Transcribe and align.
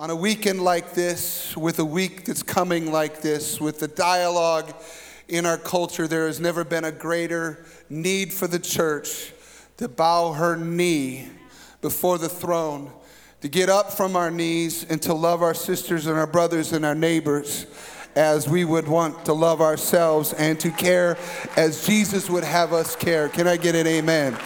On 0.00 0.10
a 0.10 0.14
weekend 0.14 0.62
like 0.62 0.94
this, 0.94 1.56
with 1.56 1.80
a 1.80 1.84
week 1.84 2.24
that's 2.24 2.44
coming 2.44 2.92
like 2.92 3.20
this, 3.20 3.60
with 3.60 3.80
the 3.80 3.88
dialogue 3.88 4.72
in 5.26 5.44
our 5.44 5.58
culture, 5.58 6.06
there 6.06 6.28
has 6.28 6.38
never 6.38 6.62
been 6.62 6.84
a 6.84 6.92
greater 6.92 7.64
need 7.90 8.32
for 8.32 8.46
the 8.46 8.60
church 8.60 9.32
to 9.78 9.88
bow 9.88 10.34
her 10.34 10.56
knee 10.56 11.26
before 11.80 12.16
the 12.16 12.28
throne, 12.28 12.92
to 13.40 13.48
get 13.48 13.68
up 13.68 13.90
from 13.90 14.14
our 14.14 14.30
knees 14.30 14.84
and 14.88 15.02
to 15.02 15.12
love 15.12 15.42
our 15.42 15.52
sisters 15.52 16.06
and 16.06 16.16
our 16.16 16.28
brothers 16.28 16.72
and 16.72 16.86
our 16.86 16.94
neighbors 16.94 17.66
as 18.14 18.48
we 18.48 18.64
would 18.64 18.86
want 18.86 19.24
to 19.24 19.32
love 19.32 19.60
ourselves 19.60 20.32
and 20.34 20.60
to 20.60 20.70
care 20.70 21.18
as 21.56 21.84
Jesus 21.84 22.30
would 22.30 22.44
have 22.44 22.72
us 22.72 22.94
care. 22.94 23.28
Can 23.28 23.48
I 23.48 23.56
get 23.56 23.74
an 23.74 23.88
amen? 23.88 24.38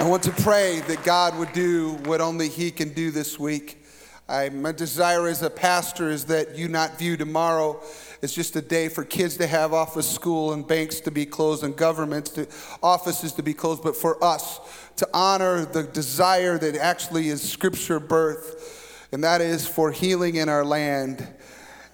I 0.00 0.04
want 0.04 0.22
to 0.22 0.30
pray 0.30 0.78
that 0.86 1.02
God 1.02 1.36
would 1.38 1.52
do 1.52 1.94
what 2.04 2.20
only 2.20 2.48
He 2.48 2.70
can 2.70 2.90
do 2.90 3.10
this 3.10 3.36
week. 3.36 3.84
I, 4.28 4.48
my 4.48 4.70
desire 4.70 5.26
as 5.26 5.42
a 5.42 5.50
pastor 5.50 6.08
is 6.08 6.26
that 6.26 6.54
you 6.54 6.68
not 6.68 7.00
view 7.00 7.16
tomorrow 7.16 7.82
as 8.22 8.32
just 8.32 8.54
a 8.54 8.62
day 8.62 8.88
for 8.88 9.02
kids 9.02 9.36
to 9.38 9.48
have 9.48 9.74
off 9.74 9.96
of 9.96 10.04
school 10.04 10.52
and 10.52 10.64
banks 10.64 11.00
to 11.00 11.10
be 11.10 11.26
closed 11.26 11.64
and 11.64 11.74
governments 11.74 12.30
to 12.30 12.46
offices 12.80 13.32
to 13.32 13.42
be 13.42 13.52
closed, 13.52 13.82
but 13.82 13.96
for 13.96 14.22
us 14.22 14.60
to 14.98 15.08
honor 15.12 15.64
the 15.64 15.82
desire 15.82 16.58
that 16.58 16.76
actually 16.76 17.28
is 17.28 17.42
scripture 17.42 17.98
birth, 17.98 19.08
and 19.10 19.24
that 19.24 19.40
is 19.40 19.66
for 19.66 19.90
healing 19.90 20.36
in 20.36 20.48
our 20.48 20.64
land 20.64 21.26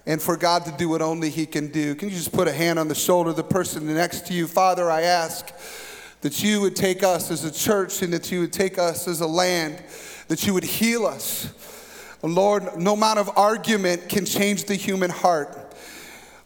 and 0.05 0.21
for 0.21 0.37
God 0.37 0.63
to 0.65 0.71
do 0.77 0.89
what 0.89 1.01
only 1.01 1.31
He 1.31 1.47
can 1.47 1.69
do. 1.69 1.95
Can 1.95 2.09
you 2.09 2.15
just 2.15 2.31
put 2.31 2.47
a 2.47 2.53
hand 2.53 2.77
on 2.77 2.87
the 2.87 2.93
shoulder 2.93 3.31
of 3.31 3.35
the 3.35 3.43
person 3.43 3.91
next 3.91 4.27
to 4.27 4.33
you? 4.35 4.45
Father, 4.45 4.91
I 4.91 5.01
ask 5.01 5.51
that 6.25 6.41
you 6.41 6.59
would 6.59 6.75
take 6.75 7.03
us 7.03 7.29
as 7.29 7.43
a 7.43 7.51
church 7.51 8.01
and 8.01 8.11
that 8.11 8.31
you 8.31 8.39
would 8.39 8.51
take 8.51 8.79
us 8.79 9.07
as 9.07 9.21
a 9.21 9.27
land, 9.27 9.79
that 10.27 10.47
you 10.47 10.55
would 10.55 10.63
heal 10.63 11.05
us. 11.05 11.47
Lord, 12.23 12.77
no 12.77 12.93
amount 12.93 13.19
of 13.19 13.29
argument 13.37 14.09
can 14.09 14.25
change 14.25 14.63
the 14.63 14.73
human 14.73 15.11
heart. 15.11 15.75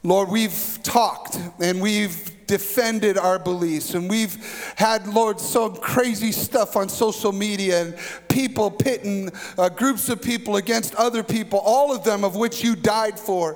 Lord, 0.03 0.27
we've 0.27 0.79
talked 0.83 1.39
and 1.61 1.81
we've 1.81 2.45
defended 2.45 3.17
our 3.17 3.39
beliefs 3.39 3.93
and 3.93 4.09
we've 4.09 4.73
had, 4.75 5.07
Lord, 5.07 5.39
some 5.39 5.77
crazy 5.77 6.33
stuff 6.33 6.75
on 6.75 6.89
social 6.89 7.31
media 7.31 7.83
and 7.83 7.97
people 8.27 8.69
pitting 8.69 9.31
uh, 9.57 9.69
groups 9.69 10.09
of 10.09 10.21
people 10.21 10.57
against 10.57 10.93
other 10.95 11.23
people, 11.23 11.57
all 11.59 11.95
of 11.95 12.03
them 12.03 12.25
of 12.25 12.35
which 12.35 12.65
you 12.65 12.75
died 12.75 13.17
for. 13.17 13.55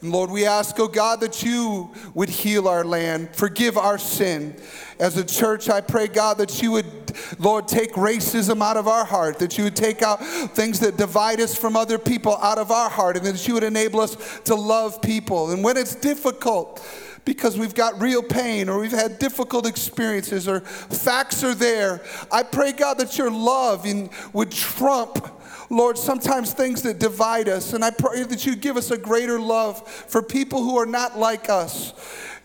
Lord, 0.00 0.30
we 0.30 0.46
ask, 0.46 0.78
oh 0.78 0.86
God, 0.86 1.20
that 1.20 1.42
you 1.42 1.90
would 2.14 2.28
heal 2.28 2.68
our 2.68 2.84
land, 2.84 3.34
forgive 3.34 3.76
our 3.76 3.98
sin. 3.98 4.54
As 5.00 5.16
a 5.16 5.24
church, 5.24 5.68
I 5.68 5.80
pray, 5.80 6.06
God, 6.06 6.38
that 6.38 6.62
you 6.62 6.72
would, 6.72 6.86
Lord, 7.38 7.66
take 7.66 7.94
racism 7.94 8.62
out 8.62 8.76
of 8.76 8.86
our 8.86 9.04
heart, 9.04 9.40
that 9.40 9.58
you 9.58 9.64
would 9.64 9.76
take 9.76 10.02
out 10.02 10.24
things 10.24 10.78
that 10.80 10.96
divide 10.96 11.40
us 11.40 11.56
from 11.56 11.76
other 11.76 11.98
people 11.98 12.36
out 12.36 12.58
of 12.58 12.70
our 12.70 12.88
heart, 12.88 13.16
and 13.16 13.26
that 13.26 13.48
you 13.48 13.54
would 13.54 13.64
enable 13.64 14.00
us 14.00 14.40
to 14.44 14.54
love 14.54 15.02
people. 15.02 15.50
And 15.50 15.64
when 15.64 15.76
it's 15.76 15.96
difficult, 15.96 16.84
because 17.24 17.58
we've 17.58 17.74
got 17.74 18.00
real 18.00 18.22
pain 18.22 18.70
or 18.70 18.80
we've 18.80 18.90
had 18.90 19.18
difficult 19.18 19.66
experiences 19.66 20.48
or 20.48 20.60
facts 20.60 21.44
are 21.44 21.54
there. 21.54 22.00
I 22.32 22.42
pray, 22.42 22.72
God, 22.72 22.94
that 22.98 23.18
your 23.18 23.30
love 23.30 23.84
in, 23.84 24.08
would 24.32 24.50
trump 24.50 25.37
Lord, 25.70 25.98
sometimes 25.98 26.52
things 26.52 26.82
that 26.82 26.98
divide 26.98 27.48
us. 27.48 27.72
And 27.72 27.84
I 27.84 27.90
pray 27.90 28.22
that 28.22 28.46
you 28.46 28.56
give 28.56 28.76
us 28.76 28.90
a 28.90 28.96
greater 28.96 29.38
love 29.38 29.86
for 29.86 30.22
people 30.22 30.62
who 30.62 30.78
are 30.78 30.86
not 30.86 31.18
like 31.18 31.50
us. 31.50 31.92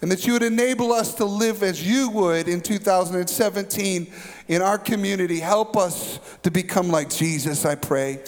And 0.01 0.11
that 0.11 0.27
you 0.27 0.33
would 0.33 0.43
enable 0.43 0.91
us 0.91 1.13
to 1.15 1.25
live 1.25 1.63
as 1.63 1.87
you 1.87 2.09
would 2.09 2.49
in 2.49 2.59
2017 2.59 4.11
in 4.49 4.61
our 4.61 4.77
community. 4.77 5.39
Help 5.39 5.77
us 5.77 6.19
to 6.43 6.51
become 6.51 6.89
like 6.89 7.09
Jesus, 7.09 7.65
I 7.65 7.75
pray. 7.75 8.19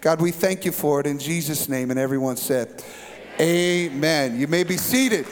God, 0.00 0.20
we 0.20 0.32
thank 0.32 0.64
you 0.64 0.72
for 0.72 0.98
it 0.98 1.06
in 1.06 1.20
Jesus' 1.20 1.68
name. 1.68 1.90
And 1.92 2.00
everyone 2.00 2.36
said, 2.36 2.82
Amen. 3.40 3.92
Amen. 3.92 4.40
You 4.40 4.48
may 4.48 4.64
be 4.64 4.76
seated. 4.76 5.26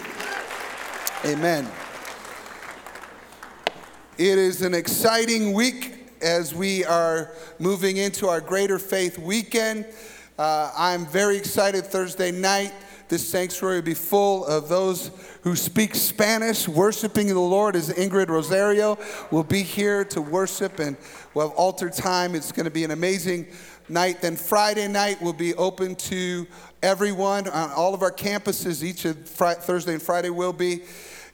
Amen. 1.25 1.69
It 4.16 4.38
is 4.38 4.62
an 4.62 4.75
exciting 4.75 5.53
week 5.53 5.97
as 6.22 6.54
we 6.54 6.84
are 6.84 7.32
moving 7.58 7.96
into 7.96 8.28
our 8.28 8.40
Greater 8.40 8.78
Faith 8.78 9.18
weekend. 9.18 9.86
Uh, 10.38 10.72
I'm 10.76 11.06
very 11.06 11.36
excited 11.36 11.84
Thursday 11.86 12.30
night. 12.30 12.72
This 13.08 13.26
sanctuary 13.26 13.76
will 13.76 13.82
be 13.82 13.94
full 13.94 14.44
of 14.46 14.68
those 14.68 15.10
who 15.42 15.56
speak 15.56 15.94
Spanish, 15.94 16.68
worshiping 16.68 17.28
the 17.28 17.38
Lord 17.38 17.74
as 17.74 17.90
Ingrid 17.90 18.28
Rosario 18.28 18.98
will 19.30 19.44
be 19.44 19.62
here 19.62 20.04
to 20.06 20.20
worship 20.20 20.78
and 20.78 20.96
we'll 21.32 21.48
have 21.48 21.56
altar 21.56 21.88
time. 21.88 22.34
It's 22.34 22.52
going 22.52 22.64
to 22.64 22.70
be 22.70 22.84
an 22.84 22.90
amazing 22.90 23.46
night. 23.88 24.20
Then 24.20 24.36
Friday 24.36 24.88
night 24.88 25.22
will 25.22 25.32
be 25.32 25.54
open 25.54 25.94
to 25.96 26.46
everyone 26.82 27.48
on 27.48 27.70
all 27.70 27.94
of 27.94 28.02
our 28.02 28.12
campuses. 28.12 28.82
Each 28.82 29.04
of 29.06 29.26
Thursday 29.26 29.94
and 29.94 30.02
Friday 30.02 30.30
will 30.30 30.52
be. 30.52 30.82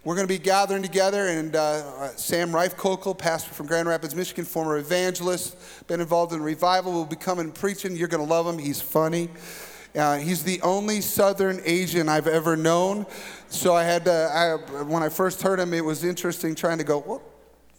We're 0.04 0.16
going 0.16 0.28
to 0.28 0.34
be 0.34 0.38
gathering 0.38 0.82
together, 0.82 1.28
and 1.28 1.56
uh, 1.56 2.15
Sam 2.16 2.54
Reif 2.54 2.76
Kokel, 2.76 3.16
pastor 3.16 3.54
from 3.54 3.66
Grand 3.66 3.88
Rapids, 3.88 4.15
Michigan, 4.15 4.44
former 4.44 4.76
evangelist, 4.76 5.56
been 5.87 5.98
involved 5.98 6.34
in 6.34 6.42
revival, 6.42 6.92
will 6.92 7.06
be 7.06 7.16
coming 7.16 7.50
preaching. 7.50 7.97
You're 7.97 8.09
going 8.09 8.22
to 8.22 8.31
love 8.31 8.47
him. 8.47 8.59
He's 8.59 8.82
funny. 8.82 9.31
Uh, 9.94 10.19
he's 10.19 10.44
the 10.44 10.60
only 10.60 11.00
Southern 11.00 11.59
Asian 11.64 12.10
I've 12.10 12.26
ever 12.26 12.54
known. 12.54 13.06
So 13.48 13.75
I 13.75 13.84
had 13.84 14.04
to, 14.04 14.12
I, 14.12 14.82
when 14.82 15.03
I 15.03 15.09
first 15.09 15.41
heard 15.41 15.59
him, 15.59 15.72
it 15.72 15.82
was 15.82 16.04
interesting 16.04 16.54
trying 16.54 16.76
to 16.76 16.84
go, 16.84 17.00
what 17.00 17.22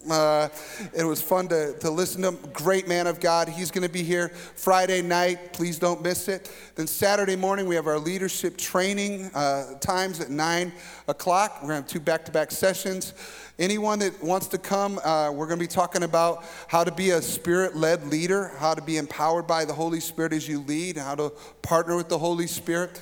uh, 0.09 0.49
it 0.95 1.03
was 1.03 1.21
fun 1.21 1.47
to, 1.49 1.73
to 1.79 1.89
listen 1.89 2.21
to 2.21 2.29
him. 2.29 2.37
Great 2.53 2.87
man 2.87 3.07
of 3.07 3.19
God. 3.19 3.49
He's 3.49 3.71
going 3.71 3.83
to 3.83 3.91
be 3.91 4.03
here 4.03 4.29
Friday 4.29 5.01
night. 5.01 5.53
Please 5.53 5.79
don't 5.79 6.01
miss 6.01 6.27
it. 6.27 6.51
Then 6.75 6.87
Saturday 6.87 7.35
morning, 7.35 7.65
we 7.65 7.75
have 7.75 7.87
our 7.87 7.99
leadership 7.99 8.57
training 8.57 9.31
uh, 9.33 9.75
times 9.79 10.19
at 10.19 10.29
9 10.29 10.71
o'clock. 11.07 11.57
We're 11.61 11.69
going 11.69 11.83
to 11.83 11.83
have 11.83 11.87
two 11.87 11.99
back 11.99 12.25
to 12.25 12.31
back 12.31 12.51
sessions. 12.51 13.13
Anyone 13.57 13.99
that 13.99 14.21
wants 14.21 14.47
to 14.47 14.57
come, 14.57 14.99
uh, 14.99 15.31
we're 15.31 15.47
going 15.47 15.59
to 15.59 15.63
be 15.63 15.67
talking 15.67 16.03
about 16.03 16.43
how 16.67 16.83
to 16.83 16.91
be 16.91 17.11
a 17.11 17.21
spirit 17.21 17.75
led 17.75 18.05
leader, 18.07 18.51
how 18.57 18.73
to 18.73 18.81
be 18.81 18.97
empowered 18.97 19.47
by 19.47 19.63
the 19.63 19.73
Holy 19.73 20.01
Spirit 20.01 20.33
as 20.33 20.47
you 20.47 20.59
lead, 20.61 20.97
how 20.97 21.15
to 21.15 21.31
partner 21.61 21.95
with 21.95 22.09
the 22.09 22.17
Holy 22.17 22.47
Spirit 22.47 22.99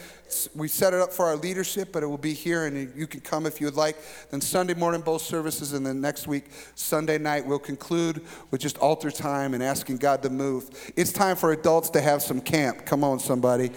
we 0.55 0.67
set 0.67 0.93
it 0.93 0.99
up 0.99 1.11
for 1.11 1.25
our 1.25 1.35
leadership, 1.35 1.91
but 1.91 2.03
it 2.03 2.07
will 2.07 2.17
be 2.17 2.33
here, 2.33 2.65
and 2.65 2.93
you 2.95 3.07
can 3.07 3.19
come 3.21 3.45
if 3.45 3.59
you 3.59 3.67
would 3.67 3.75
like. 3.75 3.97
Then 4.31 4.41
Sunday 4.41 4.73
morning, 4.73 5.01
both 5.01 5.21
services, 5.21 5.73
and 5.73 5.85
then 5.85 6.01
next 6.01 6.27
week, 6.27 6.45
Sunday 6.75 7.17
night, 7.17 7.45
we'll 7.45 7.59
conclude 7.59 8.21
with 8.51 8.61
just 8.61 8.77
altar 8.77 9.11
time 9.11 9.53
and 9.53 9.63
asking 9.63 9.97
God 9.97 10.21
to 10.23 10.29
move. 10.29 10.93
It's 10.95 11.11
time 11.11 11.35
for 11.35 11.51
adults 11.51 11.89
to 11.91 12.01
have 12.01 12.21
some 12.21 12.41
camp. 12.41 12.85
Come 12.85 13.03
on, 13.03 13.19
somebody, 13.19 13.71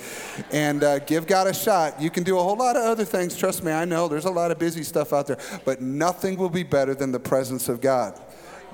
and 0.53 0.83
uh, 0.83 0.99
give 1.01 1.27
God 1.27 1.47
a 1.47 1.55
shot. 1.55 2.01
You 2.01 2.11
can 2.11 2.23
do 2.23 2.39
a 2.39 2.43
whole 2.43 2.57
lot 2.57 2.77
of 2.77 2.83
other 2.83 3.05
things. 3.05 3.37
Trust 3.37 3.65
me, 3.65 3.73
I 3.73 3.85
know 3.85 4.09
there's 4.09 4.25
a 4.25 4.31
lot 4.31 4.51
of 4.51 4.59
busy 4.59 4.83
stuff 4.83 5.13
out 5.13 5.27
there, 5.27 5.39
but 5.65 5.81
nothing 5.81 6.37
will 6.37 6.51
be 6.51 6.63
better 6.63 6.95
than 6.95 7.13
the 7.13 7.21
presence 7.21 7.69
of 7.69 7.81
God. 7.81 8.21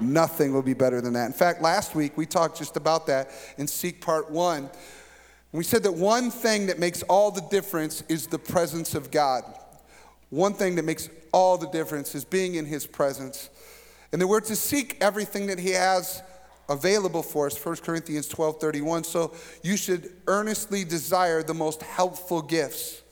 Nothing 0.01 0.53
will 0.53 0.63
be 0.63 0.75
better 0.75 1.01
than 1.01 1.13
that. 1.15 1.27
In 1.27 1.33
fact, 1.33 1.63
last 1.63 1.95
week 1.95 2.17
we 2.17 2.27
talked 2.27 2.59
just 2.59 2.77
about 2.77 3.07
that 3.07 3.31
in 3.59 3.67
Seek 3.67 4.01
Part 4.01 4.31
One. 4.31 4.71
We 5.53 5.65
said 5.65 5.83
that 5.83 5.93
one 5.93 6.31
thing 6.31 6.67
that 6.69 6.79
makes 6.79 7.03
all 7.03 7.31
the 7.31 7.43
difference 7.43 8.03
is 8.09 8.27
the 8.27 8.39
presence 8.39 8.95
of 8.95 9.11
God. 9.11 9.45
One 10.31 10.55
thing 10.55 10.77
that 10.77 10.85
makes 10.85 11.11
all 11.31 11.59
the 11.59 11.69
difference 11.69 12.15
is 12.15 12.25
being 12.25 12.55
in 12.55 12.65
His 12.65 12.87
presence. 12.87 13.51
And 14.13 14.21
that 14.21 14.27
we're 14.27 14.41
to 14.41 14.57
seek 14.57 14.97
everything 15.03 15.47
that 15.49 15.59
He 15.59 15.71
has 15.71 16.23
available 16.69 17.23
for 17.23 17.47
us 17.47 17.65
1 17.65 17.77
corinthians 17.77 18.29
12 18.29 18.61
31 18.61 19.05
so 19.05 19.33
you 19.63 19.77
should 19.77 20.11
earnestly 20.27 20.85
desire 20.85 21.43
the 21.43 21.53
most 21.53 21.83
helpful 21.83 22.41
gifts 22.41 23.03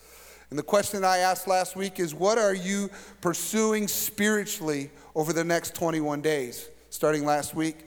and 0.50 0.58
the 0.58 0.62
question 0.62 1.04
i 1.04 1.18
asked 1.18 1.48
last 1.48 1.74
week 1.74 1.98
is 1.98 2.14
what 2.14 2.38
are 2.38 2.54
you 2.54 2.88
pursuing 3.20 3.88
spiritually 3.88 4.88
over 5.16 5.32
the 5.32 5.42
next 5.42 5.74
21 5.74 6.20
days 6.20 6.68
starting 6.90 7.24
last 7.24 7.54
week 7.54 7.86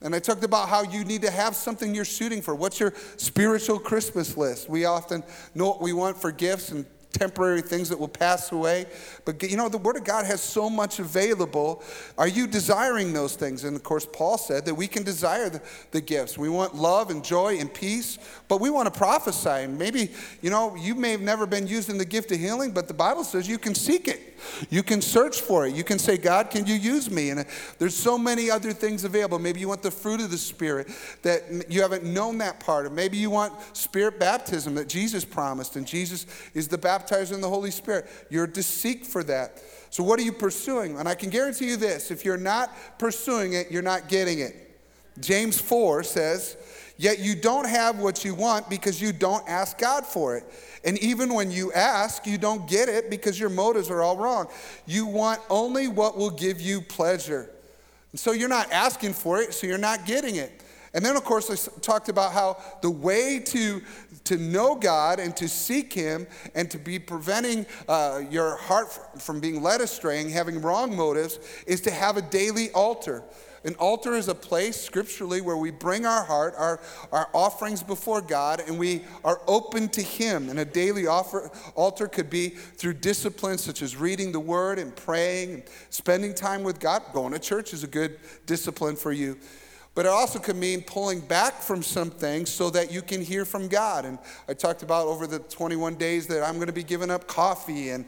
and 0.00 0.14
I 0.14 0.18
talked 0.18 0.44
about 0.44 0.68
how 0.68 0.82
you 0.82 1.04
need 1.04 1.22
to 1.22 1.30
have 1.30 1.56
something 1.56 1.94
you're 1.94 2.04
shooting 2.04 2.42
for. 2.42 2.54
What's 2.54 2.78
your 2.78 2.92
spiritual 3.16 3.78
Christmas 3.78 4.36
list? 4.36 4.68
We 4.68 4.84
often 4.84 5.22
know 5.54 5.68
what 5.68 5.80
we 5.80 5.92
want 5.92 6.20
for 6.20 6.30
gifts 6.30 6.70
and 6.70 6.84
temporary 7.14 7.62
things 7.62 7.88
that 7.88 7.98
will 7.98 8.08
pass 8.08 8.52
away. 8.52 8.86
But 9.24 9.42
you 9.42 9.56
know, 9.56 9.68
the 9.68 9.78
Word 9.78 9.96
of 9.96 10.04
God 10.04 10.26
has 10.26 10.42
so 10.42 10.68
much 10.68 10.98
available. 10.98 11.82
Are 12.18 12.28
you 12.28 12.46
desiring 12.46 13.12
those 13.12 13.36
things? 13.36 13.64
And 13.64 13.74
of 13.74 13.82
course, 13.82 14.06
Paul 14.12 14.36
said 14.36 14.66
that 14.66 14.74
we 14.74 14.86
can 14.86 15.04
desire 15.04 15.48
the, 15.48 15.62
the 15.92 16.00
gifts. 16.00 16.36
We 16.36 16.48
want 16.48 16.74
love 16.74 17.10
and 17.10 17.24
joy 17.24 17.58
and 17.58 17.72
peace, 17.72 18.18
but 18.48 18.60
we 18.60 18.68
want 18.68 18.92
to 18.92 18.98
prophesy. 18.98 19.48
And 19.48 19.78
maybe, 19.78 20.10
you 20.42 20.50
know, 20.50 20.74
you 20.74 20.94
may 20.94 21.12
have 21.12 21.22
never 21.22 21.46
been 21.46 21.66
used 21.66 21.88
in 21.88 21.96
the 21.96 22.04
gift 22.04 22.32
of 22.32 22.38
healing, 22.38 22.72
but 22.72 22.88
the 22.88 22.94
Bible 22.94 23.24
says 23.24 23.48
you 23.48 23.58
can 23.58 23.74
seek 23.74 24.08
it. 24.08 24.33
You 24.70 24.82
can 24.82 25.02
search 25.02 25.40
for 25.40 25.66
it. 25.66 25.74
You 25.74 25.84
can 25.84 25.98
say, 25.98 26.16
God, 26.16 26.50
can 26.50 26.66
you 26.66 26.74
use 26.74 27.10
me? 27.10 27.30
And 27.30 27.40
uh, 27.40 27.44
there's 27.78 27.96
so 27.96 28.18
many 28.18 28.50
other 28.50 28.72
things 28.72 29.04
available. 29.04 29.38
Maybe 29.38 29.60
you 29.60 29.68
want 29.68 29.82
the 29.82 29.90
fruit 29.90 30.20
of 30.20 30.30
the 30.30 30.38
Spirit 30.38 30.88
that 31.22 31.66
you 31.68 31.82
haven't 31.82 32.04
known 32.04 32.38
that 32.38 32.60
part 32.60 32.86
of. 32.86 32.92
Maybe 32.92 33.16
you 33.16 33.30
want 33.30 33.52
Spirit 33.76 34.18
baptism 34.18 34.74
that 34.76 34.88
Jesus 34.88 35.24
promised, 35.24 35.76
and 35.76 35.86
Jesus 35.86 36.26
is 36.54 36.68
the 36.68 36.78
baptizer 36.78 37.32
in 37.32 37.40
the 37.40 37.48
Holy 37.48 37.70
Spirit. 37.70 38.06
You're 38.30 38.46
to 38.46 38.62
seek 38.62 39.04
for 39.04 39.22
that. 39.24 39.62
So, 39.90 40.02
what 40.02 40.18
are 40.18 40.22
you 40.22 40.32
pursuing? 40.32 40.98
And 40.98 41.08
I 41.08 41.14
can 41.14 41.30
guarantee 41.30 41.66
you 41.66 41.76
this 41.76 42.10
if 42.10 42.24
you're 42.24 42.36
not 42.36 42.70
pursuing 42.98 43.52
it, 43.52 43.70
you're 43.70 43.82
not 43.82 44.08
getting 44.08 44.40
it. 44.40 44.64
James 45.20 45.60
4 45.60 46.02
says, 46.02 46.56
Yet 46.96 47.18
you 47.18 47.34
don't 47.34 47.68
have 47.68 47.98
what 47.98 48.24
you 48.24 48.34
want 48.34 48.70
because 48.70 49.02
you 49.02 49.12
don't 49.12 49.48
ask 49.48 49.78
God 49.78 50.06
for 50.06 50.36
it. 50.36 50.44
And 50.84 50.98
even 50.98 51.32
when 51.32 51.50
you 51.50 51.72
ask, 51.72 52.26
you 52.26 52.38
don't 52.38 52.68
get 52.68 52.88
it 52.88 53.08
because 53.10 53.40
your 53.40 53.48
motives 53.48 53.90
are 53.90 54.02
all 54.02 54.16
wrong. 54.16 54.48
You 54.86 55.06
want 55.06 55.40
only 55.48 55.88
what 55.88 56.16
will 56.16 56.30
give 56.30 56.60
you 56.60 56.80
pleasure. 56.80 57.50
And 58.12 58.20
so 58.20 58.32
you're 58.32 58.48
not 58.48 58.70
asking 58.70 59.14
for 59.14 59.40
it, 59.40 59.54
so 59.54 59.66
you're 59.66 59.78
not 59.78 60.06
getting 60.06 60.36
it. 60.36 60.62
And 60.94 61.04
then, 61.04 61.16
of 61.16 61.24
course, 61.24 61.50
I 61.50 61.80
talked 61.80 62.08
about 62.08 62.32
how 62.32 62.56
the 62.80 62.90
way 62.90 63.40
to, 63.46 63.82
to 64.24 64.36
know 64.36 64.76
God 64.76 65.18
and 65.18 65.36
to 65.36 65.48
seek 65.48 65.92
Him 65.92 66.28
and 66.54 66.70
to 66.70 66.78
be 66.78 67.00
preventing 67.00 67.66
uh, 67.88 68.22
your 68.30 68.56
heart 68.56 69.20
from 69.20 69.40
being 69.40 69.60
led 69.60 69.80
astray 69.80 70.20
and 70.20 70.30
having 70.30 70.62
wrong 70.62 70.94
motives 70.94 71.40
is 71.66 71.80
to 71.82 71.90
have 71.90 72.16
a 72.16 72.22
daily 72.22 72.70
altar. 72.70 73.24
An 73.64 73.74
altar 73.76 74.12
is 74.12 74.28
a 74.28 74.34
place 74.34 74.78
scripturally 74.78 75.40
where 75.40 75.56
we 75.56 75.70
bring 75.70 76.04
our 76.04 76.22
heart, 76.22 76.54
our, 76.58 76.80
our 77.12 77.30
offerings 77.32 77.82
before 77.82 78.20
God, 78.20 78.62
and 78.66 78.78
we 78.78 79.02
are 79.24 79.40
open 79.46 79.88
to 79.90 80.02
Him. 80.02 80.50
And 80.50 80.58
a 80.58 80.66
daily 80.66 81.06
offer, 81.06 81.50
altar 81.74 82.06
could 82.06 82.28
be 82.28 82.50
through 82.50 82.94
disciplines 82.94 83.62
such 83.62 83.80
as 83.80 83.96
reading 83.96 84.32
the 84.32 84.40
Word 84.40 84.78
and 84.78 84.94
praying 84.94 85.54
and 85.54 85.62
spending 85.88 86.34
time 86.34 86.62
with 86.62 86.78
God. 86.78 87.02
Going 87.14 87.32
to 87.32 87.38
church 87.38 87.72
is 87.72 87.82
a 87.82 87.88
good 87.88 88.18
discipline 88.44 88.96
for 88.96 89.12
you. 89.12 89.38
But 89.94 90.06
it 90.06 90.08
also 90.08 90.40
could 90.40 90.56
mean 90.56 90.82
pulling 90.82 91.20
back 91.20 91.62
from 91.62 91.82
some 91.82 92.10
things 92.10 92.50
so 92.50 92.68
that 92.70 92.92
you 92.92 93.00
can 93.00 93.22
hear 93.22 93.44
from 93.44 93.68
God. 93.68 94.04
And 94.04 94.18
I 94.48 94.54
talked 94.54 94.82
about 94.82 95.06
over 95.06 95.26
the 95.26 95.38
21 95.38 95.94
days 95.94 96.26
that 96.26 96.42
I'm 96.42 96.56
going 96.56 96.66
to 96.66 96.72
be 96.72 96.82
giving 96.82 97.10
up 97.10 97.28
coffee 97.28 97.90
and 97.90 98.04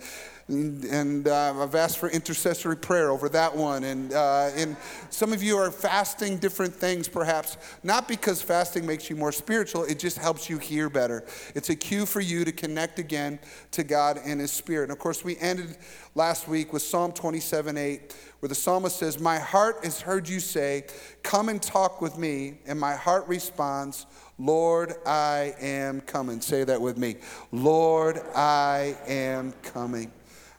and 0.48 1.26
uh, 1.26 1.60
I've 1.60 1.74
asked 1.74 1.98
for 1.98 2.08
intercessory 2.08 2.76
prayer 2.76 3.10
over 3.10 3.28
that 3.30 3.56
one. 3.56 3.82
And, 3.82 4.12
uh, 4.12 4.50
and 4.54 4.76
some 5.10 5.32
of 5.32 5.42
you 5.42 5.56
are 5.56 5.72
fasting 5.72 6.38
different 6.38 6.72
things, 6.72 7.08
perhaps, 7.08 7.56
not 7.82 8.06
because 8.06 8.40
fasting 8.40 8.86
makes 8.86 9.10
you 9.10 9.16
more 9.16 9.32
spiritual, 9.32 9.82
it 9.84 9.98
just 9.98 10.18
helps 10.18 10.48
you 10.48 10.58
hear 10.58 10.88
better. 10.88 11.24
It's 11.56 11.70
a 11.70 11.74
cue 11.74 12.06
for 12.06 12.20
you 12.20 12.44
to 12.44 12.52
connect 12.52 13.00
again 13.00 13.40
to 13.72 13.82
God 13.82 14.20
and 14.24 14.40
His 14.40 14.52
Spirit. 14.52 14.84
And 14.84 14.92
of 14.92 15.00
course, 15.00 15.24
we 15.24 15.36
ended 15.38 15.76
last 16.14 16.46
week 16.46 16.72
with 16.72 16.82
Psalm 16.82 17.10
27 17.10 17.76
8, 17.76 18.16
where 18.38 18.48
the 18.48 18.54
psalmist 18.54 18.96
says, 18.96 19.18
My 19.18 19.40
heart 19.40 19.84
has 19.84 20.00
heard 20.00 20.28
you 20.28 20.38
say, 20.38 20.84
Come 21.24 21.48
and 21.48 21.60
talk 21.60 22.00
with 22.00 22.16
me. 22.16 22.58
And 22.66 22.78
my 22.78 22.94
heart 22.94 23.26
responds, 23.26 24.06
Lord, 24.38 24.94
I 25.06 25.54
am 25.58 26.02
coming. 26.02 26.40
Say 26.40 26.62
that 26.64 26.80
with 26.80 26.98
me. 26.98 27.16
Lord, 27.50 28.20
I 28.34 28.96
am 29.08 29.52
coming. 29.62 30.12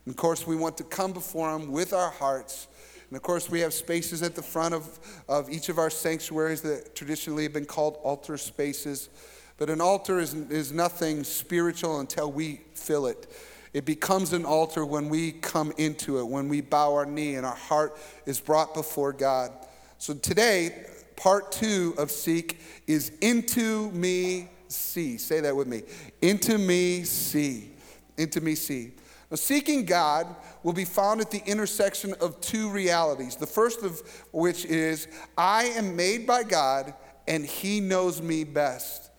And 0.07 0.13
of 0.13 0.15
course, 0.15 0.47
we 0.47 0.55
want 0.55 0.77
to 0.77 0.85
come 0.85 1.11
before 1.11 1.53
Him 1.53 1.69
with 1.69 1.91
our 1.91 2.09
hearts. 2.09 2.69
And 3.09 3.17
of 3.17 3.23
course, 3.23 3.49
we 3.49 3.59
have 3.59 3.73
spaces 3.73 4.23
at 4.23 4.35
the 4.35 4.41
front 4.41 4.73
of, 4.73 4.99
of 5.27 5.49
each 5.49 5.67
of 5.67 5.77
our 5.77 5.89
sanctuaries 5.89 6.61
that 6.61 6.95
traditionally 6.95 7.43
have 7.43 7.51
been 7.51 7.65
called 7.65 7.97
altar 8.03 8.37
spaces. 8.37 9.09
But 9.57 9.69
an 9.69 9.81
altar 9.81 10.19
is, 10.19 10.33
is 10.33 10.71
nothing 10.71 11.25
spiritual 11.25 11.99
until 11.99 12.31
we 12.31 12.61
fill 12.73 13.05
it. 13.07 13.29
It 13.73 13.83
becomes 13.83 14.31
an 14.31 14.45
altar 14.45 14.85
when 14.85 15.09
we 15.09 15.33
come 15.33 15.73
into 15.75 16.19
it, 16.19 16.23
when 16.25 16.47
we 16.47 16.61
bow 16.61 16.93
our 16.93 17.05
knee 17.05 17.35
and 17.35 17.45
our 17.45 17.53
heart 17.53 17.99
is 18.25 18.39
brought 18.39 18.73
before 18.73 19.11
God. 19.11 19.51
So 19.97 20.13
today, 20.13 20.85
part 21.17 21.51
two 21.51 21.95
of 21.97 22.11
Seek 22.11 22.61
is 22.87 23.11
Into 23.19 23.91
Me 23.91 24.47
See. 24.69 25.17
Say 25.17 25.41
that 25.41 25.53
with 25.53 25.67
me. 25.67 25.81
Into 26.21 26.57
Me 26.57 27.03
See. 27.03 27.71
Into 28.15 28.39
Me 28.39 28.55
See. 28.55 28.93
Now, 29.29 29.35
seeking 29.35 29.85
God 29.85 30.33
will 30.63 30.73
be 30.73 30.85
found 30.85 31.19
at 31.19 31.31
the 31.31 31.41
intersection 31.45 32.13
of 32.21 32.39
two 32.39 32.69
realities. 32.69 33.35
The 33.35 33.47
first 33.47 33.83
of 33.83 34.01
which 34.31 34.63
is, 34.65 35.07
I 35.37 35.65
am 35.65 35.95
made 35.95 36.25
by 36.25 36.43
God 36.43 36.93
and 37.27 37.45
He 37.45 37.81
knows 37.81 38.21
me 38.21 38.45
best. 38.45 39.11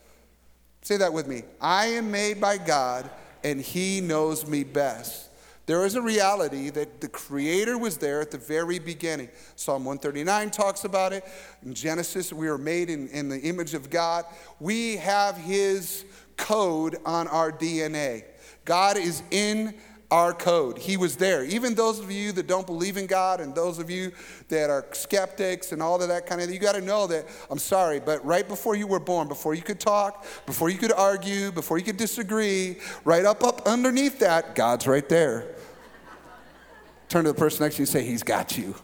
Say 0.82 0.96
that 0.96 1.12
with 1.12 1.26
me. 1.26 1.42
I 1.60 1.86
am 1.86 2.10
made 2.10 2.40
by 2.40 2.56
God 2.56 3.10
and 3.44 3.60
He 3.60 4.00
knows 4.00 4.46
me 4.46 4.64
best. 4.64 5.28
There 5.66 5.84
is 5.84 5.96
a 5.96 6.00
reality 6.00 6.70
that 6.70 7.02
the 7.02 7.08
Creator 7.08 7.76
was 7.76 7.98
there 7.98 8.22
at 8.22 8.30
the 8.30 8.38
very 8.38 8.78
beginning. 8.78 9.28
Psalm 9.54 9.84
139 9.84 10.50
talks 10.50 10.84
about 10.84 11.12
it. 11.12 11.22
In 11.62 11.74
Genesis, 11.74 12.32
we 12.32 12.48
are 12.48 12.56
made 12.56 12.88
in, 12.88 13.08
in 13.08 13.28
the 13.28 13.38
image 13.40 13.74
of 13.74 13.90
God. 13.90 14.24
We 14.60 14.96
have 14.96 15.36
His 15.36 16.06
code 16.38 16.96
on 17.04 17.28
our 17.28 17.52
DNA. 17.52 18.24
God 18.64 18.96
is 18.96 19.22
in 19.30 19.74
our 20.10 20.32
code. 20.32 20.78
He 20.78 20.96
was 20.96 21.16
there. 21.16 21.44
Even 21.44 21.74
those 21.74 21.98
of 21.98 22.10
you 22.10 22.32
that 22.32 22.46
don't 22.46 22.66
believe 22.66 22.96
in 22.96 23.06
God 23.06 23.40
and 23.40 23.54
those 23.54 23.78
of 23.78 23.90
you 23.90 24.12
that 24.48 24.70
are 24.70 24.86
skeptics 24.92 25.72
and 25.72 25.82
all 25.82 26.00
of 26.00 26.08
that 26.08 26.26
kind 26.26 26.40
of 26.40 26.46
thing, 26.46 26.54
you 26.54 26.60
got 26.60 26.74
to 26.74 26.80
know 26.80 27.06
that 27.08 27.26
I'm 27.50 27.58
sorry, 27.58 28.00
but 28.00 28.24
right 28.24 28.46
before 28.46 28.74
you 28.74 28.86
were 28.86 29.00
born, 29.00 29.28
before 29.28 29.54
you 29.54 29.62
could 29.62 29.80
talk, 29.80 30.24
before 30.46 30.70
you 30.70 30.78
could 30.78 30.92
argue, 30.92 31.52
before 31.52 31.76
you 31.76 31.84
could 31.84 31.98
disagree, 31.98 32.78
right 33.04 33.24
up 33.24 33.44
up 33.44 33.66
underneath 33.66 34.18
that, 34.20 34.54
God's 34.54 34.86
right 34.86 35.06
there. 35.08 35.54
Turn 37.08 37.24
to 37.24 37.32
the 37.32 37.38
person 37.38 37.64
next 37.64 37.76
to 37.76 37.80
you 37.80 37.82
and 37.84 37.88
say, 37.88 38.04
He's 38.04 38.22
got 38.22 38.56
you. 38.56 38.74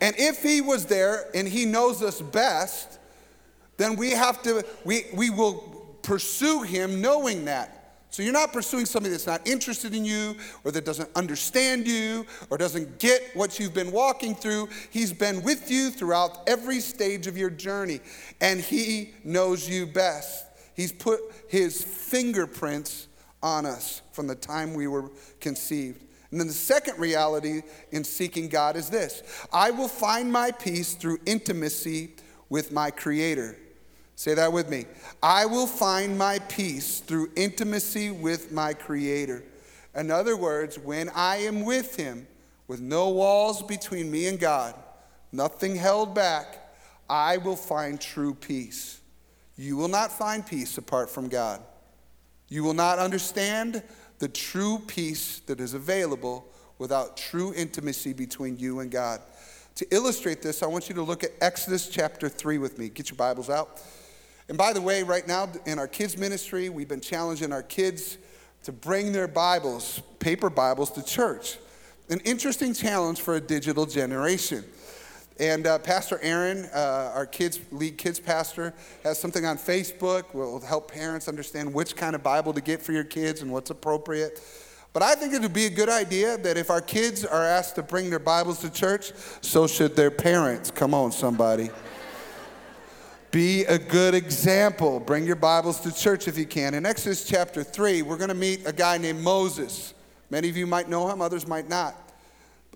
And 0.00 0.14
if 0.16 0.42
he 0.42 0.60
was 0.60 0.86
there 0.86 1.28
and 1.34 1.48
he 1.48 1.64
knows 1.64 2.02
us 2.02 2.20
best, 2.20 2.98
then 3.78 3.96
we 3.96 4.10
have 4.10 4.42
to, 4.42 4.64
we, 4.84 5.06
we 5.12 5.28
will 5.30 5.96
pursue 6.02 6.62
him 6.62 7.00
knowing 7.00 7.46
that. 7.46 7.77
So 8.10 8.22
you're 8.22 8.32
not 8.32 8.52
pursuing 8.52 8.86
somebody 8.86 9.12
that's 9.12 9.26
not 9.26 9.46
interested 9.46 9.94
in 9.94 10.04
you 10.04 10.34
or 10.64 10.70
that 10.72 10.84
doesn't 10.84 11.10
understand 11.14 11.86
you 11.86 12.26
or 12.50 12.58
doesn't 12.58 12.98
get 12.98 13.22
what 13.34 13.60
you've 13.60 13.74
been 13.74 13.92
walking 13.92 14.34
through. 14.34 14.68
He's 14.90 15.12
been 15.12 15.42
with 15.42 15.70
you 15.70 15.90
throughout 15.90 16.48
every 16.48 16.80
stage 16.80 17.26
of 17.26 17.36
your 17.36 17.50
journey 17.50 18.00
and 18.40 18.60
he 18.60 19.12
knows 19.24 19.68
you 19.68 19.86
best. 19.86 20.46
He's 20.74 20.92
put 20.92 21.20
his 21.48 21.82
fingerprints 21.82 23.08
on 23.42 23.66
us 23.66 24.02
from 24.12 24.26
the 24.26 24.34
time 24.34 24.74
we 24.74 24.86
were 24.86 25.10
conceived. 25.40 26.02
And 26.30 26.40
then 26.40 26.46
the 26.46 26.52
second 26.52 26.98
reality 26.98 27.62
in 27.90 28.04
seeking 28.04 28.48
God 28.48 28.76
is 28.76 28.90
this 28.90 29.22
I 29.52 29.70
will 29.70 29.88
find 29.88 30.32
my 30.32 30.50
peace 30.50 30.94
through 30.94 31.18
intimacy 31.26 32.14
with 32.48 32.72
my 32.72 32.90
Creator. 32.90 33.56
Say 34.18 34.34
that 34.34 34.52
with 34.52 34.68
me. 34.68 34.86
I 35.22 35.46
will 35.46 35.68
find 35.68 36.18
my 36.18 36.40
peace 36.40 36.98
through 36.98 37.30
intimacy 37.36 38.10
with 38.10 38.50
my 38.50 38.74
Creator. 38.74 39.44
In 39.94 40.10
other 40.10 40.36
words, 40.36 40.76
when 40.76 41.08
I 41.10 41.36
am 41.36 41.64
with 41.64 41.94
Him, 41.94 42.26
with 42.66 42.80
no 42.80 43.10
walls 43.10 43.62
between 43.62 44.10
me 44.10 44.26
and 44.26 44.40
God, 44.40 44.74
nothing 45.30 45.76
held 45.76 46.16
back, 46.16 46.58
I 47.08 47.36
will 47.36 47.54
find 47.54 48.00
true 48.00 48.34
peace. 48.34 49.00
You 49.56 49.76
will 49.76 49.86
not 49.86 50.10
find 50.10 50.44
peace 50.44 50.76
apart 50.78 51.10
from 51.10 51.28
God. 51.28 51.62
You 52.48 52.64
will 52.64 52.74
not 52.74 52.98
understand 52.98 53.84
the 54.18 54.26
true 54.28 54.82
peace 54.88 55.42
that 55.46 55.60
is 55.60 55.74
available 55.74 56.44
without 56.78 57.16
true 57.16 57.54
intimacy 57.54 58.14
between 58.14 58.58
you 58.58 58.80
and 58.80 58.90
God. 58.90 59.20
To 59.76 59.86
illustrate 59.94 60.42
this, 60.42 60.64
I 60.64 60.66
want 60.66 60.88
you 60.88 60.96
to 60.96 61.02
look 61.02 61.22
at 61.22 61.30
Exodus 61.40 61.88
chapter 61.88 62.28
3 62.28 62.58
with 62.58 62.80
me. 62.80 62.88
Get 62.88 63.10
your 63.10 63.16
Bibles 63.16 63.48
out. 63.48 63.80
And 64.48 64.56
by 64.56 64.72
the 64.72 64.80
way, 64.80 65.02
right 65.02 65.26
now 65.28 65.50
in 65.66 65.78
our 65.78 65.86
kids' 65.86 66.16
ministry, 66.16 66.70
we've 66.70 66.88
been 66.88 67.02
challenging 67.02 67.52
our 67.52 67.62
kids 67.62 68.16
to 68.62 68.72
bring 68.72 69.12
their 69.12 69.28
Bibles, 69.28 70.00
paper 70.20 70.48
Bibles, 70.48 70.90
to 70.92 71.04
church. 71.04 71.58
An 72.08 72.20
interesting 72.20 72.72
challenge 72.72 73.20
for 73.20 73.36
a 73.36 73.40
digital 73.40 73.84
generation. 73.84 74.64
And 75.38 75.66
uh, 75.66 75.78
Pastor 75.78 76.18
Aaron, 76.22 76.64
uh, 76.74 77.12
our 77.14 77.26
kids 77.26 77.60
lead 77.70 77.98
kids 77.98 78.18
pastor, 78.18 78.72
has 79.04 79.20
something 79.20 79.44
on 79.44 79.58
Facebook. 79.58 80.34
Will 80.34 80.58
help 80.60 80.90
parents 80.90 81.28
understand 81.28 81.72
which 81.72 81.94
kind 81.94 82.16
of 82.16 82.22
Bible 82.22 82.54
to 82.54 82.62
get 82.62 82.80
for 82.82 82.92
your 82.92 83.04
kids 83.04 83.42
and 83.42 83.52
what's 83.52 83.70
appropriate. 83.70 84.40
But 84.94 85.02
I 85.02 85.14
think 85.14 85.34
it 85.34 85.42
would 85.42 85.52
be 85.52 85.66
a 85.66 85.70
good 85.70 85.90
idea 85.90 86.38
that 86.38 86.56
if 86.56 86.70
our 86.70 86.80
kids 86.80 87.24
are 87.24 87.44
asked 87.44 87.74
to 87.74 87.82
bring 87.82 88.08
their 88.08 88.18
Bibles 88.18 88.60
to 88.60 88.70
church, 88.70 89.12
so 89.42 89.66
should 89.66 89.94
their 89.94 90.10
parents. 90.10 90.70
Come 90.70 90.94
on, 90.94 91.12
somebody. 91.12 91.70
Be 93.30 93.66
a 93.66 93.78
good 93.78 94.14
example. 94.14 95.00
Bring 95.00 95.26
your 95.26 95.36
Bibles 95.36 95.80
to 95.80 95.94
church 95.94 96.28
if 96.28 96.38
you 96.38 96.46
can. 96.46 96.72
In 96.72 96.86
Exodus 96.86 97.26
chapter 97.26 97.62
3, 97.62 98.00
we're 98.00 98.16
going 98.16 98.30
to 98.30 98.34
meet 98.34 98.66
a 98.66 98.72
guy 98.72 98.96
named 98.96 99.20
Moses. 99.20 99.92
Many 100.30 100.48
of 100.48 100.56
you 100.56 100.66
might 100.66 100.88
know 100.88 101.10
him, 101.10 101.20
others 101.20 101.46
might 101.46 101.68
not. 101.68 101.94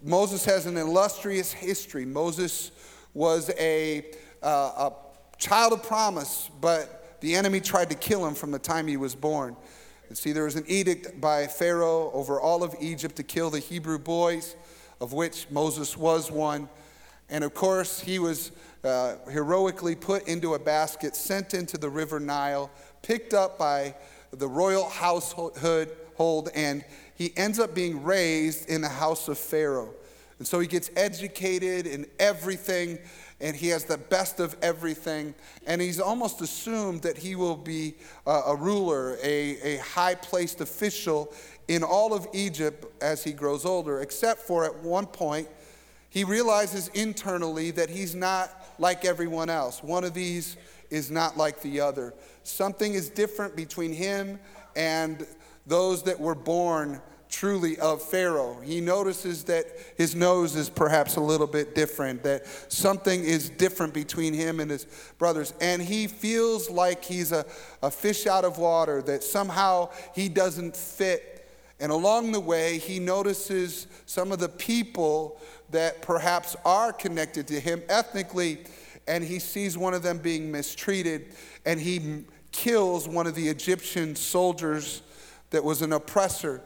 Moses 0.02 0.44
has 0.44 0.66
an 0.66 0.76
illustrious 0.76 1.54
history. 1.54 2.04
Moses 2.04 2.70
was 3.14 3.50
a, 3.58 4.10
uh, 4.42 4.90
a 4.90 4.92
child 5.38 5.72
of 5.72 5.82
promise, 5.84 6.50
but 6.60 7.16
the 7.22 7.34
enemy 7.34 7.58
tried 7.58 7.88
to 7.88 7.96
kill 7.96 8.26
him 8.26 8.34
from 8.34 8.50
the 8.50 8.58
time 8.58 8.86
he 8.86 8.98
was 8.98 9.14
born. 9.14 9.56
And 10.10 10.18
see, 10.18 10.32
there 10.32 10.44
was 10.44 10.56
an 10.56 10.64
edict 10.66 11.18
by 11.18 11.46
Pharaoh 11.46 12.10
over 12.12 12.38
all 12.38 12.62
of 12.62 12.74
Egypt 12.78 13.16
to 13.16 13.22
kill 13.22 13.48
the 13.48 13.58
Hebrew 13.58 13.98
boys, 13.98 14.54
of 15.00 15.14
which 15.14 15.46
Moses 15.50 15.96
was 15.96 16.30
one. 16.30 16.68
And 17.30 17.42
of 17.42 17.54
course, 17.54 18.00
he 18.00 18.18
was 18.18 18.52
uh, 18.84 19.16
heroically 19.30 19.94
put 19.94 20.26
into 20.26 20.54
a 20.54 20.58
basket, 20.58 21.14
sent 21.16 21.54
into 21.54 21.78
the 21.78 21.88
river 21.88 22.18
Nile, 22.18 22.70
picked 23.02 23.34
up 23.34 23.58
by 23.58 23.94
the 24.32 24.48
royal 24.48 24.88
household, 24.88 26.48
and 26.54 26.84
he 27.14 27.32
ends 27.36 27.58
up 27.58 27.74
being 27.74 28.02
raised 28.02 28.68
in 28.68 28.80
the 28.80 28.88
house 28.88 29.28
of 29.28 29.38
Pharaoh. 29.38 29.94
And 30.38 30.46
so 30.46 30.58
he 30.58 30.66
gets 30.66 30.90
educated 30.96 31.86
in 31.86 32.06
everything, 32.18 32.98
and 33.40 33.54
he 33.54 33.68
has 33.68 33.84
the 33.84 33.98
best 33.98 34.40
of 34.40 34.56
everything. 34.62 35.34
And 35.66 35.80
he's 35.80 36.00
almost 36.00 36.40
assumed 36.40 37.02
that 37.02 37.18
he 37.18 37.36
will 37.36 37.56
be 37.56 37.94
a, 38.26 38.40
a 38.48 38.56
ruler, 38.56 39.18
a, 39.22 39.76
a 39.76 39.76
high 39.78 40.16
placed 40.16 40.60
official 40.60 41.32
in 41.68 41.84
all 41.84 42.12
of 42.12 42.26
Egypt 42.32 42.86
as 43.00 43.22
he 43.22 43.32
grows 43.32 43.64
older, 43.64 44.00
except 44.00 44.40
for 44.40 44.64
at 44.64 44.76
one 44.82 45.06
point, 45.06 45.48
he 46.10 46.24
realizes 46.24 46.88
internally 46.88 47.70
that 47.70 47.88
he's 47.88 48.14
not 48.14 48.50
like 48.82 49.04
everyone 49.04 49.48
else. 49.48 49.80
One 49.82 50.02
of 50.02 50.12
these 50.12 50.56
is 50.90 51.10
not 51.10 51.36
like 51.36 51.62
the 51.62 51.80
other. 51.80 52.12
Something 52.42 52.94
is 52.94 53.08
different 53.08 53.54
between 53.54 53.92
him 53.92 54.40
and 54.74 55.24
those 55.66 56.02
that 56.02 56.18
were 56.18 56.34
born 56.34 57.00
truly 57.28 57.78
of 57.78 58.02
Pharaoh. 58.02 58.60
He 58.60 58.80
notices 58.80 59.44
that 59.44 59.66
his 59.96 60.16
nose 60.16 60.56
is 60.56 60.68
perhaps 60.68 61.14
a 61.14 61.20
little 61.20 61.46
bit 61.46 61.76
different, 61.76 62.24
that 62.24 62.44
something 62.70 63.24
is 63.24 63.48
different 63.48 63.94
between 63.94 64.34
him 64.34 64.58
and 64.58 64.70
his 64.70 64.86
brothers. 65.16 65.54
And 65.60 65.80
he 65.80 66.08
feels 66.08 66.68
like 66.68 67.04
he's 67.04 67.30
a, 67.30 67.46
a 67.82 67.90
fish 67.90 68.26
out 68.26 68.44
of 68.44 68.58
water, 68.58 69.00
that 69.02 69.22
somehow 69.22 69.90
he 70.14 70.28
doesn't 70.28 70.76
fit. 70.76 71.48
And 71.80 71.90
along 71.90 72.32
the 72.32 72.40
way, 72.40 72.78
he 72.78 72.98
notices 72.98 73.86
some 74.06 74.30
of 74.30 74.38
the 74.38 74.48
people 74.48 75.40
that 75.72 76.02
perhaps 76.02 76.56
are 76.64 76.92
connected 76.92 77.46
to 77.48 77.60
him 77.60 77.82
ethnically, 77.88 78.58
and 79.08 79.24
he 79.24 79.38
sees 79.38 79.76
one 79.76 79.94
of 79.94 80.02
them 80.02 80.18
being 80.18 80.50
mistreated, 80.52 81.34
and 81.66 81.80
he 81.80 82.24
kills 82.52 83.08
one 83.08 83.26
of 83.26 83.34
the 83.34 83.48
Egyptian 83.48 84.14
soldiers 84.14 85.02
that 85.50 85.64
was 85.64 85.82
an 85.82 85.92
oppressor. 85.92 86.62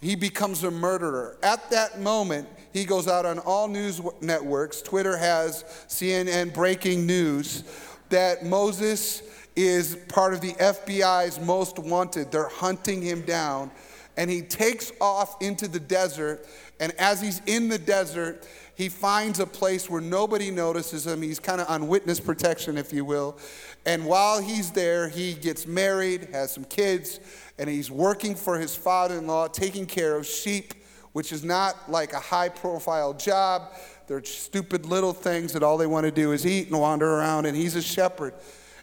He 0.00 0.14
becomes 0.14 0.62
a 0.62 0.70
murderer. 0.70 1.36
At 1.42 1.70
that 1.70 2.00
moment, 2.00 2.48
he 2.72 2.84
goes 2.84 3.08
out 3.08 3.26
on 3.26 3.38
all 3.40 3.66
news 3.66 4.00
networks. 4.20 4.82
Twitter 4.82 5.16
has 5.16 5.64
CNN 5.88 6.52
breaking 6.52 7.06
news 7.06 7.64
that 8.10 8.44
Moses 8.44 9.22
is 9.56 9.96
part 10.08 10.34
of 10.34 10.40
the 10.40 10.52
FBI's 10.52 11.40
most 11.40 11.78
wanted. 11.78 12.30
They're 12.30 12.48
hunting 12.48 13.02
him 13.02 13.22
down. 13.22 13.70
And 14.16 14.30
he 14.30 14.42
takes 14.42 14.92
off 15.00 15.40
into 15.42 15.66
the 15.68 15.80
desert 15.80 16.46
and 16.80 16.92
as 16.92 17.20
he's 17.20 17.42
in 17.46 17.68
the 17.68 17.78
desert, 17.78 18.46
he 18.74 18.88
finds 18.88 19.40
a 19.40 19.46
place 19.46 19.90
where 19.90 20.00
nobody 20.00 20.52
notices 20.52 21.06
him. 21.06 21.20
He's 21.20 21.40
kind 21.40 21.60
of 21.60 21.68
on 21.68 21.88
witness 21.88 22.20
protection, 22.20 22.78
if 22.78 22.92
you 22.92 23.04
will. 23.04 23.36
And 23.84 24.06
while 24.06 24.40
he's 24.40 24.70
there, 24.70 25.08
he 25.08 25.34
gets 25.34 25.66
married, 25.66 26.28
has 26.30 26.52
some 26.52 26.64
kids, 26.64 27.18
and 27.58 27.68
he's 27.68 27.90
working 27.90 28.36
for 28.36 28.58
his 28.58 28.76
father 28.76 29.18
in 29.18 29.26
law, 29.26 29.48
taking 29.48 29.84
care 29.84 30.16
of 30.16 30.26
sheep, 30.26 30.74
which 31.12 31.32
is 31.32 31.42
not 31.42 31.90
like 31.90 32.12
a 32.12 32.20
high 32.20 32.48
profile 32.48 33.12
job. 33.14 33.72
They're 34.06 34.22
stupid 34.22 34.86
little 34.86 35.12
things 35.12 35.52
that 35.54 35.64
all 35.64 35.76
they 35.76 35.86
want 35.86 36.04
to 36.04 36.12
do 36.12 36.30
is 36.30 36.46
eat 36.46 36.68
and 36.68 36.78
wander 36.78 37.10
around, 37.10 37.46
and 37.46 37.56
he's 37.56 37.74
a 37.74 37.82
shepherd. 37.82 38.34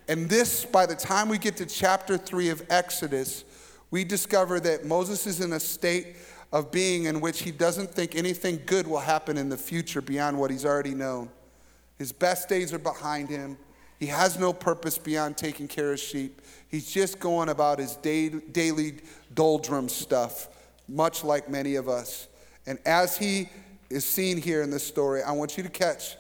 And 0.10 0.30
this, 0.30 0.66
by 0.66 0.86
the 0.86 0.96
time 0.96 1.30
we 1.30 1.38
get 1.38 1.56
to 1.58 1.66
chapter 1.66 2.18
three 2.18 2.50
of 2.50 2.62
Exodus, 2.70 3.46
we 3.92 4.04
discover 4.04 4.60
that 4.60 4.86
Moses 4.86 5.26
is 5.26 5.40
in 5.40 5.54
a 5.54 5.60
state 5.60 6.18
of 6.52 6.72
being 6.72 7.06
in 7.06 7.22
which 7.22 7.42
he 7.42 7.52
doesn't 7.52 7.92
think 7.92 8.16
anything 8.16 8.62
good 8.66 8.88
will 8.88 9.00
happen 9.00 9.38
in 9.38 9.50
the 9.50 9.58
future 9.58 10.02
beyond 10.02 10.38
what 10.38 10.52
he's 10.52 10.66
already 10.66 10.94
known. 10.94 11.30
His 11.98 12.12
best 12.12 12.50
days 12.50 12.74
are 12.74 12.80
behind 12.80 13.30
him. 13.30 13.58
He 14.00 14.08
has 14.08 14.38
no 14.38 14.54
purpose 14.54 14.98
beyond 14.98 15.38
taking 15.38 15.68
care 15.68 15.94
of 15.94 16.00
sheep. 16.00 16.42
He's 16.68 16.92
just 16.92 17.20
going 17.20 17.50
about 17.50 17.80
his 17.80 17.96
day, 17.96 18.30
daily 18.30 18.98
doldrum 19.34 19.90
stuff, 19.90 20.50
much 20.88 21.24
like 21.24 21.50
many 21.50 21.76
of 21.76 21.88
us. 21.88 22.28
And 22.68 22.80
as 22.86 23.18
he 23.18 23.50
is 23.90 24.06
seen 24.06 24.42
here 24.42 24.62
in 24.62 24.70
this 24.70 24.86
story, 24.86 25.24
I 25.24 25.32
want 25.32 25.58
you 25.58 25.64
to 25.64 25.70
catch 25.70 26.18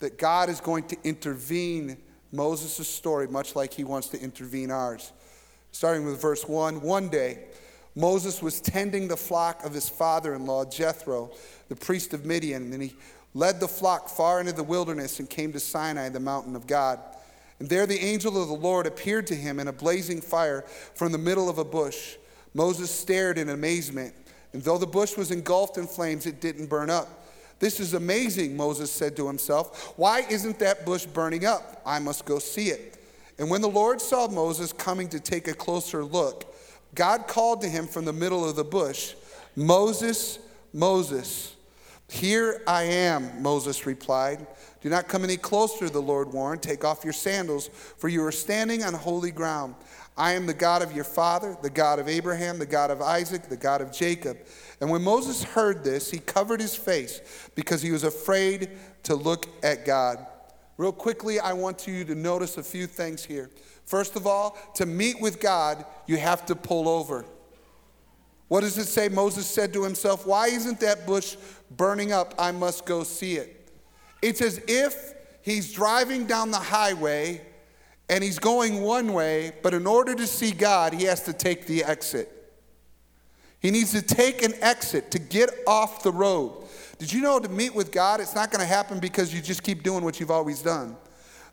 that 0.00 0.18
God 0.18 0.48
is 0.50 0.60
going 0.60 0.84
to 0.88 0.96
intervene 1.04 1.96
Moses' 2.30 2.86
story, 2.86 3.28
much 3.28 3.56
like 3.56 3.72
he 3.72 3.84
wants 3.84 4.08
to 4.08 4.20
intervene 4.20 4.70
ours. 4.70 5.12
Starting 5.72 6.04
with 6.04 6.20
verse 6.20 6.46
1 6.46 6.82
One 6.82 7.08
day, 7.08 7.44
Moses 7.96 8.42
was 8.42 8.60
tending 8.60 9.08
the 9.08 9.16
flock 9.16 9.64
of 9.64 9.72
his 9.72 9.88
father 9.88 10.34
in 10.34 10.46
law, 10.46 10.64
Jethro, 10.64 11.30
the 11.68 11.76
priest 11.76 12.12
of 12.12 12.24
Midian, 12.24 12.72
and 12.72 12.82
he 12.82 12.94
led 13.34 13.60
the 13.60 13.68
flock 13.68 14.08
far 14.08 14.40
into 14.40 14.52
the 14.52 14.64
wilderness 14.64 15.20
and 15.20 15.30
came 15.30 15.52
to 15.52 15.60
Sinai, 15.60 16.08
the 16.08 16.20
mountain 16.20 16.56
of 16.56 16.66
God. 16.66 16.98
And 17.58 17.68
there 17.68 17.86
the 17.86 18.00
angel 18.00 18.40
of 18.40 18.48
the 18.48 18.54
Lord 18.54 18.86
appeared 18.86 19.26
to 19.28 19.34
him 19.34 19.60
in 19.60 19.68
a 19.68 19.72
blazing 19.72 20.20
fire 20.20 20.62
from 20.94 21.12
the 21.12 21.18
middle 21.18 21.48
of 21.48 21.58
a 21.58 21.64
bush. 21.64 22.16
Moses 22.52 22.90
stared 22.90 23.38
in 23.38 23.48
amazement, 23.48 24.14
and 24.52 24.62
though 24.62 24.78
the 24.78 24.86
bush 24.86 25.16
was 25.16 25.30
engulfed 25.30 25.78
in 25.78 25.86
flames, 25.86 26.26
it 26.26 26.40
didn't 26.40 26.66
burn 26.66 26.90
up. 26.90 27.08
This 27.60 27.80
is 27.80 27.94
amazing, 27.94 28.56
Moses 28.56 28.90
said 28.90 29.16
to 29.16 29.26
himself. 29.26 29.94
Why 29.96 30.20
isn't 30.28 30.58
that 30.58 30.84
bush 30.84 31.06
burning 31.06 31.44
up? 31.44 31.80
I 31.86 31.98
must 32.00 32.24
go 32.24 32.38
see 32.38 32.68
it. 32.68 32.98
And 33.38 33.50
when 33.50 33.60
the 33.60 33.68
Lord 33.68 34.00
saw 34.00 34.28
Moses 34.28 34.72
coming 34.72 35.08
to 35.08 35.20
take 35.20 35.48
a 35.48 35.54
closer 35.54 36.04
look, 36.04 36.53
God 36.94 37.26
called 37.26 37.60
to 37.62 37.68
him 37.68 37.86
from 37.86 38.04
the 38.04 38.12
middle 38.12 38.48
of 38.48 38.56
the 38.56 38.64
bush, 38.64 39.14
Moses, 39.56 40.38
Moses. 40.72 41.54
Here 42.08 42.62
I 42.66 42.84
am, 42.84 43.42
Moses 43.42 43.86
replied. 43.86 44.46
Do 44.80 44.88
not 44.90 45.08
come 45.08 45.24
any 45.24 45.36
closer, 45.36 45.88
the 45.88 46.02
Lord 46.02 46.32
warned. 46.32 46.62
Take 46.62 46.84
off 46.84 47.04
your 47.04 47.12
sandals, 47.12 47.68
for 47.68 48.08
you 48.08 48.24
are 48.24 48.32
standing 48.32 48.84
on 48.84 48.92
holy 48.92 49.30
ground. 49.30 49.74
I 50.16 50.32
am 50.32 50.46
the 50.46 50.54
God 50.54 50.82
of 50.82 50.92
your 50.94 51.04
father, 51.04 51.56
the 51.62 51.70
God 51.70 51.98
of 51.98 52.08
Abraham, 52.08 52.58
the 52.58 52.66
God 52.66 52.90
of 52.90 53.02
Isaac, 53.02 53.48
the 53.48 53.56
God 53.56 53.80
of 53.80 53.90
Jacob. 53.92 54.38
And 54.80 54.90
when 54.90 55.02
Moses 55.02 55.42
heard 55.42 55.82
this, 55.82 56.10
he 56.10 56.18
covered 56.18 56.60
his 56.60 56.76
face 56.76 57.20
because 57.54 57.82
he 57.82 57.90
was 57.90 58.04
afraid 58.04 58.70
to 59.04 59.16
look 59.16 59.48
at 59.64 59.84
God. 59.84 60.24
Real 60.76 60.92
quickly, 60.92 61.40
I 61.40 61.52
want 61.52 61.86
you 61.86 62.04
to 62.04 62.14
notice 62.14 62.58
a 62.58 62.62
few 62.62 62.86
things 62.86 63.24
here. 63.24 63.50
First 63.86 64.16
of 64.16 64.26
all, 64.26 64.56
to 64.74 64.86
meet 64.86 65.20
with 65.20 65.40
God, 65.40 65.84
you 66.06 66.16
have 66.16 66.46
to 66.46 66.56
pull 66.56 66.88
over. 66.88 67.24
What 68.48 68.60
does 68.60 68.78
it 68.78 68.86
say? 68.86 69.08
Moses 69.08 69.46
said 69.46 69.72
to 69.72 69.84
himself, 69.84 70.26
Why 70.26 70.48
isn't 70.48 70.80
that 70.80 71.06
bush 71.06 71.36
burning 71.70 72.12
up? 72.12 72.34
I 72.38 72.52
must 72.52 72.86
go 72.86 73.02
see 73.02 73.36
it. 73.36 73.68
It's 74.22 74.40
as 74.40 74.60
if 74.68 75.14
he's 75.42 75.72
driving 75.72 76.26
down 76.26 76.50
the 76.50 76.58
highway 76.58 77.42
and 78.08 78.22
he's 78.22 78.38
going 78.38 78.82
one 78.82 79.12
way, 79.12 79.52
but 79.62 79.74
in 79.74 79.86
order 79.86 80.14
to 80.14 80.26
see 80.26 80.52
God, 80.52 80.92
he 80.92 81.04
has 81.04 81.22
to 81.24 81.32
take 81.32 81.66
the 81.66 81.84
exit. 81.84 82.30
He 83.60 83.70
needs 83.70 83.92
to 83.92 84.02
take 84.02 84.42
an 84.42 84.52
exit 84.60 85.10
to 85.12 85.18
get 85.18 85.50
off 85.66 86.02
the 86.02 86.12
road. 86.12 86.66
Did 86.98 87.12
you 87.12 87.22
know 87.22 87.38
to 87.38 87.48
meet 87.48 87.74
with 87.74 87.92
God, 87.92 88.20
it's 88.20 88.34
not 88.34 88.50
going 88.50 88.60
to 88.60 88.66
happen 88.66 89.00
because 89.00 89.34
you 89.34 89.40
just 89.40 89.62
keep 89.62 89.82
doing 89.82 90.04
what 90.04 90.20
you've 90.20 90.30
always 90.30 90.60
done? 90.60 90.96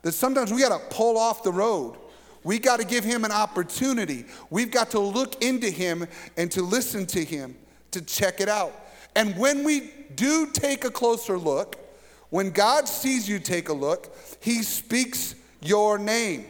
That 0.02 0.12
sometimes 0.12 0.52
we 0.52 0.60
got 0.60 0.78
to 0.78 0.94
pull 0.94 1.16
off 1.16 1.42
the 1.42 1.52
road. 1.52 1.96
We 2.44 2.58
got 2.58 2.80
to 2.80 2.86
give 2.86 3.04
him 3.04 3.24
an 3.24 3.32
opportunity. 3.32 4.24
We've 4.50 4.70
got 4.70 4.90
to 4.90 4.98
look 4.98 5.42
into 5.42 5.70
him 5.70 6.06
and 6.36 6.50
to 6.52 6.62
listen 6.62 7.06
to 7.06 7.24
him 7.24 7.56
to 7.92 8.02
check 8.02 8.40
it 8.40 8.48
out. 8.48 8.72
And 9.14 9.36
when 9.36 9.64
we 9.64 9.90
do 10.14 10.50
take 10.52 10.84
a 10.84 10.90
closer 10.90 11.38
look, 11.38 11.76
when 12.30 12.50
God 12.50 12.88
sees 12.88 13.28
you 13.28 13.38
take 13.38 13.68
a 13.68 13.72
look, 13.72 14.16
he 14.40 14.62
speaks 14.62 15.34
your 15.60 15.98
name. 15.98 16.46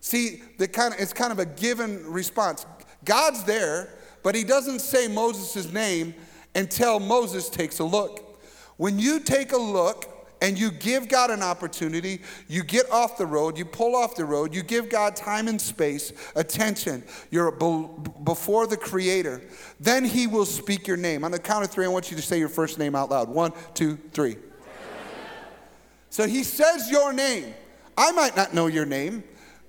See, 0.00 0.42
the 0.58 0.68
kind 0.68 0.94
of, 0.94 1.00
it's 1.00 1.12
kind 1.12 1.32
of 1.32 1.38
a 1.38 1.46
given 1.46 2.04
response. 2.06 2.66
God's 3.04 3.42
there, 3.44 3.88
but 4.22 4.34
he 4.34 4.44
doesn't 4.44 4.80
say 4.80 5.08
Moses' 5.08 5.72
name 5.72 6.14
until 6.54 7.00
Moses 7.00 7.48
takes 7.48 7.78
a 7.78 7.84
look. 7.84 8.40
When 8.76 8.98
you 8.98 9.20
take 9.20 9.52
a 9.52 9.56
look, 9.56 10.15
and 10.42 10.58
you 10.58 10.70
give 10.70 11.08
God 11.08 11.30
an 11.30 11.42
opportunity, 11.42 12.20
you 12.48 12.62
get 12.62 12.90
off 12.90 13.16
the 13.16 13.26
road, 13.26 13.56
you 13.56 13.64
pull 13.64 13.96
off 13.96 14.16
the 14.16 14.24
road, 14.24 14.54
you 14.54 14.62
give 14.62 14.88
God 14.88 15.16
time 15.16 15.48
and 15.48 15.60
space, 15.60 16.12
attention, 16.34 17.02
you're 17.30 17.50
before 17.50 18.66
the 18.66 18.76
Creator, 18.76 19.42
then 19.80 20.04
He 20.04 20.26
will 20.26 20.44
speak 20.44 20.86
your 20.86 20.96
name. 20.96 21.24
On 21.24 21.30
the 21.30 21.38
count 21.38 21.64
of 21.64 21.70
three, 21.70 21.84
I 21.84 21.88
want 21.88 22.10
you 22.10 22.16
to 22.16 22.22
say 22.22 22.38
your 22.38 22.48
first 22.48 22.78
name 22.78 22.94
out 22.94 23.10
loud. 23.10 23.28
One, 23.28 23.52
two, 23.74 23.96
three. 24.12 24.36
So 26.10 26.26
He 26.26 26.44
says 26.44 26.90
your 26.90 27.12
name. 27.12 27.54
I 27.96 28.12
might 28.12 28.36
not 28.36 28.52
know 28.52 28.66
your 28.66 28.86
name, 28.86 29.24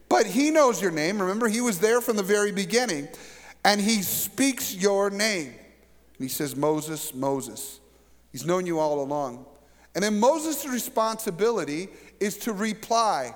but 0.10 0.26
He 0.26 0.52
knows 0.52 0.82
your 0.82 0.92
name. 0.92 1.22
Remember, 1.22 1.48
He 1.48 1.62
was 1.62 1.80
there 1.80 2.02
from 2.02 2.18
the 2.18 2.24
very 2.24 2.52
beginning, 2.52 3.08
and 3.64 3.80
He 3.80 4.02
speaks 4.02 4.76
your 4.76 5.10
name. 5.10 5.48
And 5.50 6.20
He 6.20 6.28
says, 6.28 6.56
Moses, 6.56 7.14
Moses. 7.14 7.80
He's 8.32 8.46
known 8.46 8.66
you 8.66 8.80
all 8.80 9.02
along. 9.02 9.46
And 9.98 10.04
then 10.04 10.20
Moses' 10.20 10.68
responsibility 10.68 11.88
is 12.20 12.38
to 12.42 12.54
reply. 12.54 13.34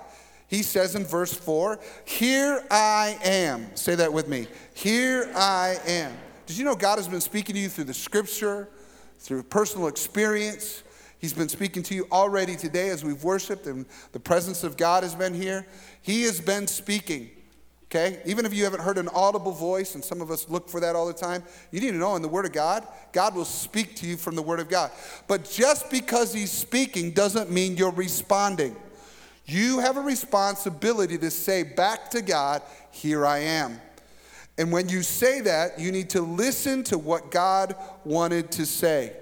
He 0.48 0.62
says 0.62 0.94
in 0.94 1.04
verse 1.06 1.34
4, 1.34 1.80
Here 2.06 2.64
I 2.70 3.18
am. 3.24 3.76
Say 3.76 3.96
that 3.96 4.14
with 4.14 4.28
me. 4.28 4.46
Here 4.76 5.32
I 5.34 5.78
am. 5.88 6.16
Did 6.46 6.60
you 6.60 6.66
know 6.66 6.76
God 6.76 7.00
has 7.00 7.08
been 7.08 7.20
speaking 7.20 7.56
to 7.56 7.62
you 7.62 7.68
through 7.68 7.86
the 7.86 7.96
scripture, 7.96 8.70
through 9.18 9.42
personal 9.42 9.88
experience? 9.88 10.84
He's 11.18 11.34
been 11.34 11.50
speaking 11.50 11.82
to 11.82 11.96
you 11.96 12.08
already 12.12 12.56
today 12.56 12.90
as 12.90 13.04
we've 13.04 13.24
worshiped 13.24 13.66
and 13.66 13.88
the 14.12 14.20
presence 14.20 14.64
of 14.64 14.78
God 14.78 15.02
has 15.02 15.16
been 15.16 15.34
here. 15.34 15.66
He 16.04 16.22
has 16.26 16.40
been 16.40 16.68
speaking. 16.68 17.32
Okay? 17.92 18.22
Even 18.26 18.46
if 18.46 18.54
you 18.54 18.64
haven't 18.64 18.80
heard 18.80 18.98
an 18.98 19.10
audible 19.10 19.52
voice, 19.52 19.96
and 19.96 20.04
some 20.04 20.22
of 20.22 20.32
us 20.32 20.48
look 20.48 20.70
for 20.70 20.80
that 20.80 20.96
all 20.96 21.08
the 21.08 21.14
time, 21.14 21.44
you 21.72 21.82
need 21.82 21.92
to 21.92 21.98
know 21.98 22.16
in 22.16 22.22
the 22.22 22.28
Word 22.30 22.46
of 22.46 22.54
God, 22.54 22.88
God 23.12 23.36
will 23.36 23.44
speak 23.44 23.98
to 23.98 24.08
you 24.08 24.16
from 24.16 24.36
the 24.36 24.42
Word 24.42 24.62
of 24.62 24.70
God. 24.70 24.92
But 25.28 25.44
just 25.44 25.92
because 25.92 26.34
He's 26.34 26.54
speaking 26.54 27.12
doesn't 27.12 27.52
mean 27.52 27.76
you're 27.76 27.92
responding. 27.92 28.78
You 29.46 29.80
have 29.80 29.98
a 29.98 30.02
responsibility 30.02 31.18
to 31.18 31.30
say 31.30 31.64
back 31.64 32.10
to 32.12 32.22
God, 32.22 32.62
Here 32.92 33.26
I 33.26 33.40
am. 33.40 33.82
And 34.58 34.72
when 34.72 34.88
you 34.88 35.04
say 35.04 35.42
that, 35.42 35.78
you 35.78 35.92
need 35.92 36.12
to 36.12 36.22
listen 36.22 36.86
to 36.86 36.98
what 36.98 37.30
God 37.30 37.76
wanted 38.06 38.52
to 38.54 38.66
say. 38.66 39.18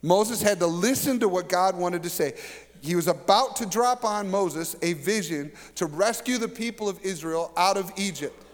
Moses 0.00 0.40
had 0.40 0.60
to 0.60 0.68
listen 0.68 1.18
to 1.20 1.28
what 1.28 1.48
God 1.48 1.76
wanted 1.76 2.04
to 2.04 2.10
say. 2.10 2.34
He 2.86 2.96
was 2.96 3.08
about 3.08 3.56
to 3.56 3.66
drop 3.66 4.04
on 4.04 4.30
Moses 4.30 4.76
a 4.80 4.92
vision 4.94 5.52
to 5.74 5.86
rescue 5.86 6.38
the 6.38 6.48
people 6.48 6.88
of 6.88 7.00
Israel 7.02 7.52
out 7.56 7.76
of 7.76 7.92
Egypt. 7.96 8.44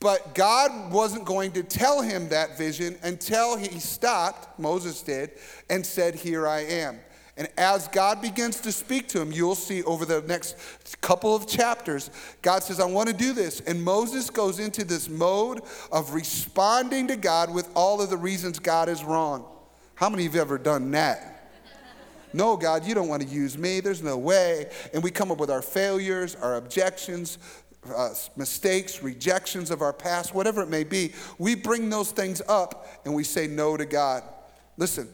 But 0.00 0.34
God 0.34 0.92
wasn't 0.92 1.24
going 1.24 1.52
to 1.52 1.62
tell 1.62 2.02
him 2.02 2.28
that 2.28 2.58
vision 2.58 2.96
until 3.02 3.56
he 3.56 3.78
stopped, 3.78 4.58
Moses 4.58 5.00
did, 5.02 5.30
and 5.70 5.84
said, 5.86 6.14
Here 6.14 6.46
I 6.46 6.60
am. 6.60 6.98
And 7.38 7.48
as 7.58 7.88
God 7.88 8.22
begins 8.22 8.60
to 8.60 8.72
speak 8.72 9.08
to 9.08 9.20
him, 9.20 9.30
you'll 9.30 9.54
see 9.54 9.82
over 9.82 10.06
the 10.06 10.22
next 10.22 10.56
couple 11.02 11.34
of 11.34 11.46
chapters, 11.46 12.10
God 12.40 12.62
says, 12.62 12.80
I 12.80 12.86
want 12.86 13.08
to 13.08 13.14
do 13.14 13.34
this. 13.34 13.60
And 13.60 13.82
Moses 13.82 14.30
goes 14.30 14.58
into 14.58 14.84
this 14.84 15.08
mode 15.08 15.60
of 15.92 16.14
responding 16.14 17.08
to 17.08 17.16
God 17.16 17.52
with 17.52 17.68
all 17.74 18.00
of 18.00 18.08
the 18.08 18.16
reasons 18.16 18.58
God 18.58 18.88
is 18.88 19.04
wrong. 19.04 19.44
How 19.94 20.08
many 20.08 20.24
of 20.24 20.34
you 20.34 20.40
have 20.40 20.48
ever 20.48 20.58
done 20.58 20.90
that? 20.92 21.35
No, 22.36 22.54
God, 22.54 22.84
you 22.84 22.94
don't 22.94 23.08
want 23.08 23.22
to 23.22 23.28
use 23.28 23.56
me. 23.56 23.80
There's 23.80 24.02
no 24.02 24.18
way. 24.18 24.70
And 24.92 25.02
we 25.02 25.10
come 25.10 25.32
up 25.32 25.38
with 25.38 25.50
our 25.50 25.62
failures, 25.62 26.34
our 26.34 26.56
objections, 26.56 27.38
uh, 27.94 28.10
mistakes, 28.36 29.02
rejections 29.02 29.70
of 29.70 29.80
our 29.80 29.94
past, 29.94 30.34
whatever 30.34 30.62
it 30.62 30.68
may 30.68 30.84
be. 30.84 31.14
We 31.38 31.54
bring 31.54 31.88
those 31.88 32.10
things 32.10 32.42
up 32.46 32.86
and 33.06 33.14
we 33.14 33.24
say 33.24 33.46
no 33.46 33.78
to 33.78 33.86
God. 33.86 34.22
Listen, 34.76 35.08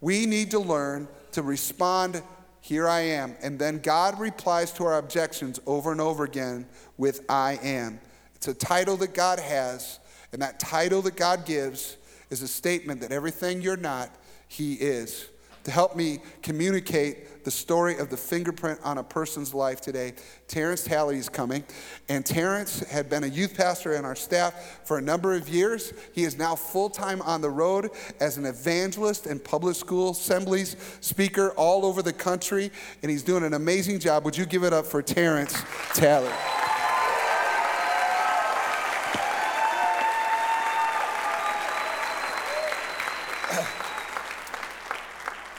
we 0.00 0.24
need 0.24 0.50
to 0.52 0.58
learn 0.58 1.08
to 1.32 1.42
respond, 1.42 2.22
Here 2.62 2.88
I 2.88 3.00
am. 3.00 3.36
And 3.42 3.58
then 3.58 3.80
God 3.80 4.18
replies 4.18 4.72
to 4.72 4.84
our 4.84 4.96
objections 4.96 5.60
over 5.66 5.92
and 5.92 6.00
over 6.00 6.24
again 6.24 6.66
with 6.96 7.20
I 7.28 7.58
am. 7.62 8.00
It's 8.34 8.48
a 8.48 8.54
title 8.54 8.96
that 8.98 9.12
God 9.12 9.38
has, 9.38 9.98
and 10.32 10.40
that 10.40 10.58
title 10.58 11.02
that 11.02 11.16
God 11.16 11.44
gives 11.44 11.98
is 12.30 12.40
a 12.40 12.48
statement 12.48 13.02
that 13.02 13.12
everything 13.12 13.60
you're 13.60 13.76
not, 13.76 14.08
He 14.48 14.72
is 14.74 15.28
to 15.64 15.70
help 15.70 15.96
me 15.96 16.20
communicate 16.42 17.44
the 17.44 17.50
story 17.50 17.98
of 17.98 18.08
the 18.08 18.16
fingerprint 18.16 18.78
on 18.84 18.98
a 18.98 19.02
person's 19.02 19.52
life 19.52 19.80
today. 19.80 20.12
Terrence 20.48 20.84
Talley 20.84 21.18
is 21.18 21.28
coming. 21.28 21.64
And 22.08 22.24
Terrence 22.24 22.80
had 22.88 23.08
been 23.08 23.24
a 23.24 23.28
youth 23.28 23.56
pastor 23.56 23.94
in 23.94 24.04
our 24.04 24.14
staff 24.14 24.80
for 24.84 24.98
a 24.98 25.02
number 25.02 25.34
of 25.34 25.48
years. 25.48 25.92
He 26.12 26.24
is 26.24 26.36
now 26.36 26.54
full 26.54 26.90
time 26.90 27.22
on 27.22 27.40
the 27.40 27.50
road 27.50 27.90
as 28.20 28.36
an 28.36 28.46
evangelist 28.46 29.26
and 29.26 29.42
public 29.42 29.76
school 29.76 30.10
assemblies 30.10 30.76
speaker 31.00 31.50
all 31.56 31.84
over 31.84 32.02
the 32.02 32.12
country. 32.12 32.70
And 33.02 33.10
he's 33.10 33.22
doing 33.22 33.44
an 33.44 33.54
amazing 33.54 33.98
job. 33.98 34.24
Would 34.24 34.36
you 34.36 34.46
give 34.46 34.64
it 34.64 34.72
up 34.72 34.86
for 34.86 35.02
Terrence 35.02 35.60
Talley? 35.94 36.32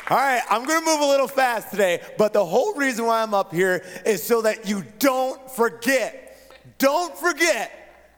All 0.10 0.18
right, 0.18 0.42
I'm 0.50 0.66
gonna 0.66 0.86
move 0.86 1.00
a 1.00 1.06
little 1.06 1.30
fast 1.30 1.72
today, 1.72 2.02
but 2.18 2.34
the 2.34 2.44
whole 2.44 2.74
reason 2.74 3.06
why 3.06 3.22
I'm 3.22 3.34
up 3.34 3.54
here 3.54 3.86
is 4.06 4.22
so 4.22 4.42
that 4.42 4.68
you 4.68 4.84
don't 5.00 5.50
forget. 5.50 6.20
Don't 6.78 7.18
forget, 7.18 7.72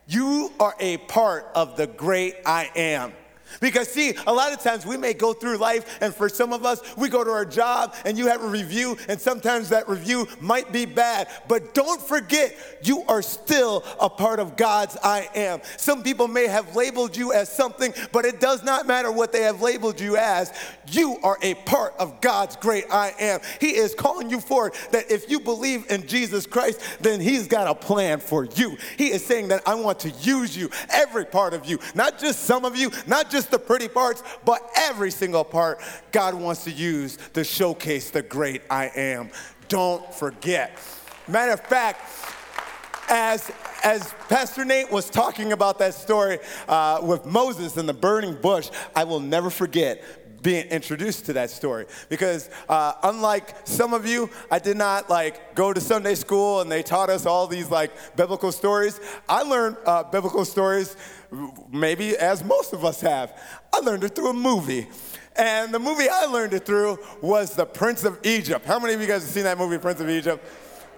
you 0.08 0.52
are 0.60 0.74
a 0.80 0.98
part 0.98 1.46
of 1.54 1.78
the 1.78 1.86
great 1.86 2.38
I 2.44 2.72
am. 2.76 3.14
Because, 3.60 3.90
see, 3.90 4.16
a 4.28 4.34
lot 4.34 4.54
of 4.54 4.62
times 4.62 4.86
we 4.86 4.98
may 4.98 5.14
go 5.14 5.34
through 5.34 5.58
life, 5.58 5.98
and 6.02 6.14
for 6.14 6.30
some 6.30 6.54
of 6.54 6.66
us, 6.66 6.82
we 6.96 7.10
go 7.10 7.24
to 7.24 7.32
our 7.32 7.46
job 7.46 7.96
and 8.06 8.18
you 8.18 8.28
have 8.28 8.44
a 8.44 8.48
review, 8.48 8.98
and 9.08 9.20
sometimes 9.20 9.70
that 9.70 9.88
review 9.88 10.28
might 10.40 10.72
be 10.72 10.86
bad. 10.86 11.28
But 11.48 11.74
don't 11.74 12.02
forget, 12.02 12.56
you 12.84 13.04
are 13.08 13.22
still 13.22 13.84
a 14.00 14.10
part 14.10 14.40
of 14.40 14.58
God's 14.58 14.98
I 15.04 15.30
am. 15.36 15.62
Some 15.78 16.04
people 16.04 16.28
may 16.28 16.48
have 16.48 16.76
labeled 16.76 17.16
you 17.16 17.34
as 17.34 17.52
something, 17.52 17.94
but 18.12 18.26
it 18.26 18.40
does 18.40 18.64
not 18.64 18.88
matter 18.88 19.12
what 19.12 19.32
they 19.32 19.42
have 19.42 19.62
labeled 19.62 20.00
you 20.00 20.18
as. 20.18 20.54
You 20.92 21.18
are 21.24 21.38
a 21.42 21.56
part 21.56 21.94
of 22.00 22.22
God's 22.22 22.56
great 22.56 22.86
I 22.92 23.14
am. 23.20 23.40
He 23.60 23.76
is 23.76 23.96
calling 23.96 24.30
you 24.30 24.40
forward 24.40 24.74
that 24.92 25.12
if 25.12 25.30
you 25.30 25.40
believe 25.40 25.90
in 25.90 26.08
Jesus 26.08 26.46
Christ, 26.46 26.82
then 27.02 27.20
He's 27.20 27.48
got 27.48 27.68
a 27.68 27.76
plan 27.76 28.20
for 28.20 28.46
you. 28.46 28.78
He 28.98 29.12
is 29.12 29.26
saying 29.26 29.50
that 29.50 29.64
I 29.68 29.76
want 29.76 30.00
to 30.02 30.10
use 30.10 30.56
you, 30.56 30.70
every 30.90 31.26
part 31.26 31.54
of 31.54 31.66
you, 31.66 31.80
not 31.94 32.20
just 32.20 32.42
some 32.42 32.66
of 32.66 32.76
you, 32.76 32.92
not 33.08 33.30
just 33.30 33.45
just 33.46 33.52
the 33.52 33.60
pretty 33.60 33.88
parts, 33.88 34.24
but 34.44 34.62
every 34.76 35.12
single 35.12 35.44
part 35.44 35.80
God 36.12 36.34
wants 36.34 36.64
to 36.64 36.72
use 36.72 37.18
to 37.34 37.44
showcase 37.44 38.10
the 38.10 38.24
great 38.24 38.64
I 38.72 38.92
am. 38.96 39.30
Don't 39.68 40.14
forget. 40.14 40.80
Matter 41.28 41.54
of 41.54 41.62
fact, 41.62 42.02
as 43.08 43.52
as 43.84 44.16
Pastor 44.30 44.66
Nate 44.66 44.92
was 44.92 45.12
talking 45.12 45.52
about 45.52 45.78
that 45.78 45.94
story 45.94 46.40
uh, 46.68 47.00
with 47.04 47.26
Moses 47.26 47.78
and 47.78 47.88
the 47.88 47.94
burning 47.94 48.34
bush, 48.34 48.72
I 48.96 49.04
will 49.04 49.20
never 49.20 49.52
forget 49.52 50.04
being 50.42 50.68
introduced 50.68 51.26
to 51.26 51.34
that 51.34 51.50
story 51.50 51.88
because 52.08 52.52
uh, 52.70 52.94
unlike 53.02 53.56
some 53.64 53.96
of 53.96 54.06
you 54.06 54.30
i 54.52 54.60
did 54.60 54.78
not 54.78 55.10
like 55.10 55.56
go 55.56 55.74
to 55.74 55.82
sunday 55.82 56.14
school 56.14 56.62
and 56.62 56.72
they 56.72 56.84
taught 56.84 57.10
us 57.10 57.26
all 57.26 57.48
these 57.48 57.72
like 57.72 57.90
biblical 58.16 58.52
stories 58.52 59.00
i 59.28 59.42
learned 59.42 59.76
uh, 59.88 60.04
biblical 60.04 60.46
stories 60.46 60.98
maybe 61.72 62.18
as 62.18 62.44
most 62.44 62.74
of 62.74 62.86
us 62.86 63.02
have. 63.02 63.40
I 63.74 63.80
learned 63.80 64.04
it 64.04 64.16
through 64.16 64.30
a 64.30 64.34
movie. 64.34 64.88
And 65.38 65.74
the 65.74 65.80
movie 65.80 66.08
i 66.10 66.26
learned 66.26 66.54
it 66.54 66.66
through 66.66 66.98
was 67.22 67.56
the 67.56 67.66
prince 67.66 68.06
of 68.06 68.18
egypt. 68.24 68.66
How 68.66 68.80
many 68.80 68.94
of 68.94 69.02
you 69.02 69.08
guys 69.08 69.22
have 69.22 69.32
seen 69.32 69.44
that 69.44 69.58
movie 69.58 69.78
prince 69.78 70.00
of 70.00 70.10
egypt 70.10 70.46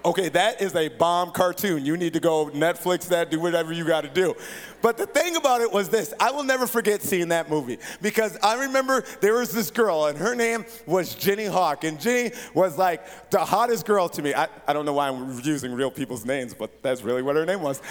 Okay, 0.05 0.29
that 0.29 0.61
is 0.61 0.75
a 0.75 0.89
bomb 0.89 1.31
cartoon. 1.31 1.85
You 1.85 1.97
need 1.97 2.13
to 2.13 2.19
go 2.19 2.47
Netflix 2.47 3.07
that, 3.09 3.29
do 3.29 3.39
whatever 3.39 3.73
you 3.73 3.85
got 3.85 4.01
to 4.01 4.09
do. 4.09 4.35
But 4.81 4.97
the 4.97 5.05
thing 5.05 5.35
about 5.35 5.61
it 5.61 5.71
was 5.71 5.89
this 5.89 6.13
I 6.19 6.31
will 6.31 6.43
never 6.43 6.67
forget 6.67 7.01
seeing 7.01 7.29
that 7.29 7.49
movie 7.49 7.79
because 8.01 8.37
I 8.41 8.61
remember 8.65 9.03
there 9.21 9.33
was 9.33 9.51
this 9.51 9.71
girl, 9.71 10.05
and 10.05 10.17
her 10.17 10.35
name 10.35 10.65
was 10.85 11.15
Jenny 11.15 11.45
Hawk. 11.45 11.83
And 11.83 11.99
Jenny 11.99 12.31
was 12.53 12.77
like 12.77 13.29
the 13.31 13.39
hottest 13.39 13.85
girl 13.85 14.07
to 14.09 14.21
me. 14.21 14.33
I, 14.33 14.47
I 14.67 14.73
don't 14.73 14.85
know 14.85 14.93
why 14.93 15.09
I'm 15.09 15.39
using 15.41 15.73
real 15.73 15.91
people's 15.91 16.25
names, 16.25 16.53
but 16.53 16.81
that's 16.81 17.01
really 17.01 17.21
what 17.21 17.35
her 17.35 17.45
name 17.45 17.61
was. 17.61 17.81